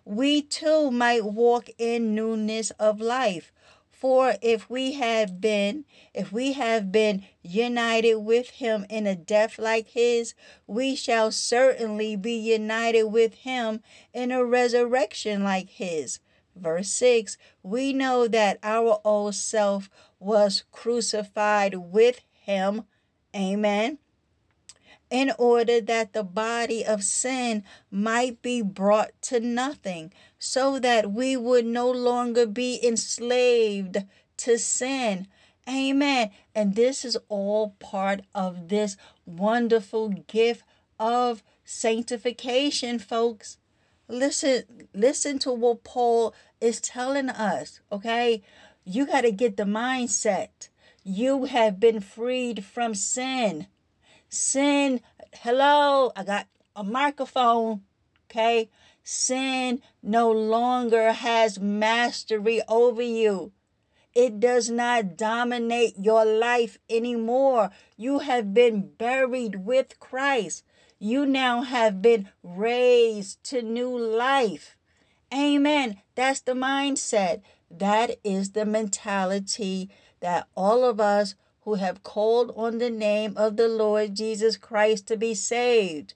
we 0.05 0.43
too 0.43 0.91
might 0.91 1.25
walk 1.25 1.69
in 1.79 2.15
newness 2.15 2.71
of 2.73 3.01
life. 3.01 3.53
For 4.03 4.35
if 4.43 4.69
we 4.69 4.95
have 4.95 5.41
been, 5.41 5.85
if 6.13 6.33
we 6.33 6.55
have 6.55 6.91
been 6.91 7.23
united 7.41 8.17
with 8.17 8.51
him 8.51 8.85
in 8.91 9.07
a 9.07 9.15
death 9.15 9.61
like 9.61 9.91
his, 9.91 10.35
we 10.67 10.97
shall 10.97 11.31
certainly 11.31 12.17
be 12.17 12.35
united 12.35 13.05
with 13.05 13.35
him 13.35 13.81
in 14.13 14.33
a 14.33 14.45
resurrection 14.45 15.45
like 15.45 15.71
his. 15.71 16.19
Verse 16.57 16.89
6 16.89 17.39
We 17.63 17.93
know 17.93 18.27
that 18.27 18.59
our 18.65 19.01
old 19.05 19.37
self 19.37 19.89
was 20.19 20.65
crucified 20.73 21.77
with 21.77 22.23
him. 22.33 22.83
Amen 23.33 23.99
in 25.13 25.31
order 25.39 25.79
that 25.79 26.15
the 26.15 26.25
body 26.25 26.83
of 26.83 27.05
sin 27.05 27.63
might 27.91 28.41
be 28.41 28.63
brought 28.63 29.11
to 29.21 29.39
nothing, 29.39 30.11
so 30.45 30.81
that 30.81 31.13
we 31.13 31.37
would 31.37 31.65
no 31.65 31.89
longer 31.89 32.45
be 32.45 32.85
enslaved 32.85 33.99
to 34.37 34.59
sin. 34.59 35.29
Amen. 35.69 36.33
And 36.53 36.75
this 36.75 37.05
is 37.05 37.17
all 37.29 37.77
part 37.79 38.23
of 38.35 38.67
this 38.67 38.97
wonderful 39.25 40.09
gift 40.09 40.65
of 40.99 41.45
sanctification, 41.65 42.99
folks. 42.99 43.59
Listen, 44.09 44.65
listen 44.93 45.39
to 45.39 45.53
what 45.53 45.85
Paul 45.85 46.35
is 46.61 46.81
telling 46.81 47.31
us, 47.31 47.79
okay? 47.93 48.43
You 48.85 49.07
got 49.07 49.21
to 49.21 49.31
get 49.31 49.57
the 49.57 49.63
mindset. 49.63 50.71
You 51.05 51.45
have 51.45 51.79
been 51.79 52.01
freed 52.01 52.65
from 52.65 52.97
sin. 52.97 53.69
Sin, 54.29 55.03
hello, 55.35 56.11
I 56.17 56.25
got 56.25 56.49
a 56.75 56.83
microphone, 56.83 57.83
okay? 58.29 58.69
Sin 59.05 59.83
no 60.03 60.31
longer 60.31 61.13
has 61.13 61.59
mastery 61.59 62.63
over 62.69 63.03
you. 63.03 63.53
It 64.15 64.41
does 64.41 64.71
not 64.71 65.17
dominate 65.17 65.95
your 65.99 66.25
life 66.25 66.79
anymore. 66.91 67.71
You 67.97 68.21
have 68.21 68.53
been 68.53 68.91
buried 68.97 69.65
with 69.65 69.99
Christ. 69.99 70.65
You 70.99 71.25
now 71.25 71.63
have 71.63 72.03
been 72.03 72.29
raised 72.43 73.43
to 73.45 73.63
new 73.63 73.97
life. 73.99 74.77
Amen. 75.33 76.03
That's 76.15 76.41
the 76.41 76.53
mindset. 76.53 77.41
That 77.71 78.19
is 78.23 78.53
the 78.53 78.67
mentality 78.67 79.89
that 80.21 80.47
all 80.55 80.85
of 80.85 81.01
us 81.01 81.35
who 81.63 81.75
have 81.75 82.03
called 82.03 82.53
on 82.55 82.79
the 82.79 82.91
name 82.91 83.35
of 83.37 83.57
the 83.57 83.69
Lord 83.69 84.15
Jesus 84.15 84.57
Christ 84.57 85.07
to 85.09 85.17
be 85.17 85.35
saved. 85.35 86.15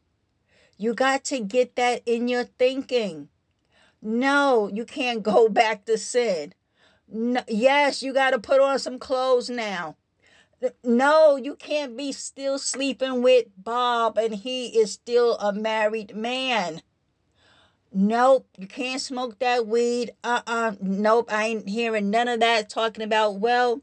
You 0.76 0.94
got 0.94 1.24
to 1.24 1.40
get 1.40 1.76
that 1.76 2.02
in 2.06 2.28
your 2.28 2.44
thinking. 2.44 3.28
No, 4.02 4.70
you 4.72 4.84
can't 4.84 5.22
go 5.22 5.48
back 5.62 5.84
to 5.86 5.98
sin. 5.98 6.54
No, 7.08 7.42
yes, 7.48 8.02
you 8.02 8.12
got 8.12 8.30
to 8.30 8.38
put 8.38 8.60
on 8.60 8.78
some 8.78 8.98
clothes 8.98 9.48
now. 9.48 9.96
No, 10.82 11.36
you 11.36 11.54
can't 11.54 11.96
be 11.96 12.12
still 12.12 12.58
sleeping 12.58 13.22
with 13.22 13.46
Bob 13.56 14.16
and 14.18 14.34
he 14.34 14.68
is 14.78 14.92
still 14.92 15.36
a 15.36 15.52
married 15.52 16.16
man. 16.16 16.80
Nope, 17.92 18.48
you 18.58 18.66
can't 18.66 19.00
smoke 19.00 19.38
that 19.38 19.66
weed. 19.66 20.10
Uh 20.24 20.40
uh-uh. 20.46 20.72
uh 20.72 20.74
Nope, 20.80 21.32
I 21.32 21.46
ain't 21.46 21.68
hearing 21.68 22.10
none 22.10 22.28
of 22.28 22.40
that 22.40 22.68
talking 22.68 23.04
about, 23.04 23.36
well, 23.36 23.82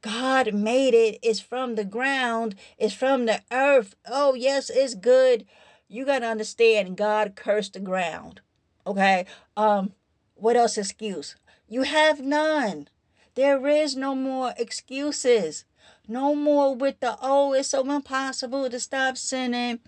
God 0.00 0.54
made 0.54 0.94
it. 0.94 1.18
It's 1.22 1.40
from 1.40 1.74
the 1.74 1.84
ground, 1.84 2.54
it's 2.78 2.94
from 2.94 3.26
the 3.26 3.42
earth. 3.50 3.96
Oh, 4.06 4.34
yes, 4.34 4.70
it's 4.70 4.94
good. 4.94 5.46
You 5.88 6.04
got 6.04 6.20
to 6.20 6.26
understand 6.26 6.96
God 6.96 7.36
cursed 7.36 7.74
the 7.74 7.80
ground. 7.80 8.40
Okay? 8.86 9.26
Um 9.56 9.92
what 10.34 10.56
else 10.56 10.76
excuse? 10.76 11.36
You 11.68 11.82
have 11.82 12.20
none. 12.20 12.88
There 13.34 13.66
is 13.66 13.96
no 13.96 14.14
more 14.14 14.54
excuses. 14.56 15.64
No 16.08 16.34
more 16.34 16.74
with 16.74 17.00
the 17.00 17.18
oh, 17.20 17.52
it's 17.52 17.68
so 17.70 17.88
impossible 17.90 18.68
to 18.70 18.78
stop 18.78 19.16
sinning. 19.16 19.80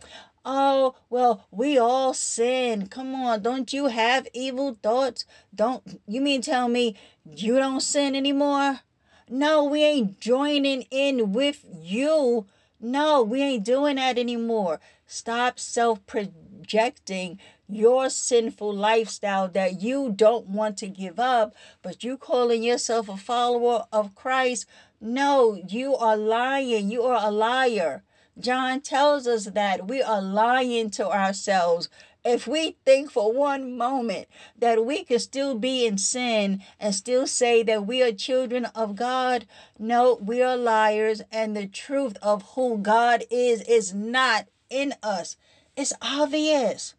Oh, 0.45 0.95
well, 1.11 1.47
we 1.51 1.79
all 1.79 2.15
sin. 2.15 2.87
Come 2.87 3.15
on, 3.15 3.43
don't 3.43 3.73
you 3.73 3.87
have 3.87 4.27
evil 4.33 4.79
thoughts? 4.83 5.25
Don't 5.55 6.01
you 6.07 6.21
mean 6.21 6.41
tell 6.41 6.69
me 6.69 6.97
you 7.25 7.57
don't 7.57 7.83
sin 7.83 8.17
anymore? 8.17 8.81
No, 9.29 9.65
we 9.65 9.85
ain't 9.85 10.21
joining 10.21 10.83
in 10.91 11.33
with 11.33 11.65
you. 11.71 12.47
No, 12.81 13.23
we 13.23 13.43
ain't 13.43 13.65
doing 13.65 13.97
that 13.97 14.19
anymore. 14.19 14.81
Stop 15.11 15.59
self 15.59 16.05
projecting 16.05 17.39
your 17.67 18.11
sinful 18.11 18.75
lifestyle 18.75 19.49
that 19.49 19.81
you 19.81 20.13
don't 20.15 20.47
want 20.49 20.77
to 20.77 20.87
give 20.87 21.19
up, 21.19 21.55
but 21.81 22.05
you 22.05 22.19
calling 22.19 22.63
yourself 22.63 23.09
a 23.09 23.17
follower 23.17 23.87
of 23.91 24.15
Christ. 24.15 24.67
No, 25.01 25.55
you 25.67 25.97
are 25.97 26.15
lying. 26.15 26.91
You 26.91 27.05
are 27.05 27.27
a 27.27 27.31
liar. 27.31 28.05
John 28.39 28.83
tells 28.83 29.27
us 29.27 29.47
that 29.47 29.89
we 29.89 30.03
are 30.03 30.21
lying 30.21 30.91
to 30.91 31.09
ourselves 31.09 31.89
if 32.23 32.47
we 32.47 32.77
think 32.85 33.11
for 33.11 33.33
one 33.33 33.79
moment 33.79 34.27
that 34.59 34.85
we 34.85 35.05
could 35.05 35.23
still 35.23 35.55
be 35.55 35.87
in 35.87 35.97
sin 35.97 36.63
and 36.79 36.95
still 36.95 37.27
say 37.27 37.63
that 37.63 37.87
we 37.87 38.03
are 38.03 38.13
children 38.13 38.67
of 38.75 38.95
God, 38.95 39.47
no, 39.79 40.19
we 40.21 40.43
are 40.43 40.57
liars, 40.57 41.23
and 41.33 41.57
the 41.57 41.67
truth 41.67 42.19
of 42.21 42.43
who 42.55 42.77
God 42.77 43.25
is 43.31 43.63
is 43.63 43.95
not 43.95 44.47
in 44.71 44.95
us. 45.03 45.37
It's 45.77 45.93
obvious. 46.03 46.95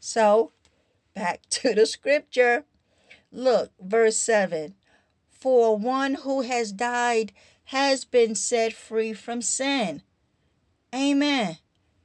So, 0.00 0.52
back 1.14 1.40
to 1.50 1.74
the 1.74 1.86
scripture. 1.86 2.64
Look, 3.30 3.72
verse 3.80 4.16
7 4.16 4.74
For 5.30 5.76
one 5.76 6.14
who 6.14 6.42
has 6.42 6.72
died 6.72 7.32
has 7.66 8.04
been 8.04 8.34
set 8.34 8.72
free 8.72 9.12
from 9.12 9.40
sin. 9.40 10.02
Amen. 10.94 11.56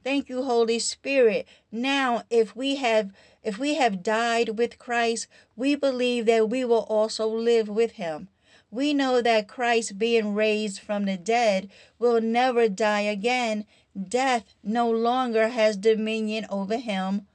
Thank 0.02 0.30
you, 0.30 0.42
Holy 0.42 0.78
Spirit. 0.78 1.46
Now, 1.70 2.22
if 2.30 2.56
we 2.56 2.76
have 2.76 3.12
if 3.42 3.58
we 3.58 3.74
have 3.74 4.02
died 4.02 4.58
with 4.58 4.78
Christ, 4.78 5.26
we 5.56 5.74
believe 5.74 6.26
that 6.26 6.48
we 6.48 6.64
will 6.64 6.86
also 6.88 7.26
live 7.26 7.68
with 7.68 7.92
him. 7.92 8.28
We 8.70 8.92
know 8.92 9.22
that 9.22 9.48
Christ 9.48 9.98
being 9.98 10.34
raised 10.34 10.80
from 10.80 11.04
the 11.04 11.16
dead 11.16 11.70
will 11.98 12.20
never 12.20 12.68
die 12.68 13.02
again. 13.02 13.64
Death 13.98 14.54
no 14.62 14.90
longer 14.90 15.48
has 15.48 15.76
dominion 15.76 16.46
over 16.50 16.76
him. 16.76 17.26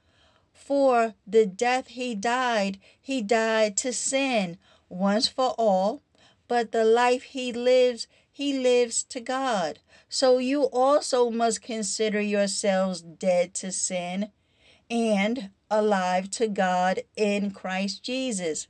For 0.52 1.14
the 1.26 1.44
death 1.44 1.88
he 1.88 2.14
died, 2.14 2.78
he 3.00 3.20
died 3.20 3.76
to 3.78 3.92
sin 3.92 4.56
once 4.88 5.28
for 5.28 5.50
all, 5.58 6.00
but 6.48 6.72
the 6.72 6.84
life 6.84 7.24
he 7.24 7.52
lives, 7.52 8.06
he 8.30 8.58
lives 8.58 9.02
to 9.04 9.20
God. 9.20 9.80
So 10.08 10.38
you 10.38 10.64
also 10.64 11.30
must 11.30 11.60
consider 11.60 12.20
yourselves 12.20 13.02
dead 13.02 13.52
to 13.54 13.72
sin 13.72 14.30
and 14.88 15.50
alive 15.70 16.30
to 16.30 16.48
God 16.48 17.00
in 17.16 17.50
Christ 17.50 18.02
Jesus. 18.02 18.68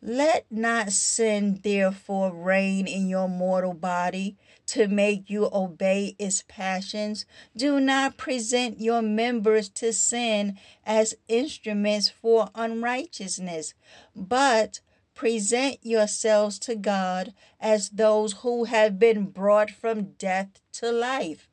Let 0.00 0.46
not 0.50 0.92
sin 0.92 1.60
therefore 1.62 2.32
reign 2.32 2.86
in 2.86 3.08
your 3.08 3.28
mortal 3.28 3.72
body 3.72 4.36
to 4.72 4.88
make 4.88 5.28
you 5.28 5.50
obey 5.52 6.16
its 6.18 6.44
passions. 6.48 7.26
Do 7.54 7.78
not 7.78 8.16
present 8.16 8.80
your 8.80 9.02
members 9.02 9.68
to 9.68 9.92
sin 9.92 10.58
as 10.86 11.14
instruments 11.28 12.08
for 12.08 12.48
unrighteousness, 12.54 13.74
but 14.16 14.80
present 15.14 15.76
yourselves 15.82 16.58
to 16.60 16.74
God 16.74 17.34
as 17.60 17.90
those 17.90 18.32
who 18.40 18.64
have 18.64 18.98
been 18.98 19.26
brought 19.26 19.70
from 19.70 20.14
death 20.14 20.62
to 20.72 20.90
life. 20.90 21.50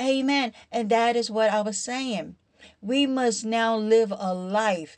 Amen. 0.00 0.54
And 0.72 0.88
that 0.88 1.16
is 1.16 1.30
what 1.30 1.50
I 1.50 1.60
was 1.60 1.76
saying. 1.76 2.36
We 2.80 3.06
must 3.06 3.44
now 3.44 3.76
live 3.76 4.10
a 4.16 4.32
life 4.32 4.96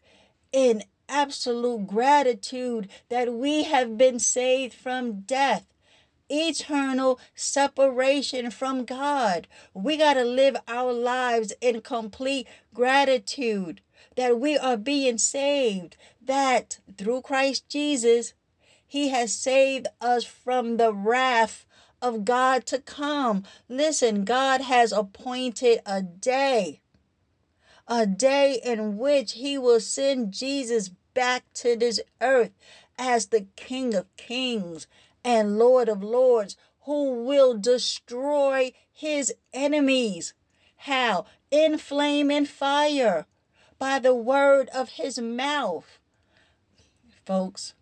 in 0.53 0.85
absolute 1.09 1.89
gratitude 1.89 2.89
that 3.09 3.35
we 3.35 3.65
have 3.65 3.99
been 3.99 4.21
saved 4.21 4.73
from 4.73 5.23
death 5.23 5.67
eternal 6.29 7.19
separation 7.35 8.51
from 8.51 8.85
God. 8.85 9.47
We 9.75 9.97
got 9.97 10.15
to 10.15 10.25
live 10.25 10.57
our 10.67 10.93
lives 10.93 11.53
in 11.61 11.81
complete 11.81 12.47
gratitude 12.75 13.81
that 14.17 14.41
we 14.41 14.57
are 14.57 14.77
being 14.77 15.19
saved, 15.19 15.97
that 16.23 16.79
through 16.97 17.23
Christ 17.23 17.69
Jesus, 17.69 18.35
He 18.87 19.09
has 19.11 19.33
saved 19.33 19.87
us 20.01 20.25
from 20.25 20.77
the 20.77 20.93
wrath 20.93 21.67
of 22.03 22.25
God 22.25 22.67
to 22.67 22.79
come. 22.79 23.45
Listen, 23.69 24.25
God 24.25 24.63
has 24.63 24.93
appointed 24.93 25.81
a 25.87 26.03
day, 26.03 26.81
a 27.87 28.07
day 28.07 28.61
in 28.65 28.99
which 28.99 29.33
He 29.33 29.59
will 29.59 29.81
send 29.81 30.33
Jesus 30.33 30.91
back 31.15 31.45
to 31.55 31.77
this 31.77 32.01
earth 32.21 32.53
as 32.99 33.27
the 33.27 33.47
King 33.57 33.95
of 33.95 34.15
Kings 34.17 34.87
and 35.27 35.59
Lord 35.59 35.89
of 35.89 36.05
Lords 36.05 36.57
who 36.83 37.25
will 37.25 37.59
destroy 37.59 38.73
His 38.93 39.35
enemies. 39.53 40.35
How? 40.77 41.27
In 41.51 41.79
flame 41.79 42.31
and 42.31 42.49
fire 42.49 43.27
by 43.77 43.99
the 43.99 44.15
word 44.15 44.69
of 44.69 44.91
His 44.91 45.19
mouth. 45.19 45.99
Folks, 47.25 47.75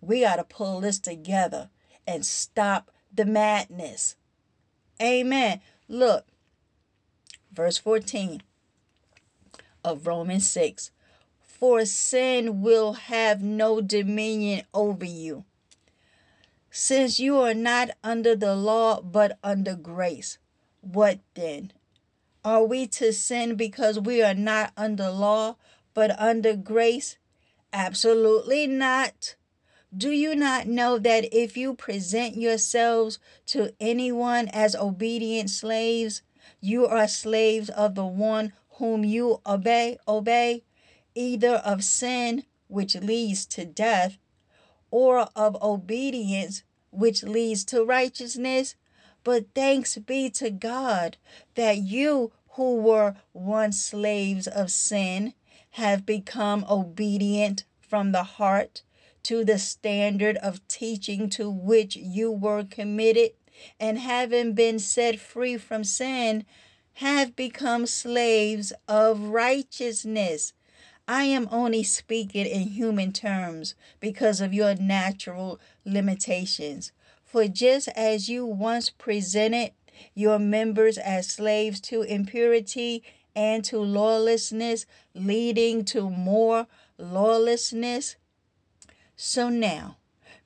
we 0.00 0.22
got 0.22 0.36
to 0.36 0.44
pull 0.44 0.80
this 0.80 0.98
together 0.98 1.70
and 2.04 2.26
stop 2.26 2.90
the 3.14 3.24
madness. 3.24 4.16
Amen. 5.00 5.60
Look, 5.86 6.26
verse 7.52 7.78
14 7.78 8.42
of 9.84 10.06
Romans 10.08 10.50
6 10.50 10.90
For 11.40 11.84
sin 11.84 12.60
will 12.60 12.94
have 12.94 13.40
no 13.40 13.80
dominion 13.80 14.64
over 14.74 15.04
you, 15.04 15.44
since 16.70 17.18
you 17.18 17.38
are 17.38 17.54
not 17.54 17.90
under 18.02 18.36
the 18.36 18.54
law 18.54 19.00
but 19.00 19.38
under 19.42 19.74
grace. 19.74 20.38
What 20.80 21.20
then? 21.34 21.72
Are 22.44 22.64
we 22.64 22.86
to 22.88 23.12
sin 23.12 23.56
because 23.56 23.98
we 23.98 24.22
are 24.22 24.34
not 24.34 24.72
under 24.76 25.10
law 25.10 25.56
but 25.94 26.18
under 26.20 26.54
grace? 26.54 27.16
Absolutely 27.72 28.66
not. 28.66 29.34
Do 29.96 30.10
you 30.10 30.34
not 30.34 30.66
know 30.66 30.98
that 30.98 31.32
if 31.32 31.56
you 31.56 31.74
present 31.74 32.36
yourselves 32.36 33.18
to 33.46 33.74
anyone 33.80 34.48
as 34.48 34.76
obedient 34.76 35.50
slaves, 35.50 36.22
you 36.60 36.86
are 36.86 37.08
slaves 37.08 37.70
of 37.70 37.94
the 37.94 38.06
one 38.06 38.52
whom 38.72 39.04
you 39.04 39.40
obey, 39.46 39.98
obey, 40.06 40.62
either 41.14 41.56
of 41.56 41.82
sin, 41.82 42.44
which 42.68 42.94
leads 42.96 43.46
to 43.46 43.64
death, 43.64 44.18
or 44.90 45.28
of 45.36 45.60
obedience, 45.62 46.62
which 46.90 47.22
leads 47.22 47.64
to 47.66 47.84
righteousness? 47.84 48.74
But 49.24 49.46
thanks 49.54 49.96
be 49.98 50.30
to 50.30 50.50
God 50.50 51.16
that 51.54 51.78
you 51.78 52.32
who 52.50 52.76
were 52.76 53.16
once 53.32 53.82
slaves 53.82 54.46
of 54.46 54.70
sin 54.70 55.34
have 55.70 56.06
become 56.06 56.64
obedient 56.68 57.64
from 57.80 58.12
the 58.12 58.22
heart 58.22 58.82
to 59.24 59.44
the 59.44 59.58
standard 59.58 60.36
of 60.38 60.66
teaching 60.68 61.28
to 61.28 61.50
which 61.50 61.96
you 61.96 62.30
were 62.30 62.64
committed, 62.64 63.32
and 63.78 63.98
having 63.98 64.54
been 64.54 64.78
set 64.78 65.18
free 65.18 65.56
from 65.56 65.84
sin, 65.84 66.46
have 66.94 67.36
become 67.36 67.86
slaves 67.86 68.72
of 68.88 69.20
righteousness. 69.20 70.52
I 71.10 71.24
am 71.24 71.48
only 71.50 71.82
speaking 71.84 72.44
in 72.44 72.68
human 72.68 73.12
terms 73.12 73.74
because 73.98 74.42
of 74.42 74.52
your 74.52 74.74
natural 74.74 75.58
limitations. 75.86 76.92
For 77.24 77.48
just 77.48 77.88
as 77.96 78.28
you 78.28 78.44
once 78.44 78.90
presented 78.90 79.72
your 80.14 80.38
members 80.38 80.98
as 80.98 81.26
slaves 81.26 81.80
to 81.80 82.02
impurity 82.02 83.02
and 83.34 83.64
to 83.64 83.78
lawlessness, 83.78 84.84
leading 85.14 85.82
to 85.86 86.10
more 86.10 86.66
lawlessness, 86.98 88.16
so 89.16 89.48
now, 89.48 89.96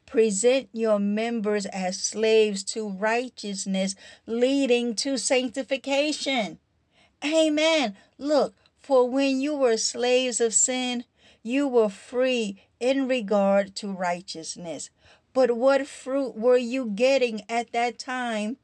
present 0.07 0.69
your 0.73 1.01
members 1.01 1.67
as 1.67 2.01
slaves 2.01 2.63
to 2.65 2.89
righteousness, 2.89 3.97
leading 4.27 4.95
to 4.95 5.19
sanctification. 5.19 6.59
Amen. 7.25 7.97
Look, 8.19 8.55
for 8.83 9.09
when 9.09 9.41
you 9.41 9.55
were 9.55 9.77
slaves 9.77 10.41
of 10.41 10.53
sin, 10.53 11.05
you 11.43 11.69
were 11.69 11.89
free 11.89 12.63
in 12.81 13.07
regard 13.09 13.75
to 13.77 13.93
righteousness. 13.93 14.91
But 15.33 15.53
what 15.57 15.87
fruit 15.87 16.37
were 16.37 16.57
you 16.57 16.87
getting 16.87 17.43
at 17.49 17.73
that 17.73 17.99
time 17.99 18.59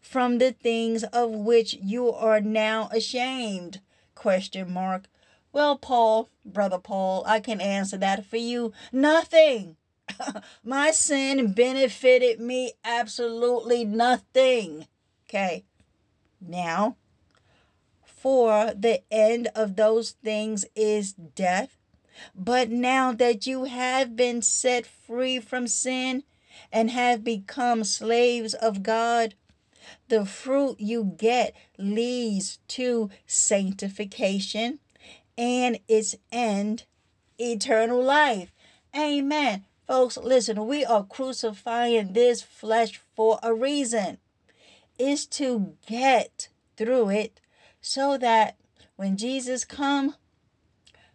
from 0.00 0.38
the 0.38 0.52
things 0.52 1.02
of 1.04 1.30
which 1.30 1.74
you 1.74 2.12
are 2.12 2.40
now 2.40 2.88
ashamed? 2.92 3.80
Question 4.14 4.72
mark. 4.72 5.04
Well, 5.52 5.76
Paul, 5.76 6.30
brother 6.44 6.78
Paul, 6.78 7.24
I 7.26 7.40
can 7.40 7.60
answer 7.60 7.96
that 7.98 8.24
for 8.24 8.36
you. 8.36 8.72
Nothing. 8.92 9.76
My 10.64 10.90
sin 10.90 11.52
benefited 11.52 12.40
me 12.40 12.72
absolutely 12.84 13.84
nothing. 13.84 14.86
Okay. 15.28 15.64
Now, 16.40 16.96
for 18.24 18.72
the 18.74 19.02
end 19.12 19.48
of 19.54 19.76
those 19.76 20.12
things 20.12 20.64
is 20.74 21.12
death. 21.12 21.76
But 22.34 22.70
now 22.70 23.12
that 23.12 23.46
you 23.46 23.64
have 23.64 24.16
been 24.16 24.40
set 24.40 24.86
free 24.86 25.38
from 25.40 25.66
sin 25.66 26.24
and 26.72 26.90
have 26.90 27.22
become 27.22 27.84
slaves 27.84 28.54
of 28.54 28.82
God, 28.82 29.34
the 30.08 30.24
fruit 30.24 30.80
you 30.80 31.04
get 31.18 31.54
leads 31.76 32.60
to 32.68 33.10
sanctification 33.26 34.78
and 35.36 35.78
its 35.86 36.16
end, 36.32 36.84
eternal 37.38 38.02
life. 38.02 38.50
Amen. 38.96 39.66
Folks, 39.86 40.16
listen, 40.16 40.66
we 40.66 40.82
are 40.82 41.04
crucifying 41.04 42.14
this 42.14 42.40
flesh 42.40 42.98
for 43.14 43.38
a 43.42 43.52
reason. 43.52 44.16
Is 44.98 45.26
to 45.26 45.74
get 45.86 46.48
through 46.78 47.10
it 47.10 47.40
so 47.84 48.16
that 48.16 48.56
when 48.96 49.14
Jesus 49.18 49.62
come 49.62 50.14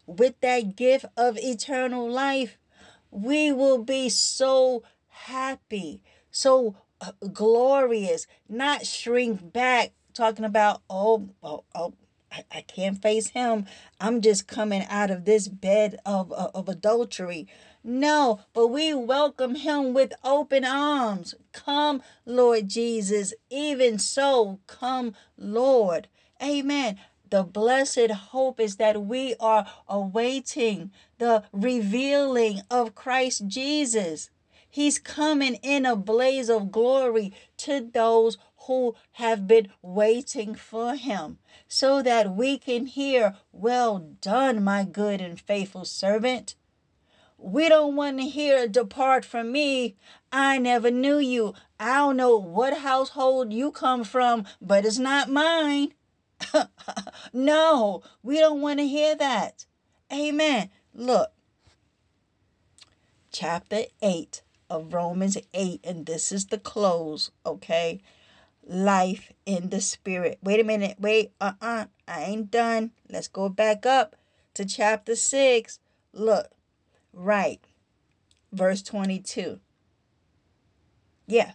with 0.06 0.40
that 0.42 0.76
gift 0.76 1.06
of 1.18 1.36
eternal 1.40 2.08
life, 2.08 2.60
we 3.10 3.52
will 3.52 3.80
be 3.80 4.08
so 4.08 4.84
happy, 5.08 6.04
so 6.30 6.76
uh, 7.02 7.12
glorious, 7.34 8.28
not 8.48 8.86
shrink 8.86 9.52
back 9.52 9.94
talking 10.14 10.46
about, 10.46 10.84
oh, 10.92 11.30
oh, 11.42 11.64
oh, 11.74 11.94
I, 12.32 12.44
I 12.52 12.62
can't 12.62 13.02
face 13.02 13.30
him. 13.30 13.66
I'm 14.00 14.22
just 14.22 14.48
coming 14.48 14.86
out 14.92 15.10
of 15.10 15.26
this 15.26 15.48
bed 15.48 16.00
of, 16.06 16.32
of, 16.32 16.52
of 16.54 16.70
adultery. 16.70 17.48
No, 17.84 18.42
but 18.54 18.68
we 18.68 18.94
welcome 18.94 19.56
him 19.56 19.96
with 19.96 20.14
open 20.24 20.66
arms. 20.66 21.34
Come, 21.52 22.04
Lord 22.28 22.68
Jesus. 22.68 23.34
Even 23.50 23.98
so, 23.98 24.60
come, 24.68 25.16
Lord. 25.36 26.08
Amen. 26.42 27.00
The 27.30 27.44
blessed 27.44 28.12
hope 28.12 28.60
is 28.60 28.78
that 28.78 29.04
we 29.04 29.36
are 29.40 29.68
awaiting 29.88 30.92
the 31.20 31.44
revealing 31.52 32.62
of 32.72 32.96
Christ 32.96 33.48
Jesus. 33.48 34.30
He's 34.70 35.00
coming 35.00 35.56
in 35.56 35.86
a 35.86 35.96
blaze 35.96 36.50
of 36.50 36.72
glory 36.72 37.34
to 37.58 37.90
those 37.94 38.38
who 38.68 38.96
have 39.14 39.48
been 39.48 39.70
waiting 39.82 40.54
for 40.54 40.96
him, 40.96 41.40
so 41.68 42.02
that 42.02 42.36
we 42.36 42.58
can 42.58 42.86
hear, 42.86 43.36
Well 43.52 44.00
done, 44.22 44.64
my 44.64 44.84
good 44.84 45.22
and 45.22 45.40
faithful 45.40 45.86
servant. 45.86 46.56
We 47.38 47.70
don't 47.70 47.96
want 47.96 48.20
to 48.20 48.26
hear, 48.26 48.68
Depart 48.68 49.24
from 49.24 49.52
me. 49.52 49.96
I 50.32 50.58
never 50.58 50.92
knew 50.92 51.20
you. 51.20 51.54
I 51.80 51.98
don't 51.98 52.18
know 52.18 52.38
what 52.38 52.80
household 52.80 53.54
you 53.54 53.72
come 53.72 54.04
from, 54.04 54.46
but 54.62 54.86
it's 54.86 55.00
not 55.00 55.30
mine. 55.30 55.94
no, 57.34 58.04
we 58.24 58.40
don't 58.40 58.62
want 58.62 58.80
to 58.80 58.88
hear 58.88 59.16
that. 59.16 59.66
Amen. 60.12 60.70
Look, 60.94 61.32
chapter 63.32 63.84
8 64.02 64.42
of 64.70 64.94
Romans 64.94 65.38
8, 65.54 65.82
and 65.84 66.06
this 66.06 66.32
is 66.32 66.48
the 66.48 66.58
close, 66.58 67.32
okay? 67.46 68.02
life 68.70 69.34
in 69.46 69.70
the 69.70 69.82
spirit. 69.82 70.38
Wait 70.42 70.60
a 70.60 70.64
minute. 70.64 70.98
Wait. 71.00 71.32
Uh 71.42 71.54
uh 71.62 71.86
I 72.08 72.24
ain't 72.24 72.52
done. 72.52 72.92
Let's 73.10 73.28
go 73.28 73.50
back 73.50 73.86
up 73.86 74.16
to 74.54 74.64
chapter 74.64 75.16
6. 75.16 75.80
Look. 76.14 76.52
Right. 77.12 77.60
Verse 78.52 78.82
22. 78.82 79.60
Yeah. 81.28 81.54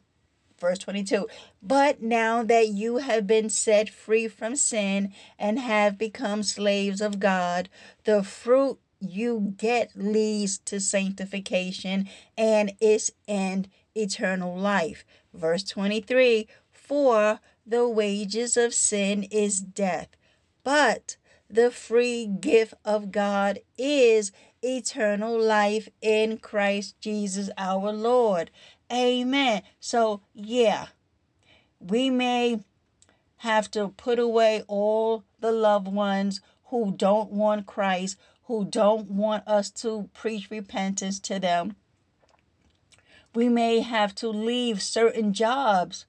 Verse 0.65 0.79
22. 0.79 1.27
But 1.63 2.01
now 2.01 2.43
that 2.43 2.69
you 2.69 2.97
have 2.97 3.27
been 3.27 3.51
set 3.51 3.91
free 3.91 4.29
from 4.29 4.57
sin 4.57 5.13
and 5.39 5.59
have 5.59 5.99
become 5.99 6.43
slaves 6.43 7.03
of 7.03 7.21
God, 7.21 7.69
the 8.05 8.23
fruit 8.23 8.79
you 8.99 9.53
get 9.59 9.91
leads 9.95 10.57
to 10.61 10.81
sanctification 10.81 12.09
and 12.39 12.73
its 12.81 13.11
end 13.29 13.69
eternal 13.95 14.57
life. 14.57 15.05
Verse 15.35 15.65
23 15.65 16.49
for 16.73 17.41
the 17.67 17.87
wages 17.87 18.57
of 18.57 18.73
sin 18.73 19.25
is 19.25 19.61
death, 19.61 20.09
but 20.63 21.19
the 21.51 21.71
free 21.71 22.27
gift 22.27 22.73
of 22.87 23.13
God 23.13 23.59
is 23.77 24.33
eternal 24.63 25.39
life 25.39 25.89
in 26.01 26.39
Christ 26.39 26.99
Jesus 27.01 27.51
our 27.59 27.93
Lord. 27.93 28.51
Amen. 28.93 29.63
So, 29.81 30.21
yeah, 30.35 30.87
we 31.81 32.11
may 32.11 32.61
have 33.39 33.71
to 33.73 33.89
put 33.89 34.19
away 34.19 34.63
all 34.69 35.25
the 35.41 35.53
loved 35.53 35.89
ones 35.89 36.41
who 36.67 36.95
don't 36.97 37.31
want 37.31 37.67
Christ, 37.67 38.19
who 38.45 38.65
don't 38.65 39.11
want 39.11 39.47
us 39.47 39.71
to 39.71 40.09
preach 40.15 40.51
repentance 40.51 41.21
to 41.21 41.39
them. 41.39 41.77
We 43.35 43.49
may 43.49 43.81
have 43.81 44.15
to 44.17 44.29
leave 44.29 44.81
certain 44.81 45.33
jobs 45.33 46.07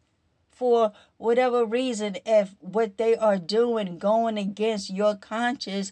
for 0.51 0.93
whatever 1.17 1.65
reason 1.65 2.17
if 2.25 2.55
what 2.61 2.97
they 2.97 3.15
are 3.15 3.37
doing 3.37 3.97
going 3.97 4.37
against 4.37 4.89
your 4.89 5.15
conscience 5.15 5.91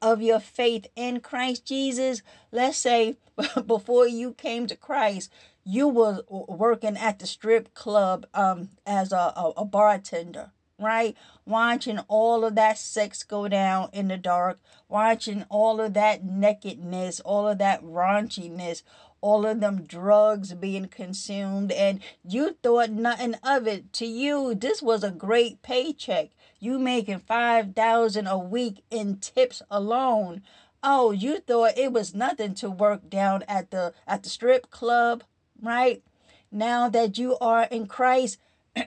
of 0.00 0.22
your 0.22 0.38
faith 0.38 0.86
in 0.94 1.20
Christ 1.20 1.64
Jesus. 1.64 2.22
Let's 2.52 2.78
say 2.78 3.16
before 3.66 4.06
you 4.06 4.34
came 4.34 4.66
to 4.68 4.76
Christ, 4.76 5.32
you 5.66 5.88
was 5.88 6.22
working 6.28 6.96
at 6.96 7.18
the 7.18 7.26
strip 7.26 7.74
club 7.74 8.26
um, 8.32 8.70
as 8.86 9.12
a, 9.12 9.32
a, 9.36 9.52
a 9.58 9.64
bartender 9.64 10.52
right? 10.78 11.16
Watching 11.46 12.00
all 12.00 12.44
of 12.44 12.54
that 12.56 12.78
sex 12.78 13.22
go 13.22 13.48
down 13.48 13.88
in 13.92 14.08
the 14.08 14.16
dark, 14.16 14.60
watching 14.88 15.44
all 15.48 15.80
of 15.80 15.94
that 15.94 16.24
nakedness, 16.24 17.20
all 17.20 17.48
of 17.48 17.58
that 17.58 17.82
raunchiness, 17.82 18.82
all 19.20 19.46
of 19.46 19.60
them 19.60 19.82
drugs 19.82 20.52
being 20.54 20.88
consumed, 20.88 21.72
and 21.72 22.00
you 22.22 22.56
thought 22.62 22.90
nothing 22.90 23.34
of 23.42 23.66
it. 23.66 23.92
To 23.94 24.06
you, 24.06 24.54
this 24.54 24.82
was 24.82 25.02
a 25.02 25.10
great 25.10 25.62
paycheck. 25.62 26.30
You 26.60 26.78
making 26.78 27.20
five 27.20 27.74
thousand 27.74 28.26
a 28.26 28.38
week 28.38 28.82
in 28.90 29.16
tips 29.16 29.62
alone. 29.70 30.42
Oh, 30.82 31.10
you 31.10 31.38
thought 31.38 31.78
it 31.78 31.92
was 31.92 32.14
nothing 32.14 32.54
to 32.56 32.70
work 32.70 33.08
down 33.08 33.42
at 33.48 33.70
the 33.70 33.94
at 34.06 34.22
the 34.22 34.28
strip 34.28 34.70
club, 34.70 35.24
right? 35.60 36.02
Now 36.50 36.88
that 36.88 37.18
you 37.18 37.36
are 37.38 37.64
in 37.64 37.86
Christ, 37.86 38.38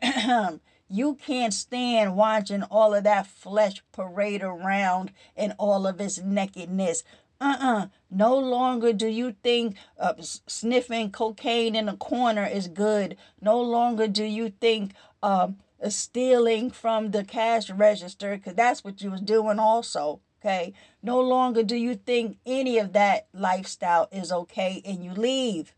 You 0.91 1.13
can't 1.13 1.53
stand 1.53 2.15
watching 2.15 2.63
all 2.63 2.95
of 2.95 3.03
that 3.03 3.27
flesh 3.27 3.83
parade 3.91 4.41
around 4.41 5.11
in 5.37 5.53
all 5.59 5.85
of 5.85 6.01
its 6.01 6.17
nakedness. 6.17 7.03
Uh-uh. 7.39 7.87
No 8.09 8.35
longer 8.35 8.91
do 8.91 9.07
you 9.07 9.35
think 9.43 9.77
uh, 9.99 10.15
sniffing 10.19 11.11
cocaine 11.11 11.75
in 11.75 11.87
a 11.87 11.95
corner 11.95 12.43
is 12.43 12.67
good. 12.67 13.17
No 13.39 13.61
longer 13.61 14.07
do 14.07 14.23
you 14.23 14.49
think 14.49 14.93
uh, 15.21 15.49
stealing 15.87 16.71
from 16.71 17.11
the 17.11 17.23
cash 17.23 17.69
register, 17.69 18.35
because 18.35 18.55
that's 18.55 18.83
what 18.83 18.99
you 18.99 19.11
was 19.11 19.21
doing 19.21 19.59
also. 19.59 20.21
Okay. 20.41 20.73
No 21.03 21.21
longer 21.21 21.61
do 21.61 21.75
you 21.75 21.93
think 21.93 22.39
any 22.47 22.79
of 22.79 22.93
that 22.93 23.27
lifestyle 23.31 24.09
is 24.11 24.31
okay 24.31 24.81
and 24.83 25.03
you 25.03 25.11
leave. 25.13 25.75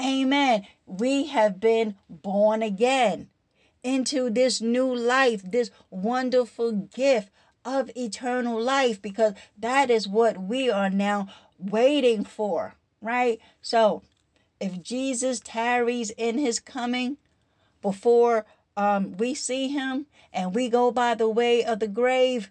Amen. 0.00 0.66
We 0.86 1.26
have 1.26 1.60
been 1.60 1.96
born 2.08 2.62
again 2.62 3.28
into 3.82 4.30
this 4.30 4.60
new 4.60 4.94
life, 4.94 5.42
this 5.42 5.70
wonderful 5.90 6.72
gift 6.72 7.30
of 7.64 7.90
eternal 7.96 8.60
life, 8.60 9.02
because 9.02 9.34
that 9.58 9.90
is 9.90 10.06
what 10.06 10.40
we 10.40 10.70
are 10.70 10.90
now 10.90 11.28
waiting 11.58 12.24
for, 12.24 12.74
right? 13.00 13.40
So, 13.60 14.02
if 14.60 14.82
Jesus 14.82 15.40
tarries 15.40 16.10
in 16.10 16.38
his 16.38 16.60
coming 16.60 17.18
before 17.82 18.46
um, 18.76 19.16
we 19.16 19.34
see 19.34 19.68
him 19.68 20.06
and 20.32 20.54
we 20.54 20.68
go 20.68 20.90
by 20.90 21.14
the 21.14 21.28
way 21.28 21.64
of 21.64 21.80
the 21.80 21.88
grave, 21.88 22.50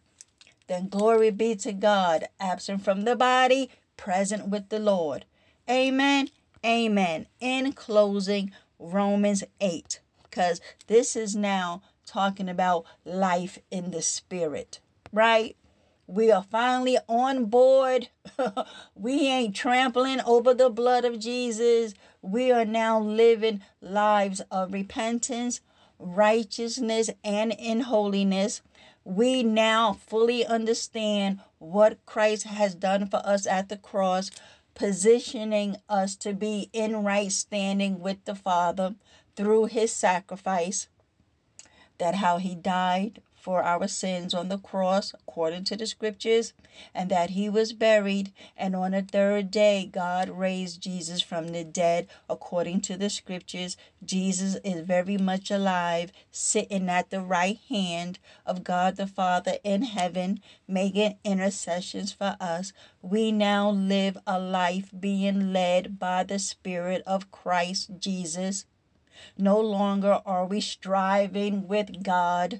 then 0.67 0.89
glory 0.89 1.31
be 1.31 1.55
to 1.55 1.71
God, 1.71 2.27
absent 2.39 2.83
from 2.83 3.03
the 3.03 3.15
body, 3.15 3.69
present 3.95 4.49
with 4.49 4.69
the 4.69 4.79
Lord. 4.79 5.25
Amen. 5.69 6.29
Amen. 6.67 7.27
In 7.39 7.71
closing, 7.73 8.51
Romans 8.79 9.43
8 9.61 10.01
because 10.37 10.61
this 10.85 11.15
is 11.15 11.35
now 11.35 11.81
talking 12.05 12.47
about 12.47 12.85
life 13.03 13.57
in 13.71 13.89
the 13.89 14.03
spirit, 14.03 14.79
right? 15.11 15.57
We 16.05 16.31
are 16.31 16.43
finally 16.43 16.97
on 17.09 17.45
board. 17.45 18.09
we 18.95 19.27
ain't 19.27 19.55
trampling 19.55 20.21
over 20.21 20.53
the 20.53 20.69
blood 20.69 21.05
of 21.05 21.19
Jesus. 21.19 21.95
We 22.21 22.51
are 22.51 22.65
now 22.65 22.99
living 22.99 23.61
lives 23.81 24.41
of 24.51 24.73
repentance, 24.73 25.59
righteousness, 25.97 27.09
and 27.23 27.51
in 27.57 27.81
holiness. 27.81 28.61
We 29.03 29.41
now 29.41 29.93
fully 29.93 30.45
understand 30.45 31.39
what 31.57 32.05
Christ 32.05 32.43
has 32.43 32.75
done 32.75 33.07
for 33.07 33.25
us 33.25 33.47
at 33.47 33.69
the 33.69 33.77
cross, 33.77 34.29
positioning 34.77 35.75
us 35.89 36.15
to 36.15 36.33
be 36.33 36.69
in 36.71 37.03
right 37.03 37.31
standing 37.31 37.99
with 37.99 38.23
the 38.25 38.35
Father 38.35 38.93
through 39.35 39.65
his 39.65 39.91
sacrifice, 39.91 40.87
that 41.97 42.15
how 42.15 42.37
he 42.37 42.53
died 42.53 43.21
for 43.47 43.63
our 43.63 43.87
sins 43.87 44.33
on 44.33 44.49
the 44.49 44.57
cross, 44.57 45.13
according 45.13 45.63
to 45.63 45.77
the 45.77 45.85
scriptures, 45.85 46.51
and 46.93 47.09
that 47.09 47.29
he 47.29 47.47
was 47.47 47.71
buried, 47.71 48.33
and 48.57 48.75
on 48.75 48.91
the 48.91 49.01
third 49.01 49.49
day, 49.49 49.89
God 49.89 50.27
raised 50.27 50.81
Jesus 50.81 51.21
from 51.21 51.47
the 51.47 51.63
dead, 51.63 52.09
according 52.29 52.81
to 52.81 52.97
the 52.97 53.09
scriptures. 53.09 53.77
Jesus 54.03 54.57
is 54.65 54.85
very 54.85 55.17
much 55.17 55.49
alive, 55.49 56.11
sitting 56.29 56.89
at 56.89 57.09
the 57.09 57.21
right 57.21 57.57
hand 57.69 58.19
of 58.45 58.65
God 58.65 58.97
the 58.97 59.07
Father 59.07 59.59
in 59.63 59.83
heaven, 59.83 60.41
making 60.67 61.17
intercessions 61.23 62.11
for 62.11 62.35
us. 62.41 62.73
We 63.01 63.31
now 63.31 63.69
live 63.69 64.17
a 64.27 64.41
life 64.41 64.91
being 64.99 65.53
led 65.53 65.97
by 65.97 66.25
the 66.25 66.37
Spirit 66.37 67.01
of 67.07 67.31
Christ 67.31 67.91
Jesus. 67.97 68.65
No 69.37 69.57
longer 69.57 70.21
are 70.25 70.45
we 70.45 70.59
striving 70.59 71.69
with 71.69 72.03
God. 72.03 72.59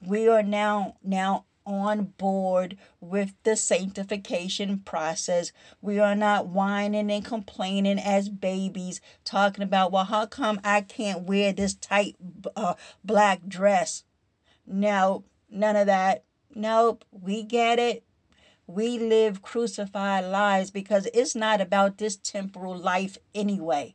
We 0.00 0.28
are 0.28 0.42
now 0.42 0.96
now 1.02 1.44
on 1.66 2.04
board 2.16 2.78
with 3.00 3.34
the 3.42 3.56
sanctification 3.56 4.78
process. 4.78 5.52
We 5.82 5.98
are 5.98 6.14
not 6.14 6.46
whining 6.46 7.10
and 7.10 7.24
complaining 7.24 7.98
as 7.98 8.28
babies, 8.28 9.00
talking 9.24 9.64
about, 9.64 9.90
well, 9.90 10.04
how 10.04 10.26
come 10.26 10.60
I 10.62 10.82
can't 10.82 11.24
wear 11.24 11.52
this 11.52 11.74
tight 11.74 12.16
uh, 12.54 12.74
black 13.04 13.46
dress? 13.48 14.04
No, 14.66 15.24
none 15.50 15.76
of 15.76 15.86
that. 15.86 16.24
Nope, 16.54 17.04
we 17.10 17.42
get 17.42 17.78
it. 17.78 18.04
We 18.68 18.98
live 18.98 19.42
crucified 19.42 20.24
lives 20.24 20.70
because 20.70 21.06
it's 21.12 21.34
not 21.34 21.60
about 21.60 21.98
this 21.98 22.16
temporal 22.16 22.76
life 22.76 23.18
anyway. 23.34 23.94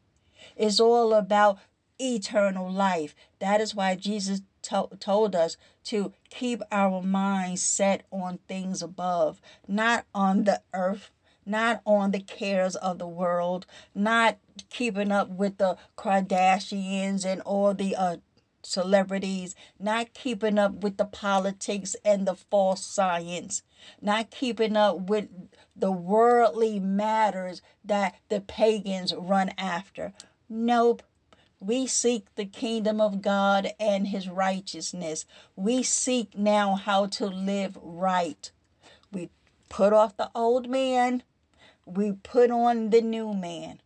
It's 0.55 0.79
all 0.79 1.13
about 1.13 1.59
eternal 1.99 2.71
life. 2.71 3.15
That 3.39 3.61
is 3.61 3.75
why 3.75 3.95
Jesus 3.95 4.41
to- 4.63 4.89
told 4.99 5.35
us 5.35 5.57
to 5.85 6.13
keep 6.29 6.61
our 6.71 7.01
minds 7.01 7.61
set 7.61 8.05
on 8.11 8.39
things 8.47 8.81
above, 8.81 9.41
not 9.67 10.05
on 10.13 10.43
the 10.43 10.61
earth, 10.73 11.11
not 11.45 11.81
on 11.85 12.11
the 12.11 12.19
cares 12.19 12.75
of 12.75 12.99
the 12.99 13.07
world, 13.07 13.65
not 13.95 14.37
keeping 14.69 15.11
up 15.11 15.29
with 15.29 15.57
the 15.57 15.77
Kardashians 15.97 17.25
and 17.25 17.41
all 17.41 17.73
the 17.73 17.95
uh, 17.95 18.17
celebrities, 18.63 19.55
not 19.79 20.13
keeping 20.13 20.59
up 20.59 20.83
with 20.83 20.97
the 20.97 21.05
politics 21.05 21.95
and 22.05 22.27
the 22.27 22.35
false 22.35 22.85
science, 22.85 23.63
not 24.01 24.31
keeping 24.31 24.75
up 24.75 25.09
with 25.09 25.27
the 25.75 25.91
worldly 25.91 26.79
matters 26.79 27.61
that 27.83 28.15
the 28.29 28.41
pagans 28.41 29.13
run 29.15 29.49
after. 29.57 30.13
Nope. 30.47 31.01
We 31.61 31.85
seek 31.85 32.33
the 32.33 32.45
kingdom 32.45 32.99
of 32.99 33.21
God 33.21 33.69
and 33.79 34.07
his 34.07 34.27
righteousness. 34.27 35.25
We 35.55 35.83
seek 35.83 36.35
now 36.35 36.73
how 36.73 37.05
to 37.05 37.27
live 37.27 37.77
right. 37.83 38.51
We 39.11 39.29
put 39.69 39.93
off 39.93 40.17
the 40.17 40.31
old 40.33 40.67
man, 40.67 41.21
we 41.85 42.13
put 42.13 42.49
on 42.49 42.89
the 42.89 43.01
new 43.01 43.35
man. 43.35 43.79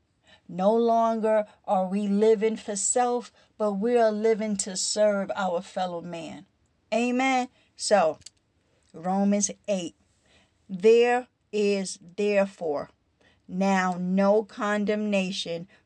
No 0.47 0.73
longer 0.73 1.47
are 1.65 1.85
we 1.85 2.07
living 2.07 2.55
for 2.55 2.77
self, 2.77 3.31
but 3.57 3.73
we 3.73 3.97
are 3.97 4.11
living 4.11 4.55
to 4.57 4.77
serve 4.77 5.29
our 5.35 5.61
fellow 5.61 5.99
man. 5.99 6.45
Amen. 6.93 7.49
So, 7.75 8.19
Romans 8.93 9.51
8. 9.67 9.95
There 10.69 11.27
is 11.51 11.99
therefore 12.15 12.89
now 13.47 13.97
no 13.99 14.43
condemnation 14.43 15.67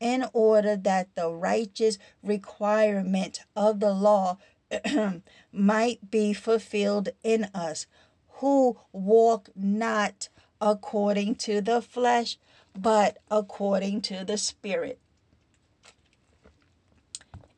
in 0.00 0.26
order 0.32 0.76
that 0.76 1.14
the 1.14 1.30
righteous 1.30 1.98
requirement 2.22 3.40
of 3.54 3.80
the 3.80 3.92
law 3.92 4.38
might 5.52 6.10
be 6.10 6.32
fulfilled 6.32 7.10
in 7.22 7.44
us 7.54 7.86
who 8.40 8.76
walk 8.92 9.48
not 9.54 10.28
according 10.60 11.34
to 11.34 11.60
the 11.60 11.80
flesh, 11.80 12.38
but 12.78 13.18
according 13.30 14.02
to 14.02 14.24
the 14.24 14.36
Spirit. 14.36 14.98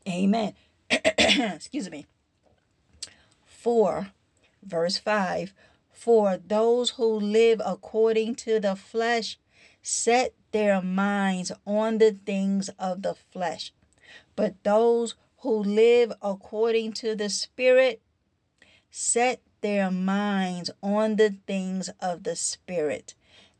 Amen. 0.08 0.54
Excuse 0.90 1.90
me. 1.90 2.06
4, 3.44 4.08
verse 4.62 4.98
5 4.98 5.52
For 5.92 6.38
those 6.38 6.90
who 6.90 7.04
live 7.06 7.60
according 7.64 8.36
to 8.36 8.60
the 8.60 8.76
flesh 8.76 9.38
set 9.82 10.34
their 10.52 10.80
minds 10.82 11.52
on 11.66 11.98
the 11.98 12.16
things 12.24 12.68
of 12.78 13.02
the 13.02 13.14
flesh, 13.14 13.72
but 14.36 14.62
those 14.64 15.14
who 15.38 15.62
live 15.62 16.12
according 16.22 16.92
to 16.92 17.14
the 17.14 17.28
Spirit 17.28 18.00
set 18.90 19.40
their 19.60 19.90
minds 19.90 20.70
on 20.82 21.16
the 21.16 21.34
things 21.46 21.90
of 22.00 22.22
the 22.24 22.36
Spirit. 22.36 23.14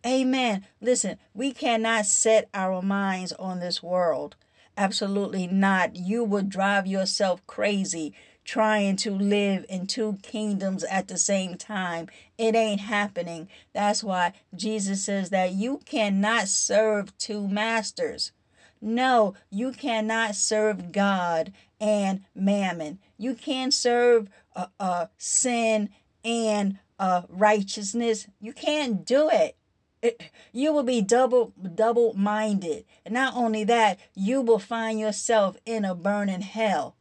Amen. 0.07 0.65
Listen, 0.81 1.19
we 1.35 1.53
cannot 1.53 2.07
set 2.07 2.49
our 2.55 2.83
minds 2.83 3.33
on 3.33 3.61
this 3.61 3.83
world. 3.83 4.37
Absolutely 4.77 5.47
not. 5.49 5.97
You 5.97 6.23
would 6.23 6.49
drive 6.49 6.87
yourself 6.87 7.45
crazy 7.47 8.15
trying 8.49 8.97
to 8.97 9.11
live 9.11 9.67
in 9.69 9.87
two 9.87 10.17
kingdoms 10.23 10.83
at 10.85 11.07
the 11.07 11.19
same 11.19 11.55
time. 11.55 12.09
It 12.39 12.55
ain't 12.55 12.81
happening. 12.81 13.47
That's 13.75 14.03
why 14.03 14.33
Jesus 14.57 15.05
says 15.05 15.29
that 15.29 15.53
you 15.53 15.83
cannot 15.85 16.49
serve 16.49 17.17
two 17.19 17.47
masters. 17.47 18.33
No, 18.81 19.35
you 19.51 19.73
cannot 19.73 20.35
serve 20.35 20.93
God 20.93 21.53
and 21.79 22.23
mammon. 22.35 23.01
You 23.19 23.35
can't 23.35 23.75
serve 23.75 24.31
uh, 24.57 24.69
uh, 24.81 25.07
sin 25.19 25.91
and 26.25 26.79
uh, 26.99 27.23
righteousness. 27.29 28.29
You 28.41 28.55
can't 28.55 29.05
do 29.05 29.29
it. 29.29 29.57
it. 30.03 30.23
You 30.53 30.73
will 30.73 30.85
be 30.85 31.03
double 31.03 31.53
double 31.75 32.15
minded. 32.15 32.87
And 33.05 33.13
not 33.13 33.37
only 33.37 33.65
that, 33.65 33.99
you 34.15 34.41
will 34.41 34.59
find 34.59 34.99
yourself 34.99 35.59
in 35.67 35.85
a 35.85 35.95
burning 35.95 36.41
hell. 36.41 36.97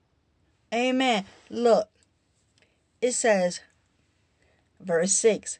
Amen. 0.74 1.26
Look, 1.50 1.90
it 3.02 3.14
says, 3.14 3.62
verse 4.80 5.14
6 5.14 5.60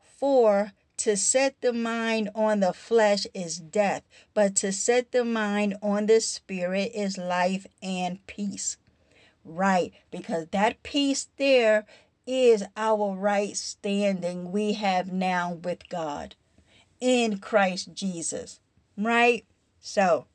For 0.00 0.72
to 0.98 1.16
set 1.16 1.60
the 1.60 1.72
mind 1.72 2.30
on 2.34 2.60
the 2.60 2.72
flesh 2.72 3.26
is 3.34 3.58
death, 3.58 4.02
but 4.34 4.54
to 4.56 4.72
set 4.72 5.12
the 5.12 5.24
mind 5.24 5.76
on 5.82 6.06
the 6.06 6.20
spirit 6.20 6.92
is 6.94 7.16
life 7.18 7.66
and 7.82 8.24
peace. 8.26 8.76
Right, 9.44 9.92
because 10.10 10.48
that 10.48 10.82
peace 10.82 11.28
there 11.36 11.86
is 12.26 12.64
our 12.76 13.16
right 13.16 13.56
standing 13.56 14.52
we 14.52 14.74
have 14.74 15.10
now 15.10 15.52
with 15.54 15.88
God 15.88 16.34
in 17.00 17.38
Christ 17.38 17.94
Jesus. 17.94 18.60
Right? 18.96 19.44
So, 19.80 20.26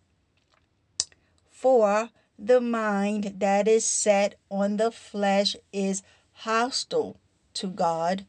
for 1.52 2.10
the 2.46 2.62
mind 2.62 3.36
that 3.40 3.68
is 3.68 3.86
set 3.86 4.36
on 4.50 4.78
the 4.78 4.92
flesh 4.92 5.56
is 5.72 6.04
hostile 6.34 7.18
to 7.54 7.68
God 7.68 8.26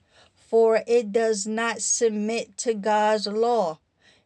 for 0.54 0.84
it 0.86 1.10
does 1.10 1.48
not 1.48 1.82
submit 1.82 2.56
to 2.58 2.74
God's 2.74 3.26
law. 3.26 3.80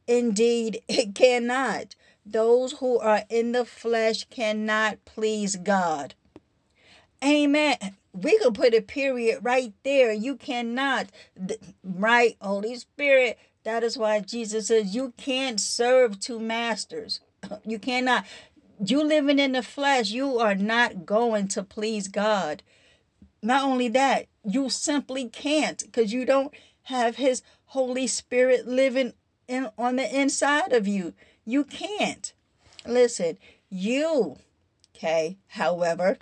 Indeed, 0.06 0.82
it 0.88 1.14
cannot. 1.14 1.94
Those 2.26 2.72
who 2.80 2.98
are 2.98 3.22
in 3.30 3.52
the 3.52 3.64
flesh 3.64 4.26
cannot 4.28 5.02
please 5.06 5.56
God. 5.56 6.14
Amen. 7.24 7.78
We 8.12 8.38
could 8.40 8.52
put 8.54 8.74
a 8.74 8.82
period 8.82 9.38
right 9.42 9.72
there. 9.84 10.12
You 10.12 10.36
cannot, 10.36 11.06
right? 11.82 12.36
Holy 12.42 12.76
Spirit. 12.76 13.38
That 13.64 13.82
is 13.82 13.96
why 13.96 14.20
Jesus 14.20 14.66
says 14.68 14.94
you 14.94 15.14
can't 15.16 15.58
serve 15.58 16.20
two 16.20 16.38
masters. 16.38 17.20
You 17.64 17.78
cannot. 17.78 18.26
You 18.84 19.02
living 19.02 19.38
in 19.38 19.52
the 19.52 19.62
flesh, 19.62 20.10
you 20.10 20.38
are 20.38 20.54
not 20.54 21.04
going 21.04 21.48
to 21.48 21.62
please 21.62 22.06
God. 22.08 22.62
Not 23.42 23.64
only 23.64 23.88
that, 23.88 24.26
you 24.44 24.70
simply 24.70 25.28
can't 25.28 25.80
because 25.80 26.12
you 26.12 26.24
don't 26.24 26.54
have 26.84 27.16
his 27.16 27.42
Holy 27.66 28.06
Spirit 28.06 28.66
living 28.66 29.14
in 29.48 29.68
on 29.76 29.96
the 29.96 30.20
inside 30.20 30.72
of 30.72 30.86
you. 30.86 31.14
You 31.44 31.64
can't. 31.64 32.32
Listen, 32.86 33.38
you, 33.68 34.38
okay, 34.94 35.38
however, 35.48 36.18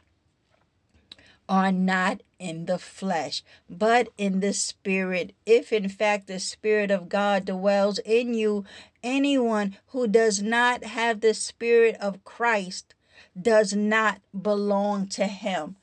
are 1.49 1.73
not 1.73 2.23
in 2.39 2.67
the 2.67 2.79
flesh, 2.79 3.43
but 3.69 4.09
in 4.19 4.41
the 4.41 4.53
spirit. 4.53 5.35
If 5.45 5.73
in 5.73 5.89
fact 5.89 6.27
the 6.27 6.39
spirit 6.39 6.91
of 6.91 7.09
God 7.09 7.47
dwells 7.47 7.99
in 8.01 8.35
you, 8.35 8.65
anyone 9.03 9.77
who 9.89 10.07
does 10.07 10.43
not 10.43 10.85
have 10.85 11.21
the 11.21 11.35
spirit 11.35 11.97
of 12.01 12.25
Christ 12.25 12.95
does 13.41 13.75
not 13.75 14.21
belong 14.41 15.07
to 15.09 15.27
him. 15.27 15.77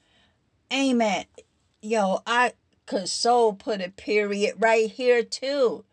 Amen. 0.71 1.25
Yo, 1.81 2.21
I 2.25 2.53
could 2.85 3.09
so 3.09 3.53
put 3.53 3.81
a 3.81 3.89
period 3.89 4.55
right 4.59 4.89
here 4.89 5.23
too. 5.23 5.85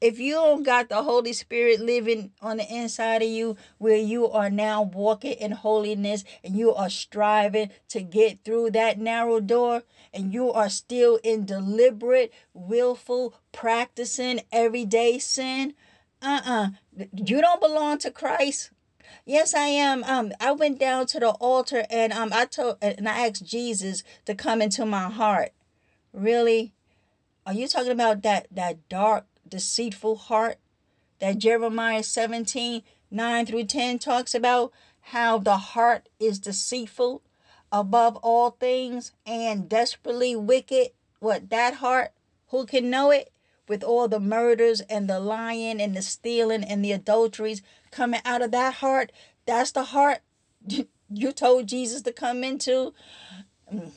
If 0.00 0.18
you 0.18 0.34
don't 0.34 0.62
got 0.62 0.88
the 0.88 1.02
Holy 1.02 1.32
Spirit 1.32 1.80
living 1.80 2.32
on 2.40 2.56
the 2.56 2.74
inside 2.74 3.22
of 3.22 3.28
you, 3.28 3.56
where 3.78 3.96
you 3.96 4.28
are 4.28 4.50
now 4.50 4.82
walking 4.82 5.32
in 5.32 5.52
holiness 5.52 6.24
and 6.42 6.56
you 6.56 6.74
are 6.74 6.90
striving 6.90 7.70
to 7.88 8.02
get 8.02 8.44
through 8.44 8.70
that 8.72 8.98
narrow 8.98 9.40
door, 9.40 9.82
and 10.12 10.32
you 10.32 10.52
are 10.52 10.68
still 10.68 11.18
in 11.22 11.44
deliberate, 11.46 12.32
willful, 12.52 13.34
practicing 13.52 14.40
everyday 14.50 15.18
sin, 15.18 15.74
uh 16.20 16.40
uh-uh. 16.44 16.68
uh, 17.00 17.04
you 17.16 17.40
don't 17.40 17.60
belong 17.60 17.98
to 17.98 18.10
Christ. 18.10 18.70
Yes, 19.24 19.54
I 19.54 19.66
am. 19.66 20.04
Um, 20.04 20.32
I 20.40 20.52
went 20.52 20.78
down 20.78 21.06
to 21.06 21.20
the 21.20 21.30
altar 21.30 21.84
and 21.90 22.12
um, 22.12 22.30
I 22.32 22.46
told 22.46 22.78
and 22.80 23.08
I 23.08 23.26
asked 23.28 23.44
Jesus 23.44 24.02
to 24.24 24.34
come 24.34 24.62
into 24.62 24.86
my 24.86 25.10
heart. 25.10 25.52
Really? 26.12 26.72
Are 27.46 27.52
you 27.52 27.66
talking 27.66 27.92
about 27.92 28.22
that 28.22 28.46
that 28.52 28.88
dark, 28.88 29.26
deceitful 29.52 30.16
heart 30.16 30.56
that 31.20 31.38
Jeremiah 31.38 32.02
17, 32.02 32.82
9 33.10 33.46
through 33.46 33.64
10 33.64 33.98
talks 33.98 34.34
about? 34.34 34.72
How 35.06 35.38
the 35.38 35.58
heart 35.58 36.08
is 36.18 36.38
deceitful 36.38 37.22
above 37.70 38.16
all 38.16 38.50
things 38.50 39.12
and 39.26 39.68
desperately 39.68 40.34
wicked. 40.34 40.88
What 41.20 41.50
that 41.50 41.74
heart? 41.74 42.12
Who 42.48 42.64
can 42.64 42.88
know 42.88 43.10
it? 43.10 43.30
With 43.68 43.84
all 43.84 44.08
the 44.08 44.20
murders 44.20 44.80
and 44.82 45.08
the 45.08 45.20
lying 45.20 45.80
and 45.80 45.94
the 45.94 46.02
stealing 46.02 46.64
and 46.64 46.84
the 46.84 46.92
adulteries 46.92 47.62
coming 47.90 48.20
out 48.24 48.42
of 48.42 48.50
that 48.52 48.74
heart, 48.74 49.12
that's 49.46 49.70
the 49.70 49.84
heart 49.84 50.20
you 51.10 51.32
told 51.32 51.66
Jesus 51.66 52.02
to 52.02 52.12
come 52.12 52.42
into. 52.42 52.94
Mm, 53.72 53.90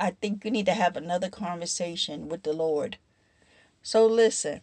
I 0.00 0.10
think 0.12 0.44
you 0.44 0.50
need 0.50 0.66
to 0.66 0.74
have 0.74 0.96
another 0.96 1.28
conversation 1.28 2.28
with 2.28 2.42
the 2.42 2.52
Lord. 2.52 2.98
So 3.82 4.06
listen. 4.06 4.62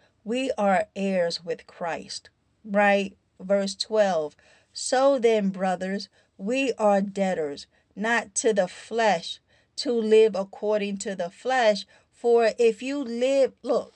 we 0.23 0.51
are 0.57 0.87
heirs 0.95 1.43
with 1.43 1.67
Christ, 1.67 2.29
right? 2.63 3.15
Verse 3.39 3.75
12. 3.75 4.35
So 4.73 5.19
then, 5.19 5.49
brothers, 5.49 6.09
we 6.37 6.73
are 6.77 7.01
debtors, 7.01 7.67
not 7.95 8.33
to 8.35 8.53
the 8.53 8.67
flesh, 8.67 9.39
to 9.77 9.91
live 9.91 10.35
according 10.35 10.97
to 10.99 11.15
the 11.15 11.29
flesh, 11.29 11.85
for 12.11 12.51
if 12.59 12.83
you 12.83 13.03
live, 13.03 13.53
look, 13.63 13.93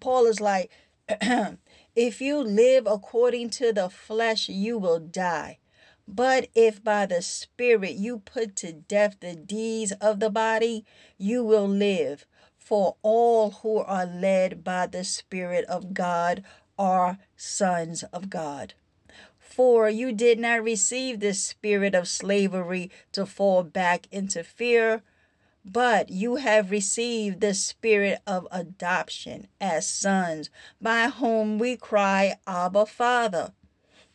Paul 0.00 0.26
is 0.26 0.40
like, 0.40 0.70
if 1.96 2.20
you 2.20 2.38
live 2.38 2.86
according 2.86 3.50
to 3.50 3.72
the 3.72 3.90
flesh, 3.90 4.48
you 4.48 4.78
will 4.78 5.00
die. 5.00 5.58
But 6.06 6.48
if 6.54 6.84
by 6.84 7.06
the 7.06 7.22
Spirit 7.22 7.94
you 7.94 8.18
put 8.18 8.56
to 8.56 8.72
death 8.72 9.16
the 9.20 9.34
deeds 9.34 9.92
of 10.00 10.20
the 10.20 10.30
body, 10.30 10.84
you 11.18 11.42
will 11.42 11.66
live. 11.66 12.26
For 12.64 12.96
all 13.02 13.50
who 13.50 13.76
are 13.76 14.06
led 14.06 14.64
by 14.64 14.86
the 14.86 15.04
Spirit 15.04 15.66
of 15.66 15.92
God 15.92 16.42
are 16.78 17.18
sons 17.36 18.04
of 18.04 18.30
God. 18.30 18.72
For 19.38 19.90
you 19.90 20.12
did 20.12 20.38
not 20.38 20.64
receive 20.64 21.20
the 21.20 21.34
spirit 21.34 21.94
of 21.94 22.08
slavery 22.08 22.90
to 23.12 23.26
fall 23.26 23.64
back 23.64 24.06
into 24.10 24.42
fear, 24.42 25.02
but 25.62 26.08
you 26.08 26.36
have 26.36 26.70
received 26.70 27.42
the 27.42 27.52
spirit 27.52 28.20
of 28.26 28.48
adoption 28.50 29.46
as 29.60 29.86
sons, 29.86 30.48
by 30.80 31.08
whom 31.08 31.58
we 31.58 31.76
cry, 31.76 32.38
Abba, 32.46 32.86
Father. 32.86 33.52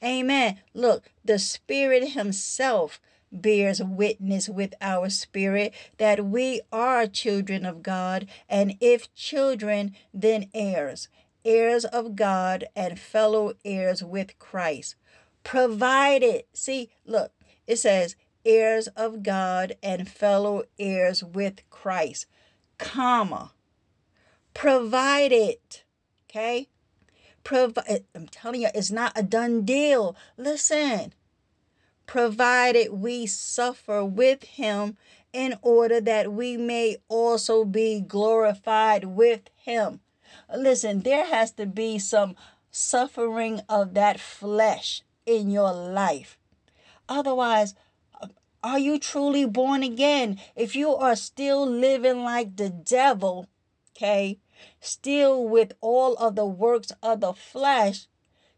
Amen. 0.04 0.60
Look, 0.74 1.12
the 1.24 1.38
Spirit 1.38 2.10
Himself 2.10 3.00
bears 3.32 3.82
witness 3.82 4.50
with 4.50 4.74
our 4.82 5.10
spirit 5.10 5.74
that 5.98 6.26
we 6.26 6.62
are 6.72 7.08
children 7.08 7.66
of 7.66 7.84
God, 7.84 8.28
and 8.48 8.76
if 8.80 9.14
children, 9.16 9.96
then 10.14 10.50
heirs, 10.54 11.08
heirs 11.46 11.86
of 11.86 12.16
God 12.16 12.66
and 12.76 13.00
fellow 13.00 13.54
heirs 13.64 14.04
with 14.04 14.38
Christ 14.40 14.96
provided. 15.44 16.44
See, 16.54 16.90
look, 17.06 17.32
it 17.66 17.78
says 17.78 18.16
heirs 18.46 18.88
of 18.90 19.24
God 19.24 19.76
and 19.82 20.08
fellow 20.08 20.64
heirs 20.78 21.24
with 21.24 21.68
Christ, 21.70 22.28
comma, 22.78 23.54
provided. 24.54 25.58
Okay? 26.30 26.70
Provide, 27.44 28.04
I'm 28.14 28.28
telling 28.28 28.62
you, 28.62 28.70
it's 28.76 28.92
not 28.92 29.14
a 29.16 29.24
done 29.24 29.64
deal. 29.64 30.16
Listen, 30.38 31.14
provided 32.10 32.92
we 32.92 33.28
suffer 33.28 34.04
with 34.04 34.42
him 34.44 34.98
in 35.32 35.56
order 35.62 36.02
that 36.02 36.34
we 36.34 36.58
may 36.58 36.98
also 37.08 37.64
be 37.64 38.02
glorified 38.02 39.04
with 39.06 39.42
him. 39.56 40.00
Listen, 40.52 41.02
there 41.02 41.28
has 41.28 41.52
to 41.52 41.68
be 41.68 42.00
some 42.00 42.36
suffering 42.72 43.62
of 43.70 43.94
that 43.94 44.20
flesh 44.20 45.04
in 45.28 45.52
your 45.52 45.72
life. 45.72 46.40
Otherwise, 47.08 47.76
are 48.64 48.80
you 48.80 48.98
truly 48.98 49.46
born 49.46 49.84
again? 49.84 50.40
If 50.56 50.76
you 50.76 50.96
are 50.96 51.16
still 51.16 51.64
living 51.64 52.24
like 52.24 52.56
the 52.56 52.72
devil, 52.72 53.46
okay, 53.96 54.40
still 54.82 55.48
with 55.48 55.74
all 55.80 56.16
of 56.16 56.36
the 56.36 56.48
works 56.48 56.92
of 57.04 57.20
the 57.20 57.34
flesh, 57.34 58.08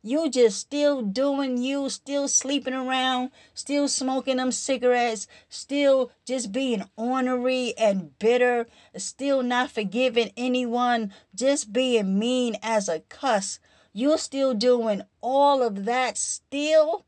you 0.03 0.29
just 0.29 0.59
still 0.59 1.01
doing 1.01 1.57
you, 1.57 1.89
still 1.89 2.27
sleeping 2.27 2.73
around, 2.73 3.31
still 3.53 3.87
smoking 3.87 4.37
them 4.37 4.51
cigarettes, 4.51 5.27
still 5.49 6.11
just 6.25 6.51
being 6.51 6.83
ornery 6.95 7.73
and 7.77 8.17
bitter, 8.19 8.67
still 8.97 9.43
not 9.43 9.71
forgiving 9.71 10.31
anyone, 10.35 11.13
just 11.35 11.71
being 11.71 12.17
mean 12.17 12.55
as 12.61 12.89
a 12.89 13.01
cuss. 13.01 13.59
You're 13.93 14.17
still 14.17 14.53
doing 14.53 15.01
all 15.21 15.61
of 15.61 15.85
that 15.85 16.17
still 16.17 17.05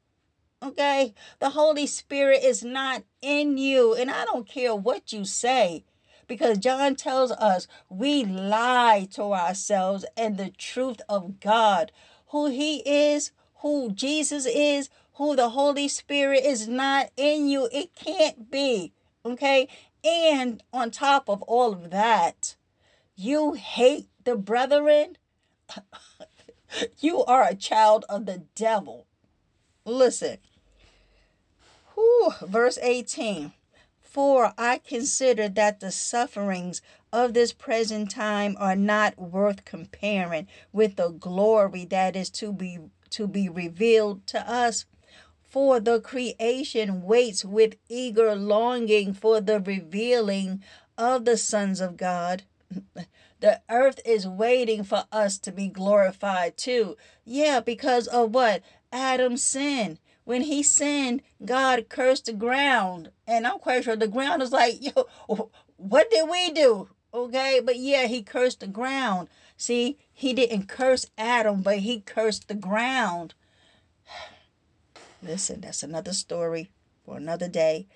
okay? 0.61 1.13
The 1.39 1.49
holy 1.51 1.85
spirit 1.87 2.41
is 2.43 2.63
not 2.63 3.03
in 3.23 3.57
you 3.57 3.93
and 3.93 4.11
i 4.11 4.25
don't 4.25 4.47
care 4.47 4.75
what 4.75 5.13
you 5.13 5.23
say 5.23 5.85
because 6.27 6.57
john 6.57 6.93
tells 6.93 7.31
us 7.31 7.67
we 7.89 8.25
lie 8.25 9.07
to 9.11 9.23
ourselves 9.23 10.05
and 10.17 10.37
the 10.37 10.49
truth 10.49 10.99
of 11.07 11.39
god 11.39 11.91
who 12.33 12.49
he 12.49 12.79
is 12.79 13.31
who 13.59 13.89
jesus 13.93 14.45
is 14.45 14.89
who 15.13 15.35
the 15.35 15.49
holy 15.49 15.87
spirit 15.87 16.43
is 16.43 16.67
not 16.67 17.09
in 17.15 17.47
you 17.47 17.69
it 17.71 17.95
can't 17.95 18.51
be 18.51 18.91
okay 19.25 19.67
and 20.03 20.61
on 20.73 20.91
top 20.91 21.29
of 21.29 21.41
all 21.43 21.71
of 21.71 21.89
that 21.91 22.57
you 23.15 23.53
hate 23.53 24.09
the 24.25 24.35
brethren 24.35 25.15
you 26.99 27.23
are 27.25 27.43
a 27.43 27.55
child 27.55 28.05
of 28.09 28.25
the 28.25 28.43
devil. 28.55 29.05
Listen. 29.85 30.37
Whew, 31.95 32.33
verse 32.41 32.77
18. 32.81 33.53
For 34.01 34.53
I 34.57 34.79
consider 34.79 35.49
that 35.49 35.79
the 35.79 35.91
sufferings 35.91 36.81
of 37.13 37.35
this 37.35 37.53
present 37.53 38.09
time 38.09 38.57
are 38.59 38.75
not 38.75 39.17
worth 39.19 39.63
comparing 39.63 40.47
with 40.73 40.95
the 40.95 41.09
glory 41.09 41.85
that 41.85 42.15
is 42.15 42.31
to 42.31 42.51
be 42.51 42.79
to 43.11 43.27
be 43.27 43.47
revealed 43.47 44.25
to 44.25 44.49
us. 44.49 44.85
For 45.43 45.79
the 45.79 46.01
creation 46.01 47.03
waits 47.03 47.45
with 47.45 47.75
eager 47.87 48.35
longing 48.35 49.13
for 49.13 49.39
the 49.39 49.59
revealing 49.59 50.63
of 50.97 51.25
the 51.25 51.37
sons 51.37 51.79
of 51.79 51.95
God. 51.95 52.43
The 53.39 53.61
earth 53.69 53.99
is 54.05 54.25
waiting 54.25 54.85
for 54.85 55.03
us 55.11 55.37
to 55.39 55.51
be 55.51 55.67
glorified 55.67 56.55
too. 56.55 56.95
Yeah, 57.25 57.59
because 57.59 58.07
of 58.07 58.33
what? 58.33 58.61
Adam's 58.89 59.43
sin. 59.43 59.99
When 60.23 60.43
he 60.43 60.63
sinned, 60.63 61.21
God 61.43 61.89
cursed 61.89 62.27
the 62.27 62.31
ground. 62.33 63.11
And 63.27 63.45
I'm 63.45 63.59
quite 63.59 63.83
sure 63.83 63.97
the 63.97 64.07
ground 64.07 64.41
is 64.41 64.53
like, 64.53 64.75
yo, 64.81 65.49
what 65.75 66.09
did 66.09 66.29
we 66.29 66.51
do? 66.51 66.87
Okay, 67.13 67.61
but 67.63 67.77
yeah, 67.77 68.07
he 68.07 68.23
cursed 68.23 68.59
the 68.59 68.67
ground. 68.67 69.29
See, 69.55 69.97
he 70.11 70.33
didn't 70.33 70.67
curse 70.67 71.05
Adam, 71.17 71.61
but 71.61 71.79
he 71.79 72.01
cursed 72.01 72.47
the 72.47 72.55
ground. 72.55 73.35
Listen, 75.21 75.61
that's 75.61 75.83
another 75.83 76.13
story 76.13 76.71
for 77.05 77.17
another 77.17 77.47
day. 77.47 77.87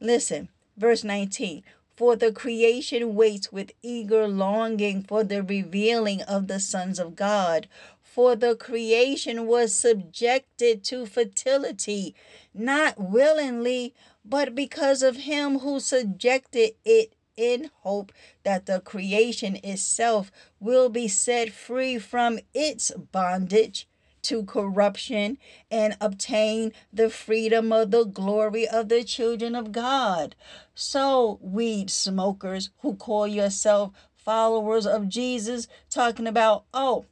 Listen, 0.00 0.50
verse 0.76 1.02
19 1.02 1.62
for 1.96 2.14
the 2.14 2.30
creation 2.30 3.14
waits 3.14 3.50
with 3.50 3.72
eager 3.82 4.28
longing 4.28 5.02
for 5.02 5.24
the 5.24 5.42
revealing 5.42 6.20
of 6.22 6.46
the 6.46 6.60
sons 6.60 6.98
of 6.98 7.16
God. 7.16 7.66
For 8.02 8.36
the 8.36 8.54
creation 8.54 9.46
was 9.46 9.74
subjected 9.74 10.84
to 10.84 11.06
fertility, 11.06 12.14
not 12.54 12.98
willingly, 12.98 13.94
but 14.24 14.54
because 14.54 15.02
of 15.02 15.16
him 15.16 15.60
who 15.60 15.80
subjected 15.80 16.72
it 16.84 17.14
in 17.36 17.70
hope 17.82 18.12
that 18.44 18.66
the 18.66 18.80
creation 18.80 19.56
itself 19.62 20.30
will 20.60 20.88
be 20.88 21.08
set 21.08 21.52
free 21.52 21.98
from 21.98 22.38
its 22.54 22.90
bondage 23.12 23.88
to 24.22 24.42
corruption 24.42 25.38
and 25.70 25.96
obtain 26.00 26.72
the 26.92 27.08
freedom 27.08 27.72
of 27.72 27.92
the 27.92 28.04
glory 28.04 28.66
of 28.66 28.88
the 28.88 29.04
children 29.04 29.54
of 29.54 29.70
God. 29.70 30.34
So, 30.74 31.38
weed 31.40 31.90
smokers 31.90 32.70
who 32.78 32.96
call 32.96 33.28
yourself 33.28 33.92
followers 34.16 34.86
of 34.86 35.08
Jesus, 35.08 35.68
talking 35.88 36.26
about, 36.26 36.64
oh, 36.74 37.06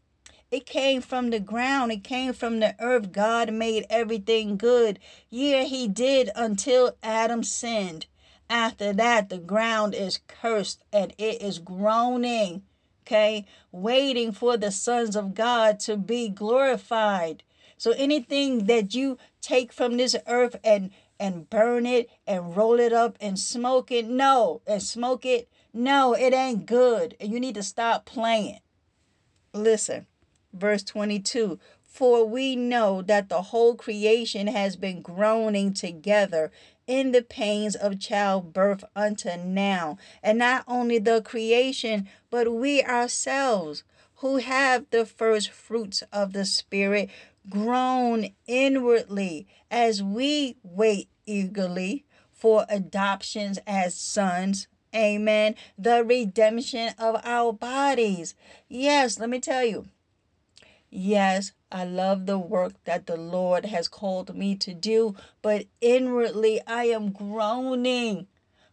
it 0.50 0.66
came 0.66 1.00
from 1.00 1.30
the 1.30 1.40
ground. 1.40 1.92
It 1.92 2.04
came 2.04 2.32
from 2.32 2.60
the 2.60 2.74
earth. 2.80 3.12
God 3.12 3.52
made 3.52 3.86
everything 3.88 4.56
good. 4.56 4.98
Yeah, 5.30 5.62
He 5.64 5.88
did 5.88 6.30
until 6.34 6.96
Adam 7.02 7.42
sinned. 7.42 8.06
After 8.48 8.92
that, 8.92 9.28
the 9.28 9.38
ground 9.38 9.94
is 9.94 10.20
cursed 10.28 10.84
and 10.92 11.12
it 11.18 11.42
is 11.42 11.58
groaning 11.58 12.62
okay, 13.06 13.44
waiting 13.70 14.32
for 14.32 14.56
the 14.56 14.70
sons 14.70 15.14
of 15.14 15.34
God 15.34 15.78
to 15.80 15.96
be 15.96 16.28
glorified. 16.28 17.42
So 17.76 17.90
anything 17.92 18.64
that 18.64 18.94
you 18.94 19.18
take 19.42 19.72
from 19.72 19.96
this 19.96 20.16
earth 20.26 20.56
and 20.64 20.90
and 21.20 21.48
burn 21.48 21.86
it 21.86 22.10
and 22.26 22.56
roll 22.56 22.80
it 22.80 22.92
up 22.92 23.16
and 23.20 23.38
smoke 23.38 23.92
it, 23.92 24.06
no, 24.06 24.62
and 24.66 24.82
smoke 24.82 25.24
it, 25.24 25.48
no, 25.72 26.12
it 26.12 26.34
ain't 26.34 26.66
good. 26.66 27.14
And 27.20 27.32
you 27.32 27.38
need 27.38 27.54
to 27.54 27.62
stop 27.62 28.04
playing. 28.04 28.58
Listen, 29.52 30.06
verse 30.52 30.82
22 30.82 31.60
For 31.84 32.26
we 32.26 32.56
know 32.56 33.00
that 33.02 33.28
the 33.28 33.42
whole 33.42 33.76
creation 33.76 34.48
has 34.48 34.74
been 34.74 35.02
groaning 35.02 35.72
together 35.72 36.50
in 36.86 37.12
the 37.12 37.22
pains 37.22 37.74
of 37.74 37.98
childbirth 37.98 38.84
unto 38.94 39.36
now. 39.36 39.98
And 40.22 40.38
not 40.38 40.64
only 40.66 40.98
the 40.98 41.22
creation, 41.22 42.08
but 42.30 42.52
we 42.52 42.82
ourselves 42.82 43.84
who 44.16 44.36
have 44.36 44.86
the 44.90 45.04
first 45.04 45.50
fruits 45.50 46.02
of 46.12 46.32
the 46.32 46.44
Spirit 46.44 47.10
groan 47.48 48.30
inwardly 48.46 49.46
as 49.70 50.02
we 50.02 50.56
wait 50.62 51.08
eagerly 51.26 52.04
for 52.32 52.66
adoptions 52.68 53.58
as 53.66 53.94
sons. 53.94 54.66
Amen. 54.94 55.56
The 55.76 56.04
redemption 56.04 56.94
of 56.98 57.20
our 57.24 57.52
bodies. 57.52 58.34
Yes, 58.68 59.18
let 59.18 59.28
me 59.28 59.40
tell 59.40 59.64
you. 59.64 59.86
Yes, 60.96 61.50
I 61.72 61.84
love 61.84 62.26
the 62.26 62.38
work 62.38 62.74
that 62.84 63.06
the 63.06 63.16
Lord 63.16 63.64
has 63.66 63.88
called 63.88 64.36
me 64.36 64.54
to 64.58 64.72
do, 64.72 65.16
but 65.42 65.66
inwardly 65.80 66.60
I 66.68 66.84
am 66.84 67.10
groaning 67.10 68.28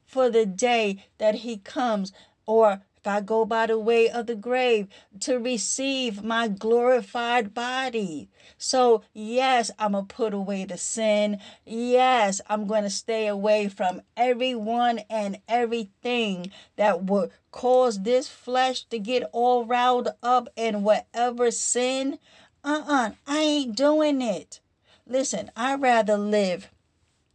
for 0.06 0.30
the 0.30 0.46
day 0.46 1.04
that 1.18 1.34
He 1.36 1.58
comes, 1.58 2.14
or 2.46 2.84
if 3.02 3.08
I 3.08 3.20
go 3.20 3.46
by 3.46 3.66
the 3.66 3.80
way 3.80 4.10
of 4.10 4.28
the 4.28 4.36
grave, 4.36 4.88
to 5.22 5.40
receive 5.40 6.24
my 6.24 6.48
glorified 6.48 7.52
body. 7.52 8.30
So, 8.60 9.02
yes, 9.12 9.72
I'm 9.80 9.94
going 9.94 10.06
to 10.06 10.16
put 10.16 10.34
away 10.36 10.66
the 10.66 10.78
sin. 10.78 11.40
Yes, 11.66 12.42
I'm 12.48 12.68
going 12.68 12.84
to 12.84 12.92
stay 12.92 13.26
away 13.26 13.70
from 13.70 14.04
everyone 14.16 15.00
and 15.10 15.40
everything 15.48 16.52
that 16.76 17.06
would 17.06 17.32
cause 17.50 18.04
this 18.04 18.28
flesh 18.28 18.84
to 18.86 19.00
get 19.00 19.28
all 19.32 19.66
riled 19.66 20.10
up 20.22 20.50
in 20.56 20.84
whatever 20.84 21.50
sin 21.52 22.20
uh 22.64 22.84
uh 22.88 23.10
I 23.26 23.40
ain't 23.40 23.76
doing 23.76 24.22
it. 24.22 24.60
Listen, 25.08 25.50
I'd 25.56 25.82
rather 25.82 26.18
live, 26.18 26.70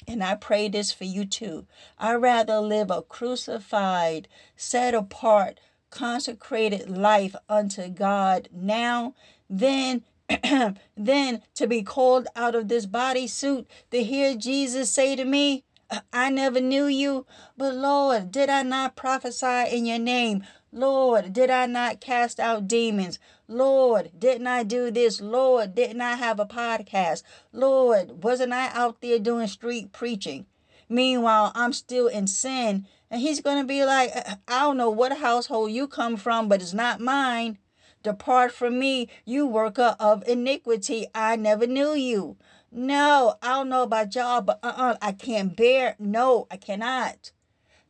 and 0.09 0.23
I 0.23 0.35
pray 0.35 0.69
this 0.69 0.93
for 0.93 1.05
you 1.05 1.25
too. 1.25 1.67
I'd 1.99 2.17
rather 2.17 2.59
live 2.61 2.91
a 2.91 3.03
crucified, 3.03 4.29
set 4.57 4.95
apart, 4.95 5.61
consecrated 5.91 6.91
life 6.91 7.35
unto 7.49 7.89
God 7.89 8.49
now 8.53 9.15
than 9.49 10.03
then 10.97 11.43
to 11.55 11.67
be 11.67 11.83
called 11.83 12.27
out 12.35 12.55
of 12.55 12.69
this 12.69 12.87
body 12.87 13.27
suit 13.27 13.67
to 13.91 14.03
hear 14.03 14.35
Jesus 14.35 14.91
say 14.91 15.17
to 15.17 15.25
me, 15.25 15.65
I 16.13 16.31
never 16.31 16.61
knew 16.61 16.87
you, 16.87 17.27
but 17.57 17.75
Lord, 17.75 18.33
did 18.33 18.51
I 18.51 18.63
not 18.63 18.97
prophesy 18.97 19.65
in 19.71 19.87
your 19.87 20.01
name? 20.01 20.43
Lord, 20.73 21.33
did 21.33 21.51
I 21.51 21.67
not 21.67 22.01
cast 22.01 22.39
out 22.41 22.69
demons? 22.69 23.19
Lord, 23.49 24.11
didn't 24.19 24.47
I 24.47 24.63
do 24.63 24.91
this? 24.91 25.21
Lord, 25.21 25.75
didn't 25.75 26.01
I 26.01 26.15
have 26.15 26.41
a 26.41 26.47
podcast? 26.47 27.23
Lord, 27.53 28.23
wasn't 28.23 28.53
I 28.53 28.71
out 28.73 29.01
there 29.01 29.19
doing 29.19 29.47
street 29.47 29.93
preaching? 29.93 30.47
Meanwhile, 30.89 31.53
I'm 31.55 31.73
still 31.73 32.07
in 32.09 32.27
sin. 32.27 32.87
And 33.11 33.21
he's 33.21 33.41
going 33.41 33.59
to 33.59 33.67
be 33.67 33.85
like, 33.85 34.11
uh, 34.15 34.23
uh, 34.27 34.35
I 34.49 34.61
don't 34.63 34.77
know 34.77 34.91
what 34.91 35.19
household 35.19 35.71
you 35.71 35.87
come 35.87 36.17
from, 36.17 36.49
but 36.49 36.61
it's 36.61 36.75
not 36.75 37.01
mine. 37.01 37.59
Depart 38.03 38.53
from 38.53 38.79
me, 38.79 39.09
you 39.25 39.47
worker 39.47 39.97
of 39.99 40.27
iniquity. 40.29 41.07
I 41.15 41.37
never 41.37 41.67
knew 41.67 41.95
you. 41.95 42.37
No, 42.71 43.37
I 43.43 43.49
don't 43.49 43.69
know 43.69 43.85
about 43.85 44.15
y'all, 44.15 44.43
but 44.43 44.59
uh-uh, 44.63 44.97
I 45.01 45.13
can't 45.13 45.57
bear. 45.57 45.97
No, 45.99 46.47
I 46.51 46.57
cannot. 46.57 47.31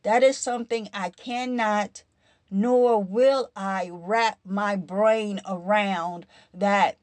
That 0.03 0.23
is 0.23 0.37
something 0.37 0.89
I 0.93 1.09
cannot, 1.09 2.03
nor 2.49 3.03
will 3.03 3.51
I 3.55 3.89
wrap 3.91 4.39
my 4.45 4.75
brain 4.75 5.41
around 5.47 6.25
that 6.53 6.97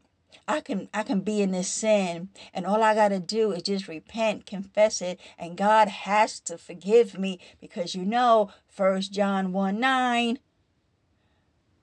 I 0.46 0.60
can 0.60 0.88
I 0.92 1.02
can 1.02 1.20
be 1.20 1.40
in 1.40 1.52
this 1.52 1.68
sin 1.68 2.28
and 2.52 2.66
all 2.66 2.82
I 2.82 2.94
got 2.94 3.08
to 3.08 3.20
do 3.20 3.52
is 3.52 3.62
just 3.62 3.88
repent, 3.88 4.46
confess 4.46 5.00
it, 5.00 5.20
and 5.38 5.56
God 5.56 5.88
has 5.88 6.40
to 6.40 6.58
forgive 6.58 7.18
me 7.18 7.40
because 7.60 7.94
you 7.94 8.04
know, 8.04 8.50
First 8.66 9.12
John 9.12 9.52
1 9.52 9.80
9 9.80 10.38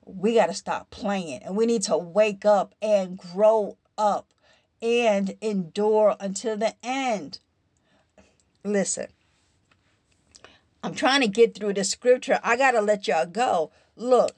we 0.06 0.36
got 0.36 0.48
to 0.48 0.54
stop 0.54 0.90
playing 0.90 1.42
and 1.44 1.56
we 1.56 1.66
need 1.66 1.84
to 1.84 1.98
wake 1.98 2.46
up 2.46 2.76
and 2.82 3.18
grow 3.18 3.78
up 3.98 4.34
and 4.82 5.36
endure 5.42 6.16
until 6.20 6.58
the 6.58 6.76
end. 6.84 7.40
Listen, 8.64 9.08
I'm 10.84 10.95
trying 10.95 11.22
to 11.22 11.28
get 11.28 11.56
through 11.56 11.74
the 11.74 11.84
scripture. 11.84 12.40
I 12.44 12.58
got 12.58 12.72
to 12.72 12.82
let 12.82 13.08
y'all 13.08 13.26
go. 13.26 13.72
Look, 13.95 14.36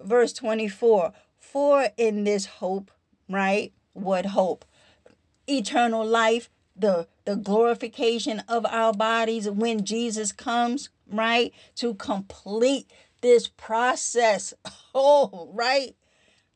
verse 0.00 0.32
24 0.32 1.12
For 1.38 1.88
in 1.96 2.24
this 2.24 2.46
hope, 2.46 2.90
right? 3.28 3.72
What 3.92 4.26
hope? 4.26 4.64
Eternal 5.46 6.04
life, 6.04 6.50
the, 6.76 7.08
the 7.24 7.36
glorification 7.36 8.42
of 8.48 8.66
our 8.66 8.92
bodies 8.92 9.48
when 9.48 9.84
Jesus 9.84 10.32
comes, 10.32 10.90
right? 11.10 11.52
To 11.76 11.94
complete 11.94 12.90
this 13.22 13.48
process. 13.48 14.52
Oh, 14.98 15.50
right? 15.52 15.94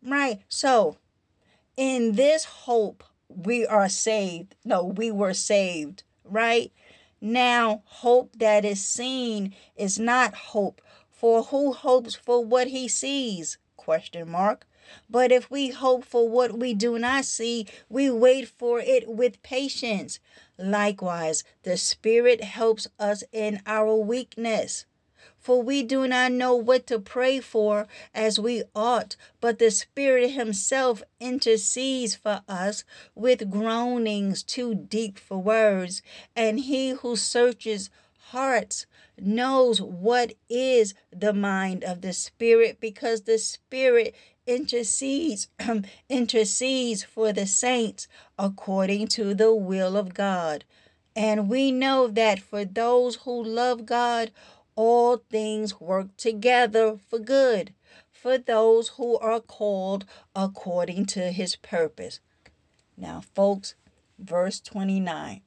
Right. 0.02 0.40
So, 0.48 0.96
in 1.76 2.12
this 2.12 2.46
hope, 2.46 3.04
we 3.28 3.66
are 3.66 3.90
saved. 3.90 4.54
No, 4.64 4.82
we 4.82 5.10
were 5.10 5.34
saved, 5.34 6.04
right? 6.24 6.72
Now, 7.20 7.82
hope 7.84 8.38
that 8.38 8.64
is 8.64 8.84
seen 8.84 9.54
is 9.76 9.98
not 9.98 10.34
hope. 10.34 10.80
For 11.10 11.42
who 11.44 11.72
hopes 11.72 12.14
for 12.14 12.42
what 12.42 12.68
he 12.68 12.88
sees? 12.88 13.58
Question 13.76 14.30
mark. 14.30 14.66
But 15.08 15.30
if 15.30 15.50
we 15.50 15.68
hope 15.68 16.04
for 16.04 16.28
what 16.28 16.58
we 16.58 16.72
do 16.74 16.98
not 16.98 17.24
see, 17.24 17.66
we 17.88 18.10
wait 18.10 18.48
for 18.48 18.80
it 18.80 19.06
with 19.06 19.42
patience. 19.42 20.18
Likewise, 20.58 21.44
the 21.62 21.76
Spirit 21.76 22.42
helps 22.42 22.88
us 22.98 23.22
in 23.32 23.60
our 23.66 23.94
weakness. 23.94 24.86
For 25.40 25.62
we 25.62 25.82
do 25.82 26.06
not 26.06 26.32
know 26.32 26.54
what 26.54 26.86
to 26.88 26.98
pray 26.98 27.40
for 27.40 27.88
as 28.14 28.38
we 28.38 28.62
ought, 28.74 29.16
but 29.40 29.58
the 29.58 29.70
Spirit 29.70 30.32
Himself 30.32 31.02
intercedes 31.18 32.14
for 32.14 32.42
us 32.46 32.84
with 33.14 33.50
groanings 33.50 34.42
too 34.42 34.74
deep 34.74 35.18
for 35.18 35.38
words. 35.38 36.02
And 36.36 36.60
He 36.60 36.90
who 36.90 37.16
searches 37.16 37.88
hearts 38.28 38.84
knows 39.18 39.80
what 39.80 40.34
is 40.50 40.92
the 41.10 41.32
mind 41.32 41.84
of 41.84 42.02
the 42.02 42.12
Spirit, 42.12 42.78
because 42.78 43.22
the 43.22 43.38
Spirit 43.38 44.14
intercedes 44.46 45.48
intercedes 46.08 47.02
for 47.02 47.32
the 47.32 47.46
saints 47.46 48.08
according 48.38 49.08
to 49.08 49.32
the 49.32 49.54
will 49.54 49.96
of 49.96 50.12
God. 50.12 50.64
And 51.16 51.48
we 51.48 51.72
know 51.72 52.06
that 52.08 52.38
for 52.40 52.64
those 52.64 53.16
who 53.16 53.42
love 53.42 53.84
God, 53.84 54.30
all 54.76 55.18
things 55.30 55.80
work 55.80 56.16
together 56.16 56.96
for 57.08 57.18
good 57.18 57.72
for 58.20 58.36
those 58.36 58.88
who 58.90 59.18
are 59.18 59.40
called 59.40 60.04
according 60.34 61.06
to 61.06 61.32
his 61.32 61.56
purpose. 61.56 62.20
Now, 62.96 63.22
folks, 63.34 63.74
verse 64.18 64.60
29. 64.60 65.40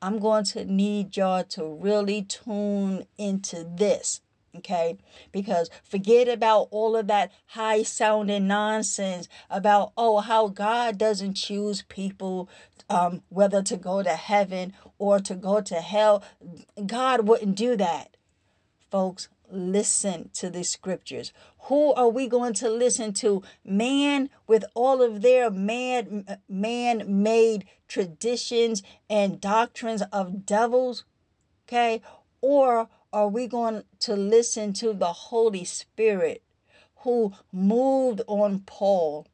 I'm 0.00 0.18
going 0.18 0.44
to 0.44 0.64
need 0.64 1.16
y'all 1.16 1.44
to 1.44 1.64
really 1.64 2.22
tune 2.22 3.06
into 3.16 3.64
this, 3.64 4.20
okay? 4.56 4.98
Because 5.32 5.70
forget 5.82 6.28
about 6.28 6.68
all 6.70 6.96
of 6.96 7.06
that 7.06 7.32
high 7.48 7.82
sounding 7.82 8.46
nonsense 8.46 9.28
about, 9.48 9.92
oh, 9.96 10.20
how 10.20 10.48
God 10.48 10.98
doesn't 10.98 11.34
choose 11.34 11.82
people 11.82 12.48
um, 12.90 13.22
whether 13.28 13.62
to 13.62 13.76
go 13.76 14.02
to 14.02 14.10
heaven 14.10 14.74
or 14.98 15.20
to 15.20 15.34
go 15.34 15.60
to 15.62 15.76
hell. 15.76 16.22
God 16.84 17.26
wouldn't 17.26 17.56
do 17.56 17.76
that 17.76 18.13
folks, 18.94 19.28
listen 19.50 20.30
to 20.32 20.48
the 20.48 20.62
scriptures. 20.62 21.32
Who 21.62 21.92
are 21.94 22.08
we 22.08 22.28
going 22.28 22.52
to 22.54 22.70
listen 22.70 23.12
to? 23.14 23.42
Man 23.64 24.30
with 24.46 24.64
all 24.72 25.02
of 25.02 25.20
their 25.20 25.50
man 25.50 26.38
man-made 26.48 27.64
traditions 27.88 28.84
and 29.10 29.40
doctrines 29.40 30.04
of 30.12 30.46
devils, 30.46 31.04
okay? 31.66 32.02
Or 32.40 32.88
are 33.12 33.26
we 33.26 33.48
going 33.48 33.82
to 33.98 34.14
listen 34.14 34.72
to 34.74 34.92
the 34.92 35.12
Holy 35.12 35.64
Spirit 35.64 36.44
who 36.98 37.32
moved 37.50 38.22
on 38.28 38.60
Paul 38.60 39.26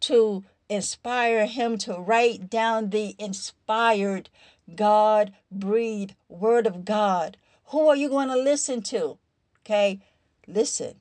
to 0.00 0.42
inspire 0.70 1.44
him 1.44 1.76
to 1.78 2.00
write 2.00 2.48
down 2.48 2.88
the 2.88 3.14
inspired 3.18 4.30
God 4.74 5.34
breathed 5.52 6.14
word 6.30 6.66
of 6.66 6.86
God 6.86 7.36
who 7.66 7.88
are 7.88 7.96
you 7.96 8.08
going 8.08 8.28
to 8.28 8.36
listen 8.36 8.82
to? 8.82 9.18
Okay, 9.60 10.00
listen. 10.46 10.96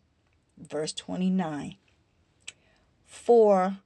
Verse 0.58 0.94
29. 0.94 1.76
For 3.06 3.78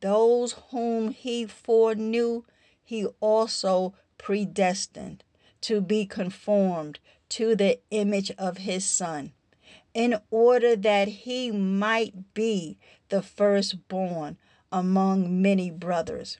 those 0.00 0.56
whom 0.70 1.10
he 1.10 1.46
foreknew, 1.46 2.44
he 2.84 3.06
also 3.20 3.94
predestined 4.18 5.24
to 5.62 5.80
be 5.80 6.06
conformed 6.06 6.98
to 7.30 7.56
the 7.56 7.80
image 7.90 8.30
of 8.38 8.58
his 8.58 8.84
son, 8.84 9.32
in 9.94 10.20
order 10.30 10.76
that 10.76 11.08
he 11.08 11.50
might 11.50 12.34
be 12.34 12.78
the 13.08 13.22
firstborn 13.22 14.36
among 14.70 15.40
many 15.40 15.70
brothers. 15.70 16.38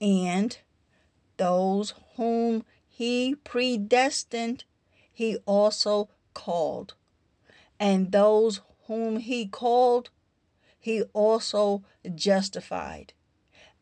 And 0.00 0.56
those 1.36 1.94
whom 2.16 2.64
he 2.88 3.34
predestined, 3.34 4.64
he 5.20 5.36
also 5.44 6.08
called. 6.32 6.94
And 7.78 8.10
those 8.10 8.62
whom 8.86 9.18
he 9.18 9.46
called, 9.46 10.08
he 10.78 11.02
also 11.12 11.84
justified. 12.14 13.12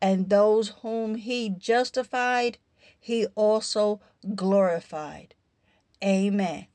And 0.01 0.29
those 0.29 0.73
whom 0.81 1.15
he 1.15 1.49
justified, 1.49 2.57
he 2.99 3.25
also 3.35 4.01
glorified. 4.35 5.33
Amen. 6.03 6.67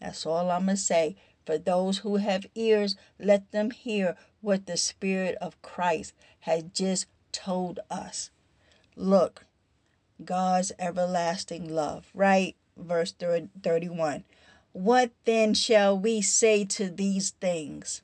That's 0.00 0.26
all 0.26 0.50
I'm 0.50 0.64
going 0.64 0.76
to 0.78 0.82
say. 0.82 1.14
For 1.44 1.56
those 1.56 1.98
who 1.98 2.16
have 2.16 2.44
ears, 2.56 2.96
let 3.20 3.52
them 3.52 3.70
hear 3.70 4.16
what 4.40 4.66
the 4.66 4.76
Spirit 4.76 5.36
of 5.40 5.62
Christ 5.62 6.12
has 6.40 6.64
just 6.74 7.06
told 7.30 7.78
us. 7.88 8.30
Look, 8.96 9.46
God's 10.24 10.72
everlasting 10.76 11.72
love, 11.72 12.10
right? 12.12 12.56
Verse 12.76 13.12
31. 13.12 14.24
What 14.72 15.10
then 15.24 15.54
shall 15.54 15.98
we 15.98 16.20
say 16.20 16.64
to 16.66 16.90
these 16.90 17.30
things? 17.30 18.02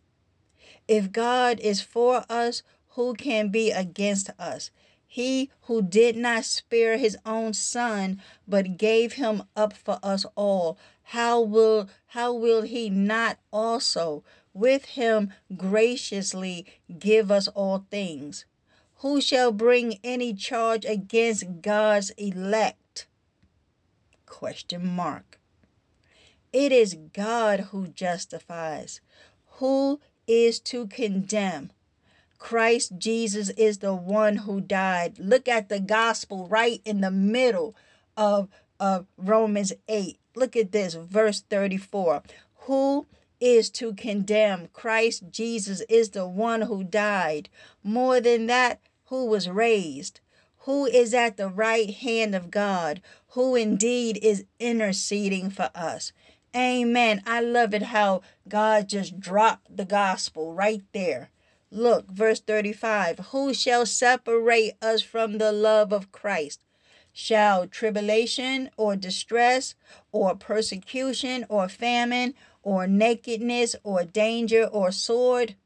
If 0.89 1.13
God 1.13 1.61
is 1.61 1.81
for 1.81 2.25
us, 2.29 2.63
who 2.91 3.15
can 3.15 3.49
be 3.49 3.71
against 3.71 4.31
us? 4.39 4.71
He 5.07 5.51
who 5.63 5.83
did 5.83 6.17
not 6.17 6.45
spare 6.45 6.97
his 6.97 7.19
own 7.27 7.53
son, 7.53 8.21
but 8.49 8.79
gave 8.79 9.15
him 9.15 9.43
up 9.55 9.75
for 9.75 9.99
us 10.03 10.25
all, 10.37 10.79
how 11.05 11.41
will 11.41 11.89
how 12.09 12.33
will 12.33 12.63
he 12.63 12.89
not 12.89 13.39
also 13.53 14.25
with 14.55 14.85
him 14.87 15.33
graciously 15.57 16.67
give 16.99 17.31
us 17.31 17.49
all 17.49 17.85
things? 17.91 18.47
Who 18.97 19.21
shall 19.21 19.53
bring 19.53 19.99
any 20.03 20.33
charge 20.33 20.85
against 20.85 21.61
God's 21.61 22.11
elect? 22.11 22.79
Question 24.33 24.87
mark. 24.87 25.39
It 26.55 26.73
is 26.73 26.97
God 27.13 27.69
who 27.71 27.87
justifies. 27.87 29.03
Who 29.59 30.01
is 30.27 30.59
to 30.61 30.87
condemn? 30.87 31.71
Christ 32.39 32.95
Jesus 32.97 33.51
is 33.51 33.79
the 33.79 33.95
one 33.95 34.39
who 34.39 34.63
died. 34.63 35.19
Look 35.19 35.49
at 35.49 35.69
the 35.69 35.81
gospel 35.81 36.49
right 36.49 36.81
in 36.87 37.03
the 37.03 37.11
middle 37.11 37.77
of, 38.17 38.49
of 38.81 39.07
Romans 39.19 39.75
8. 39.87 40.19
Look 40.35 40.57
at 40.57 40.73
this, 40.73 40.95
verse 40.95 41.43
34. 41.43 42.23
Who 42.61 43.07
is 43.39 43.69
to 43.73 43.93
condemn? 43.93 44.69
Christ 44.73 45.25
Jesus 45.31 45.83
is 45.91 46.11
the 46.11 46.27
one 46.27 46.63
who 46.63 46.83
died. 46.83 47.51
More 47.85 48.19
than 48.19 48.47
that, 48.47 48.81
who 49.07 49.27
was 49.27 49.47
raised, 49.47 50.21
who 50.65 50.87
is 50.87 51.13
at 51.13 51.37
the 51.37 51.49
right 51.49 51.91
hand 51.91 52.35
of 52.35 52.51
God, 52.51 53.03
who 53.31 53.57
indeed 53.57 54.19
is 54.23 54.45
interceding 54.61 55.51
for 55.51 55.71
us. 55.75 56.13
Amen. 56.55 57.23
I 57.27 57.41
love 57.41 57.75
it 57.75 57.85
how 57.85 58.23
God 58.49 58.89
just 58.89 59.19
dropped 59.19 59.77
the 59.77 59.85
gospel 59.85 60.53
right 60.53 60.83
there. 60.93 61.31
Look, 61.71 62.11
verse 62.11 62.41
35 62.41 63.19
Who 63.31 63.55
shall 63.55 63.87
separate 63.87 64.75
us 64.83 65.03
from 65.03 65.39
the 65.39 65.53
love 65.53 65.93
of 65.93 66.13
Christ? 66.13 66.63
Shall 67.15 67.67
tribulation 67.67 68.71
or 68.77 68.95
distress 68.95 69.75
or 70.13 70.35
persecution 70.37 71.45
or 71.49 71.69
famine 71.69 72.35
or 72.63 72.87
nakedness 72.87 73.75
or 73.83 74.05
danger 74.05 74.65
or 74.65 74.93
sword? 74.93 75.57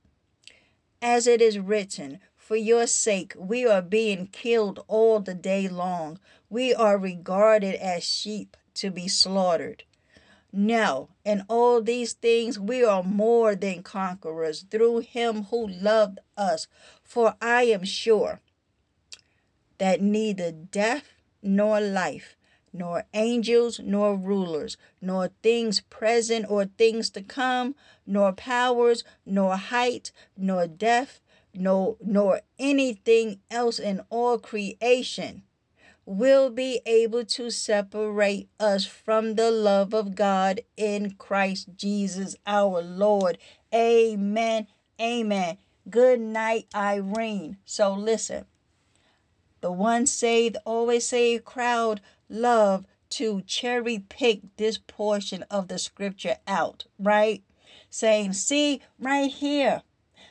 As 1.02 1.26
it 1.26 1.42
is 1.42 1.58
written, 1.58 2.20
For 2.46 2.54
your 2.54 2.86
sake 2.86 3.34
we 3.36 3.66
are 3.66 3.82
being 3.82 4.28
killed 4.28 4.84
all 4.86 5.18
the 5.18 5.34
day 5.34 5.66
long. 5.66 6.20
We 6.48 6.72
are 6.72 6.96
regarded 6.96 7.74
as 7.74 8.04
sheep 8.04 8.56
to 8.74 8.92
be 8.92 9.08
slaughtered. 9.08 9.82
No, 10.52 11.08
in 11.24 11.44
all 11.48 11.82
these 11.82 12.12
things 12.12 12.56
we 12.56 12.84
are 12.84 13.02
more 13.02 13.56
than 13.56 13.82
conquerors 13.82 14.62
through 14.70 15.00
him 15.00 15.46
who 15.46 15.66
loved 15.66 16.20
us. 16.36 16.68
For 17.02 17.34
I 17.42 17.64
am 17.64 17.82
sure 17.82 18.40
that 19.78 20.00
neither 20.00 20.52
death 20.52 21.14
nor 21.42 21.80
life, 21.80 22.36
nor 22.72 23.06
angels 23.12 23.80
nor 23.82 24.14
rulers, 24.14 24.76
nor 25.00 25.30
things 25.42 25.80
present 25.80 26.46
or 26.48 26.66
things 26.66 27.10
to 27.10 27.22
come, 27.22 27.74
nor 28.06 28.32
powers, 28.32 29.02
nor 29.24 29.56
height, 29.56 30.12
nor 30.36 30.68
depth, 30.68 31.20
nor, 31.56 31.96
nor 32.04 32.40
anything 32.58 33.40
else 33.50 33.78
in 33.78 34.02
all 34.10 34.38
creation 34.38 35.42
will 36.06 36.50
be 36.50 36.80
able 36.86 37.24
to 37.24 37.50
separate 37.50 38.48
us 38.60 38.86
from 38.86 39.34
the 39.34 39.50
love 39.50 39.92
of 39.92 40.14
God 40.14 40.60
in 40.76 41.10
Christ 41.18 41.70
Jesus 41.76 42.36
our 42.46 42.80
Lord. 42.80 43.38
Amen. 43.74 44.68
Amen. 45.00 45.58
Good 45.90 46.20
night, 46.20 46.66
Irene. 46.74 47.58
So 47.64 47.92
listen. 47.92 48.46
The 49.60 49.72
one 49.72 50.06
saved, 50.06 50.56
always 50.64 51.08
saved 51.08 51.44
crowd 51.44 52.00
love 52.28 52.86
to 53.08 53.42
cherry 53.42 53.98
pick 53.98 54.40
this 54.56 54.78
portion 54.78 55.44
of 55.50 55.68
the 55.68 55.78
scripture 55.78 56.36
out, 56.46 56.84
right? 56.98 57.42
Saying, 57.90 58.34
see, 58.34 58.82
right 58.98 59.30
here. 59.30 59.82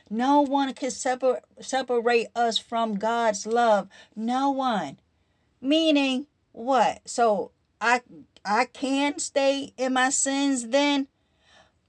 No 0.08 0.40
one 0.40 0.72
can 0.74 0.90
separ- 0.90 1.42
separate 1.60 2.28
us 2.34 2.58
from 2.58 2.96
God's 2.96 3.46
love. 3.46 3.88
No 4.14 4.50
one. 4.50 4.98
Meaning 5.60 6.26
what? 6.52 7.00
So 7.08 7.52
I 7.80 8.02
I 8.44 8.66
can 8.66 9.18
stay 9.18 9.72
in 9.76 9.94
my 9.94 10.10
sins 10.10 10.68
then? 10.68 11.08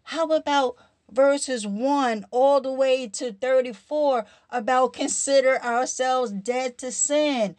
How 0.03 0.27
about 0.31 0.75
verses 1.11 1.67
1 1.67 2.25
all 2.31 2.61
the 2.61 2.71
way 2.71 3.07
to 3.07 3.33
34 3.33 4.25
about 4.49 4.93
consider 4.93 5.61
ourselves 5.61 6.31
dead 6.31 6.77
to 6.79 6.91
sin? 6.91 7.55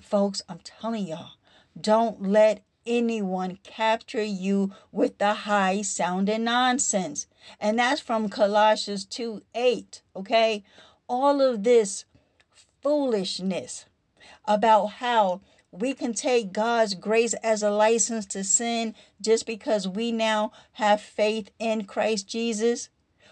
Folks, 0.00 0.42
I'm 0.48 0.60
telling 0.60 1.06
y'all, 1.06 1.32
don't 1.78 2.22
let 2.22 2.62
anyone 2.86 3.58
capture 3.62 4.22
you 4.22 4.72
with 4.92 5.18
the 5.18 5.34
high 5.34 5.82
sounding 5.82 6.44
nonsense. 6.44 7.26
And 7.60 7.78
that's 7.78 8.00
from 8.00 8.28
Colossians 8.28 9.04
2 9.04 9.42
8. 9.54 10.02
Okay? 10.16 10.64
All 11.08 11.40
of 11.40 11.64
this 11.64 12.04
foolishness 12.82 13.86
about 14.44 14.86
how 14.86 15.40
we 15.72 15.94
can 15.94 16.12
take 16.12 16.52
God's 16.52 16.94
grace 16.94 17.34
as 17.34 17.62
a 17.62 17.70
license 17.70 18.26
to 18.26 18.42
sin 18.42 18.94
just 19.20 19.46
because 19.46 19.86
we 19.86 20.10
now 20.10 20.52
have 20.72 21.00
faith 21.00 21.50
in 21.58 21.84
Christ 21.84 22.28
Jesus 22.28 22.88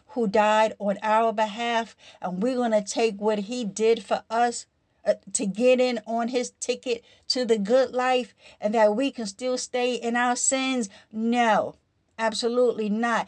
who 0.09 0.27
died 0.27 0.75
on 0.79 0.99
our 1.03 1.33
behalf 1.33 1.97
and 2.23 2.43
we're 2.43 2.57
going 2.57 2.70
to 2.73 2.83
take 2.83 3.20
what 3.20 3.41
he 3.41 3.65
did 3.65 4.05
for 4.05 4.23
us 4.31 4.66
uh, 5.09 5.14
to 5.32 5.47
get 5.47 5.80
in 5.80 6.01
on 6.06 6.28
his 6.28 6.52
ticket 6.60 7.02
to 7.26 7.44
the 7.44 7.59
good 7.59 7.93
life 7.93 8.35
and 8.60 8.74
that 8.74 8.94
we 8.94 9.10
can 9.10 9.26
still 9.26 9.59
stay 9.59 9.94
in 9.94 10.14
our 10.14 10.36
sins 10.36 10.89
no 11.10 11.74
absolutely 12.18 12.89
not 12.89 13.26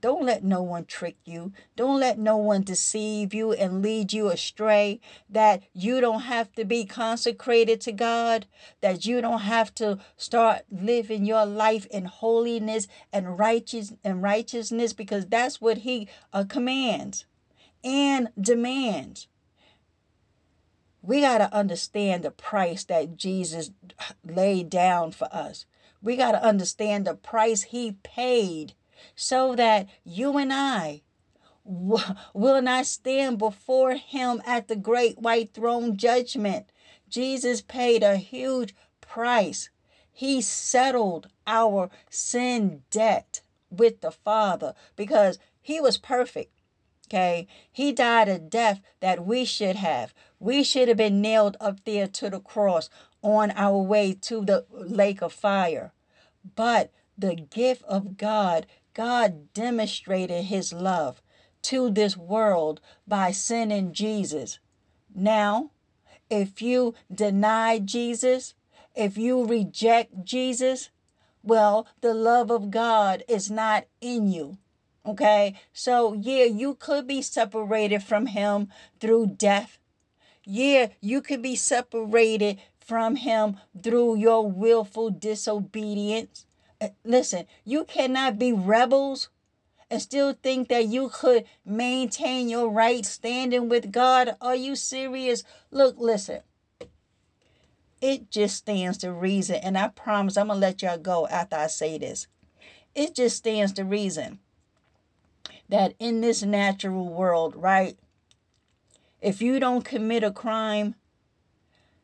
don't 0.00 0.24
let 0.24 0.42
no 0.42 0.62
one 0.62 0.86
trick 0.86 1.16
you. 1.24 1.52
Don't 1.76 2.00
let 2.00 2.18
no 2.18 2.36
one 2.36 2.62
deceive 2.62 3.34
you 3.34 3.52
and 3.52 3.82
lead 3.82 4.12
you 4.12 4.28
astray. 4.28 5.00
That 5.28 5.62
you 5.74 6.00
don't 6.00 6.22
have 6.22 6.52
to 6.52 6.64
be 6.64 6.84
consecrated 6.86 7.80
to 7.82 7.92
God. 7.92 8.46
That 8.80 9.04
you 9.04 9.20
don't 9.20 9.40
have 9.40 9.74
to 9.76 9.98
start 10.16 10.62
living 10.70 11.26
your 11.26 11.44
life 11.44 11.86
in 11.86 12.06
holiness 12.06 12.88
and 13.12 13.38
righteous 13.38 13.92
and 14.02 14.22
righteousness 14.22 14.92
because 14.92 15.26
that's 15.26 15.60
what 15.60 15.78
He 15.78 16.08
uh, 16.32 16.44
commands 16.48 17.26
and 17.84 18.28
demands. 18.40 19.26
We 21.02 21.22
got 21.22 21.38
to 21.38 21.54
understand 21.54 22.24
the 22.24 22.30
price 22.30 22.84
that 22.84 23.16
Jesus 23.16 23.70
laid 24.24 24.70
down 24.70 25.12
for 25.12 25.28
us. 25.32 25.66
We 26.02 26.16
got 26.16 26.32
to 26.32 26.42
understand 26.42 27.06
the 27.06 27.14
price 27.14 27.64
He 27.64 27.92
paid 28.02 28.74
so 29.14 29.54
that 29.54 29.88
you 30.04 30.36
and 30.36 30.52
I 30.52 31.02
will 31.64 32.62
not 32.62 32.86
stand 32.86 33.38
before 33.38 33.94
him 33.94 34.42
at 34.46 34.68
the 34.68 34.76
great 34.76 35.18
white 35.18 35.52
throne 35.52 35.96
judgment. 35.96 36.70
Jesus 37.08 37.60
paid 37.60 38.02
a 38.02 38.16
huge 38.16 38.74
price. 39.00 39.70
He 40.12 40.40
settled 40.40 41.28
our 41.46 41.90
sin 42.08 42.82
debt 42.90 43.40
with 43.70 44.00
the 44.00 44.10
Father 44.10 44.74
because 44.96 45.38
he 45.60 45.80
was 45.80 45.98
perfect. 45.98 46.52
Okay. 47.10 47.48
He 47.72 47.90
died 47.90 48.28
a 48.28 48.38
death 48.38 48.80
that 49.00 49.26
we 49.26 49.44
should 49.44 49.76
have. 49.76 50.14
We 50.38 50.62
should 50.62 50.86
have 50.86 50.96
been 50.96 51.20
nailed 51.20 51.56
up 51.60 51.84
there 51.84 52.06
to 52.06 52.30
the 52.30 52.38
cross 52.38 52.88
on 53.20 53.50
our 53.56 53.78
way 53.78 54.14
to 54.22 54.44
the 54.44 54.64
lake 54.70 55.20
of 55.20 55.32
fire. 55.32 55.92
But 56.54 56.92
the 57.18 57.34
gift 57.34 57.82
of 57.82 58.16
God 58.16 58.66
God 58.94 59.52
demonstrated 59.54 60.44
his 60.44 60.72
love 60.72 61.22
to 61.62 61.90
this 61.90 62.16
world 62.16 62.80
by 63.06 63.30
sending 63.32 63.92
Jesus. 63.92 64.58
Now, 65.14 65.70
if 66.28 66.60
you 66.60 66.94
deny 67.12 67.78
Jesus, 67.78 68.54
if 68.94 69.16
you 69.16 69.44
reject 69.44 70.24
Jesus, 70.24 70.90
well, 71.42 71.86
the 72.00 72.14
love 72.14 72.50
of 72.50 72.70
God 72.70 73.22
is 73.28 73.50
not 73.50 73.86
in 74.00 74.26
you. 74.30 74.58
Okay? 75.06 75.58
So, 75.72 76.14
yeah, 76.14 76.44
you 76.44 76.74
could 76.74 77.06
be 77.06 77.22
separated 77.22 78.02
from 78.02 78.26
him 78.26 78.68
through 79.00 79.34
death. 79.36 79.78
Yeah, 80.44 80.88
you 81.00 81.20
could 81.22 81.42
be 81.42 81.56
separated 81.56 82.58
from 82.78 83.16
him 83.16 83.56
through 83.82 84.16
your 84.16 84.50
willful 84.50 85.10
disobedience. 85.10 86.46
Uh, 86.80 86.88
listen, 87.04 87.46
you 87.64 87.84
cannot 87.84 88.38
be 88.38 88.52
rebels 88.52 89.28
and 89.90 90.00
still 90.00 90.34
think 90.42 90.68
that 90.68 90.86
you 90.86 91.10
could 91.12 91.44
maintain 91.64 92.48
your 92.48 92.70
right 92.70 93.04
standing 93.04 93.68
with 93.68 93.92
God. 93.92 94.36
Are 94.40 94.54
you 94.54 94.76
serious? 94.76 95.42
Look, 95.70 95.96
listen. 95.98 96.40
It 98.00 98.30
just 98.30 98.56
stands 98.56 98.98
to 98.98 99.12
reason, 99.12 99.56
and 99.56 99.76
I 99.76 99.88
promise 99.88 100.38
I'm 100.38 100.46
gonna 100.46 100.58
let 100.58 100.80
y'all 100.80 100.96
go 100.96 101.26
after 101.28 101.56
I 101.56 101.66
say 101.66 101.98
this. 101.98 102.28
It 102.94 103.14
just 103.14 103.36
stands 103.36 103.72
to 103.74 103.84
reason 103.84 104.38
that 105.70 105.94
in 105.98 106.20
this 106.20 106.42
natural 106.42 107.08
world, 107.08 107.54
right? 107.56 107.96
If 109.20 109.40
you 109.40 109.60
don't 109.60 109.84
commit 109.84 110.22
a 110.22 110.30
crime, 110.30 110.94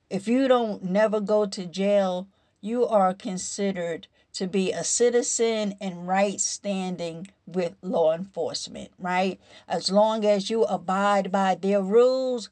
if 0.09 0.29
you 0.29 0.49
don't 0.49 0.85
never 0.85 1.21
go 1.21 1.47
to 1.47 1.67
jail, 1.67 2.29
you 2.61 2.87
are 2.87 3.13
considered 3.13 4.07
to 4.35 4.47
be 4.47 4.71
a 4.71 4.85
citizen 4.85 5.75
in 5.81 6.05
right 6.07 6.41
standing 6.41 7.27
with 7.47 7.75
law 7.83 8.15
enforcement, 8.15 8.91
right? 8.99 9.41
As 9.67 9.91
long 9.91 10.25
as 10.25 10.51
you 10.51 10.65
abide 10.65 11.33
by 11.33 11.55
their 11.55 11.83
rules, 11.83 12.51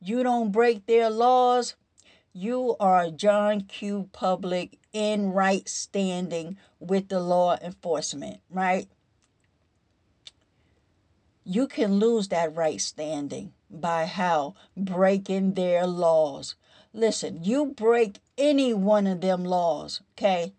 you 0.00 0.22
don't 0.22 0.50
break 0.50 0.86
their 0.86 1.10
laws, 1.10 1.74
you 2.32 2.76
are 2.78 3.10
John 3.10 3.62
Q. 3.62 4.10
Public 4.12 4.78
in 4.92 5.32
right 5.32 5.66
standing 5.68 6.58
with 6.78 7.08
the 7.08 7.20
law 7.20 7.56
enforcement, 7.62 8.40
right? 8.50 8.88
You 11.48 11.68
can 11.68 12.00
lose 12.00 12.26
that 12.28 12.56
right 12.56 12.80
standing 12.80 13.52
by 13.70 14.06
how? 14.06 14.56
Breaking 14.76 15.54
their 15.54 15.86
laws. 15.86 16.56
Listen, 16.92 17.38
you 17.44 17.66
break 17.66 18.18
any 18.36 18.74
one 18.74 19.06
of 19.06 19.20
them 19.20 19.44
laws, 19.44 20.00
okay? 20.14 20.54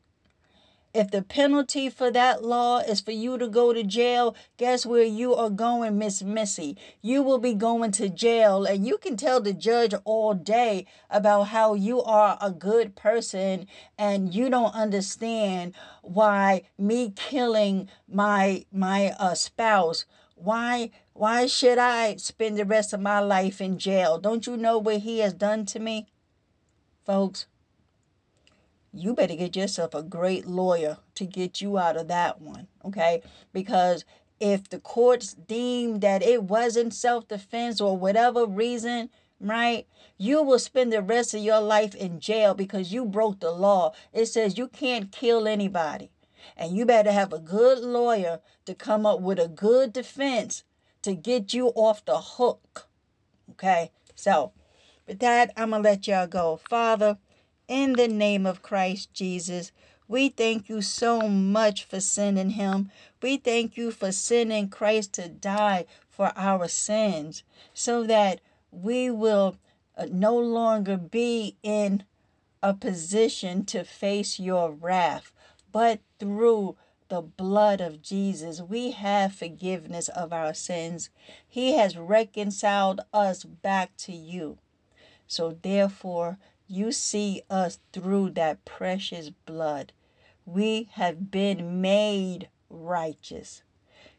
If 0.93 1.11
the 1.11 1.23
penalty 1.23 1.89
for 1.89 2.09
that 2.11 2.41
law 2.41 2.79
is 2.79 3.01
for 3.01 3.11
you 3.11 3.37
to 3.37 3.49
go 3.49 3.73
to 3.73 3.83
jail, 3.83 4.33
guess 4.55 4.85
where 4.85 5.03
you 5.03 5.35
are 5.35 5.49
going, 5.49 5.97
Miss 5.97 6.23
Missy? 6.23 6.77
You 7.01 7.21
will 7.21 7.37
be 7.37 7.53
going 7.53 7.91
to 7.91 8.07
jail, 8.07 8.63
and 8.63 8.87
you 8.87 8.97
can 8.97 9.17
tell 9.17 9.41
the 9.41 9.51
judge 9.51 9.93
all 10.05 10.33
day 10.33 10.85
about 11.09 11.49
how 11.49 11.73
you 11.73 12.01
are 12.01 12.37
a 12.39 12.49
good 12.49 12.95
person 12.95 13.67
and 13.97 14.33
you 14.33 14.49
don't 14.49 14.73
understand 14.73 15.73
why 16.01 16.61
me 16.77 17.11
killing 17.13 17.89
my 18.07 18.65
my 18.71 19.13
uh, 19.19 19.33
spouse 19.33 20.05
why 20.37 20.91
why 21.13 21.47
should 21.47 21.77
I 21.77 22.15
spend 22.17 22.57
the 22.57 22.65
rest 22.65 22.93
of 22.93 23.01
my 23.01 23.19
life 23.19 23.59
in 23.59 23.79
jail? 23.79 24.19
Don't 24.19 24.45
you 24.45 24.55
know 24.55 24.77
what 24.77 24.99
he 24.99 25.19
has 25.19 25.33
done 25.33 25.65
to 25.67 25.79
me? 25.79 26.07
Folks, 27.05 27.47
you 28.93 29.13
better 29.13 29.35
get 29.35 29.55
yourself 29.55 29.93
a 29.93 30.03
great 30.03 30.45
lawyer 30.45 30.97
to 31.15 31.25
get 31.25 31.61
you 31.61 31.77
out 31.77 31.97
of 31.97 32.07
that 32.07 32.41
one, 32.41 32.67
okay? 32.85 33.21
Because 33.51 34.05
if 34.39 34.69
the 34.69 34.79
courts 34.79 35.33
deem 35.33 35.99
that 36.01 36.21
it 36.21 36.43
wasn't 36.43 36.93
self 36.93 37.27
defense 37.27 37.81
or 37.81 37.97
whatever 37.97 38.45
reason, 38.45 39.09
right, 39.39 39.87
you 40.17 40.43
will 40.43 40.59
spend 40.59 40.93
the 40.93 41.01
rest 41.01 41.33
of 41.33 41.41
your 41.41 41.61
life 41.61 41.95
in 41.95 42.19
jail 42.19 42.53
because 42.53 42.93
you 42.93 43.05
broke 43.05 43.39
the 43.39 43.51
law. 43.51 43.93
It 44.13 44.27
says 44.27 44.57
you 44.57 44.67
can't 44.67 45.11
kill 45.11 45.47
anybody. 45.47 46.11
And 46.55 46.75
you 46.75 46.85
better 46.85 47.11
have 47.11 47.33
a 47.33 47.39
good 47.39 47.79
lawyer 47.79 48.39
to 48.65 48.75
come 48.75 49.05
up 49.05 49.19
with 49.19 49.39
a 49.39 49.47
good 49.47 49.93
defense 49.93 50.63
to 51.01 51.13
get 51.13 51.53
you 51.53 51.67
off 51.69 52.05
the 52.05 52.19
hook. 52.19 52.87
Okay? 53.51 53.91
So, 54.15 54.53
with 55.07 55.19
that, 55.19 55.51
I'm 55.55 55.71
going 55.71 55.83
to 55.83 55.89
let 55.89 56.07
y'all 56.07 56.27
go. 56.27 56.57
Father, 56.69 57.17
in 57.67 57.93
the 57.93 58.07
name 58.07 58.45
of 58.45 58.61
Christ 58.61 59.13
Jesus, 59.13 59.71
we 60.07 60.29
thank 60.29 60.69
you 60.69 60.81
so 60.81 61.27
much 61.27 61.83
for 61.83 61.99
sending 61.99 62.51
him. 62.51 62.91
We 63.21 63.37
thank 63.37 63.75
you 63.75 63.91
for 63.91 64.11
sending 64.11 64.69
Christ 64.69 65.13
to 65.13 65.27
die 65.27 65.85
for 66.09 66.31
our 66.35 66.67
sins 66.67 67.43
so 67.73 68.03
that 68.03 68.39
we 68.71 69.09
will 69.09 69.57
uh, 69.97 70.05
no 70.09 70.37
longer 70.37 70.97
be 70.97 71.57
in 71.61 72.03
a 72.63 72.73
position 72.73 73.65
to 73.65 73.83
face 73.83 74.39
your 74.39 74.71
wrath, 74.71 75.31
but 75.77 75.99
through 76.17 76.75
the 77.07 77.21
blood 77.21 77.81
of 77.81 78.01
Jesus, 78.01 78.61
we 78.61 78.89
have 78.89 79.35
forgiveness 79.35 80.09
of 80.09 80.33
our 80.33 80.51
sins. 80.51 81.11
He 81.47 81.73
has 81.73 81.95
reconciled 81.95 83.01
us 83.13 83.43
back 83.43 83.95
to 83.97 84.11
you. 84.11 84.57
So, 85.27 85.55
therefore, 85.61 86.39
you 86.67 86.91
see 86.91 87.43
us 87.47 87.77
through 87.93 88.31
that 88.31 88.65
precious 88.65 89.29
blood. 89.29 89.93
We 90.47 90.89
have 90.93 91.29
been 91.29 91.79
made 91.79 92.49
righteous. 92.71 93.61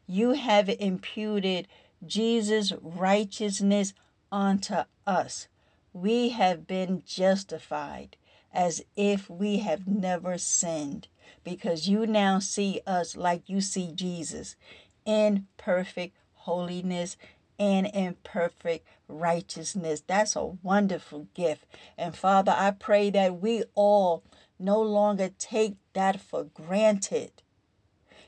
You 0.06 0.34
have 0.34 0.68
imputed 0.68 1.66
Jesus' 2.06 2.72
righteousness 2.80 3.94
unto 4.30 4.84
us. 5.08 5.48
We 5.92 6.28
have 6.28 6.68
been 6.68 7.02
justified 7.04 8.16
as 8.52 8.80
if 8.94 9.28
we 9.28 9.58
have 9.58 9.88
never 9.88 10.38
sinned 10.38 11.08
because 11.44 11.88
you 11.88 12.06
now 12.06 12.38
see 12.38 12.80
us 12.86 13.16
like 13.16 13.48
you 13.48 13.60
see 13.60 13.90
Jesus 13.94 14.56
in 15.04 15.46
perfect 15.56 16.16
holiness 16.34 17.16
and 17.58 17.86
in 17.86 18.16
perfect 18.24 18.86
righteousness. 19.08 20.02
That's 20.06 20.36
a 20.36 20.44
wonderful 20.44 21.28
gift. 21.34 21.64
And 21.96 22.16
Father, 22.16 22.54
I 22.56 22.70
pray 22.70 23.10
that 23.10 23.40
we 23.40 23.64
all 23.74 24.22
no 24.58 24.80
longer 24.80 25.30
take 25.38 25.76
that 25.94 26.20
for 26.20 26.44
granted. 26.44 27.42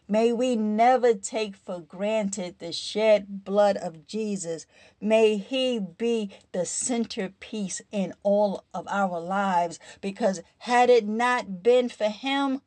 May 0.09 0.32
we 0.32 0.56
never 0.56 1.14
take 1.14 1.55
for 1.55 1.78
granted 1.78 2.59
the 2.59 2.72
shed 2.72 3.44
blood 3.44 3.77
of 3.77 4.09
Jesus. 4.09 4.66
May 5.01 5.36
He 5.36 5.78
be 5.78 6.31
the 6.51 6.66
centerpiece 6.66 7.81
in 7.93 8.14
all 8.24 8.64
of 8.74 8.89
our 8.89 9.20
lives 9.20 9.78
because 10.01 10.43
had 10.59 10.90
it 10.90 11.06
not 11.06 11.62
been 11.62 11.89
for 11.89 12.09
Him, 12.09 12.62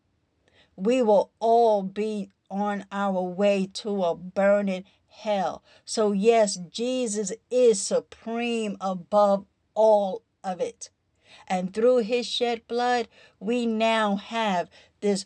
we 0.75 1.01
will 1.01 1.31
all 1.39 1.83
be 1.83 2.29
on 2.49 2.85
our 2.91 3.21
way 3.21 3.67
to 3.73 4.03
a 4.03 4.15
burning 4.15 4.83
hell. 5.07 5.63
So, 5.85 6.11
yes, 6.11 6.55
Jesus 6.55 7.31
is 7.49 7.81
supreme 7.81 8.77
above 8.79 9.45
all 9.73 10.23
of 10.43 10.59
it. 10.59 10.89
And 11.47 11.73
through 11.73 11.97
his 11.97 12.27
shed 12.27 12.67
blood, 12.67 13.07
we 13.39 13.65
now 13.65 14.15
have 14.15 14.69
this 15.01 15.25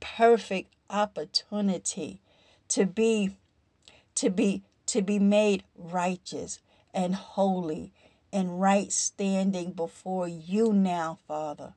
perfect 0.00 0.74
opportunity 0.88 2.20
to 2.68 2.86
be 2.86 3.36
to 4.14 4.30
be 4.30 4.62
to 4.86 5.02
be 5.02 5.18
made 5.18 5.64
righteous 5.76 6.58
and 6.92 7.14
holy 7.14 7.92
and 8.32 8.60
right 8.60 8.90
standing 8.92 9.72
before 9.72 10.28
you 10.28 10.72
now, 10.72 11.18
Father, 11.26 11.74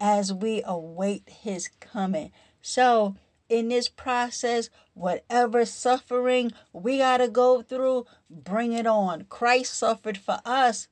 as 0.00 0.32
we 0.32 0.62
await 0.64 1.28
his 1.28 1.68
coming. 1.80 2.32
So, 2.62 3.16
in 3.48 3.68
this 3.68 3.88
process, 3.88 4.70
whatever 4.94 5.64
suffering 5.64 6.52
we 6.72 6.98
got 6.98 7.18
to 7.18 7.28
go 7.28 7.62
through, 7.62 8.06
bring 8.30 8.72
it 8.72 8.86
on. 8.86 9.24
Christ 9.28 9.74
suffered 9.74 10.18
for 10.18 10.40
us. 10.44 10.88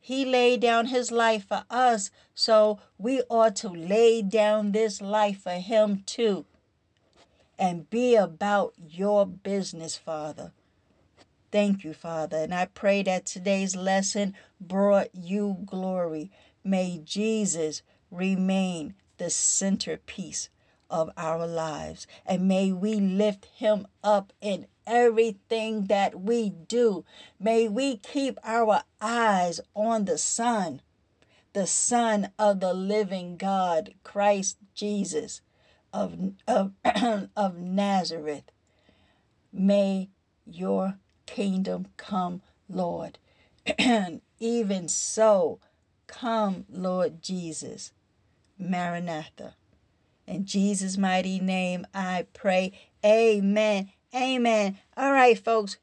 He 0.00 0.24
laid 0.24 0.60
down 0.60 0.86
his 0.86 1.10
life 1.10 1.46
for 1.48 1.64
us. 1.70 2.10
So 2.34 2.78
we 2.98 3.22
ought 3.28 3.56
to 3.56 3.68
lay 3.68 4.22
down 4.22 4.72
this 4.72 5.00
life 5.00 5.42
for 5.42 5.52
him 5.52 6.02
too. 6.06 6.46
And 7.58 7.90
be 7.90 8.16
about 8.16 8.72
your 8.88 9.26
business, 9.26 9.96
Father. 9.96 10.52
Thank 11.52 11.84
you, 11.84 11.92
Father. 11.92 12.38
And 12.38 12.54
I 12.54 12.66
pray 12.66 13.02
that 13.02 13.26
today's 13.26 13.76
lesson 13.76 14.34
brought 14.60 15.08
you 15.14 15.58
glory. 15.66 16.30
May 16.64 17.00
Jesus 17.04 17.82
remain 18.10 18.94
the 19.18 19.30
centerpiece 19.30 20.48
of 20.88 21.10
our 21.16 21.46
lives. 21.46 22.06
And 22.26 22.48
may 22.48 22.72
we 22.72 22.94
lift 22.94 23.46
him 23.56 23.86
up 24.02 24.32
in 24.40 24.66
everything 24.86 25.84
that 25.86 26.20
we 26.20 26.50
do. 26.50 27.04
May 27.38 27.68
we 27.68 27.96
keep 27.96 28.38
our 28.42 28.82
eyes 29.00 29.60
on 29.74 30.04
the 30.04 30.18
Son, 30.18 30.82
the 31.52 31.66
Son 31.66 32.30
of 32.38 32.60
the 32.60 32.74
living 32.74 33.36
God, 33.36 33.94
Christ 34.02 34.58
Jesus 34.74 35.40
of, 35.92 36.32
of, 36.46 36.72
of 37.36 37.58
Nazareth. 37.58 38.50
May 39.52 40.08
your 40.46 40.98
kingdom 41.26 41.88
come, 41.96 42.42
Lord. 42.68 43.18
And 43.78 44.20
even 44.40 44.88
so, 44.88 45.60
come, 46.06 46.66
Lord 46.68 47.22
Jesus. 47.22 47.92
Maranatha. 48.60 49.54
In 50.26 50.44
Jesus' 50.44 50.96
mighty 50.96 51.40
name, 51.40 51.86
I 51.92 52.26
pray. 52.32 52.72
Amen. 53.04 53.90
Amen. 54.14 54.78
All 54.96 55.12
right, 55.12 55.38
folks. 55.38 55.78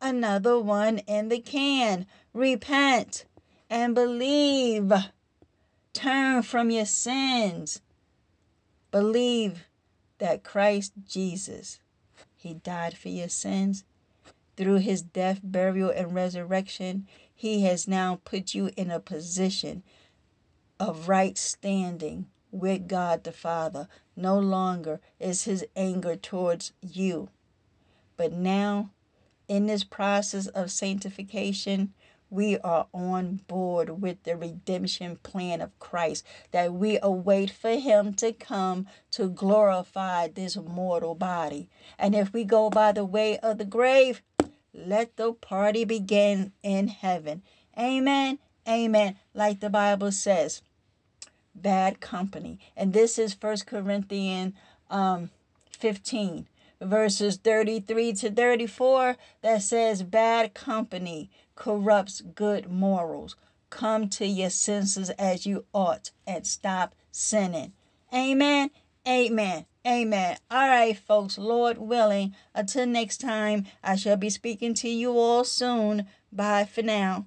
Another 0.00 0.58
one 0.58 0.98
in 0.98 1.28
the 1.28 1.38
can. 1.38 2.06
Repent 2.32 3.24
and 3.70 3.94
believe. 3.94 4.92
Turn 5.92 6.42
from 6.42 6.70
your 6.70 6.86
sins. 6.86 7.80
Believe 8.90 9.64
that 10.18 10.42
Christ 10.42 10.92
Jesus, 11.06 11.80
He 12.34 12.54
died 12.54 12.96
for 12.96 13.08
your 13.08 13.28
sins. 13.28 13.84
Through 14.56 14.78
His 14.78 15.02
death, 15.02 15.40
burial, 15.42 15.90
and 15.90 16.14
resurrection, 16.14 17.06
He 17.34 17.62
has 17.62 17.86
now 17.86 18.20
put 18.24 18.54
you 18.54 18.70
in 18.76 18.90
a 18.90 19.00
position 19.00 19.82
of 20.82 21.08
right 21.08 21.38
standing 21.38 22.26
with 22.50 22.88
God 22.88 23.22
the 23.22 23.30
Father. 23.30 23.86
No 24.16 24.36
longer 24.36 25.00
is 25.20 25.44
his 25.44 25.64
anger 25.76 26.16
towards 26.16 26.72
you. 26.80 27.28
But 28.16 28.32
now, 28.32 28.90
in 29.46 29.66
this 29.66 29.84
process 29.84 30.48
of 30.48 30.72
sanctification, 30.72 31.94
we 32.30 32.58
are 32.58 32.88
on 32.92 33.42
board 33.46 34.02
with 34.02 34.24
the 34.24 34.36
redemption 34.36 35.18
plan 35.22 35.60
of 35.60 35.78
Christ, 35.78 36.26
that 36.50 36.72
we 36.72 36.98
await 37.00 37.50
for 37.50 37.76
him 37.76 38.12
to 38.14 38.32
come 38.32 38.88
to 39.12 39.28
glorify 39.28 40.26
this 40.26 40.56
mortal 40.56 41.14
body. 41.14 41.68
And 41.96 42.12
if 42.12 42.32
we 42.32 42.42
go 42.42 42.70
by 42.70 42.90
the 42.90 43.04
way 43.04 43.38
of 43.38 43.58
the 43.58 43.64
grave, 43.64 44.20
let 44.74 45.16
the 45.16 45.32
party 45.32 45.84
begin 45.84 46.52
in 46.64 46.88
heaven. 46.88 47.42
Amen. 47.78 48.40
Amen. 48.66 49.16
Like 49.32 49.60
the 49.60 49.70
Bible 49.70 50.10
says, 50.10 50.62
bad 51.54 52.00
company. 52.00 52.58
And 52.76 52.92
this 52.92 53.18
is 53.18 53.34
First 53.34 53.66
Corinthians 53.66 54.54
um, 54.90 55.30
15, 55.78 56.46
verses 56.80 57.36
33 57.36 58.12
to 58.14 58.30
34, 58.30 59.16
that 59.42 59.62
says, 59.62 60.02
Bad 60.02 60.54
company 60.54 61.30
corrupts 61.56 62.20
good 62.20 62.70
morals. 62.70 63.36
Come 63.70 64.08
to 64.10 64.26
your 64.26 64.50
senses 64.50 65.10
as 65.10 65.46
you 65.46 65.64
ought 65.72 66.10
and 66.26 66.46
stop 66.46 66.94
sinning. 67.10 67.72
Amen. 68.12 68.70
Amen. 69.08 69.66
Amen. 69.86 70.36
All 70.50 70.68
right, 70.68 70.96
folks, 70.96 71.38
Lord 71.38 71.78
willing, 71.78 72.36
until 72.54 72.86
next 72.86 73.20
time, 73.20 73.64
I 73.82 73.96
shall 73.96 74.16
be 74.16 74.30
speaking 74.30 74.74
to 74.74 74.88
you 74.88 75.18
all 75.18 75.42
soon. 75.42 76.06
Bye 76.30 76.64
for 76.64 76.82
now. 76.82 77.26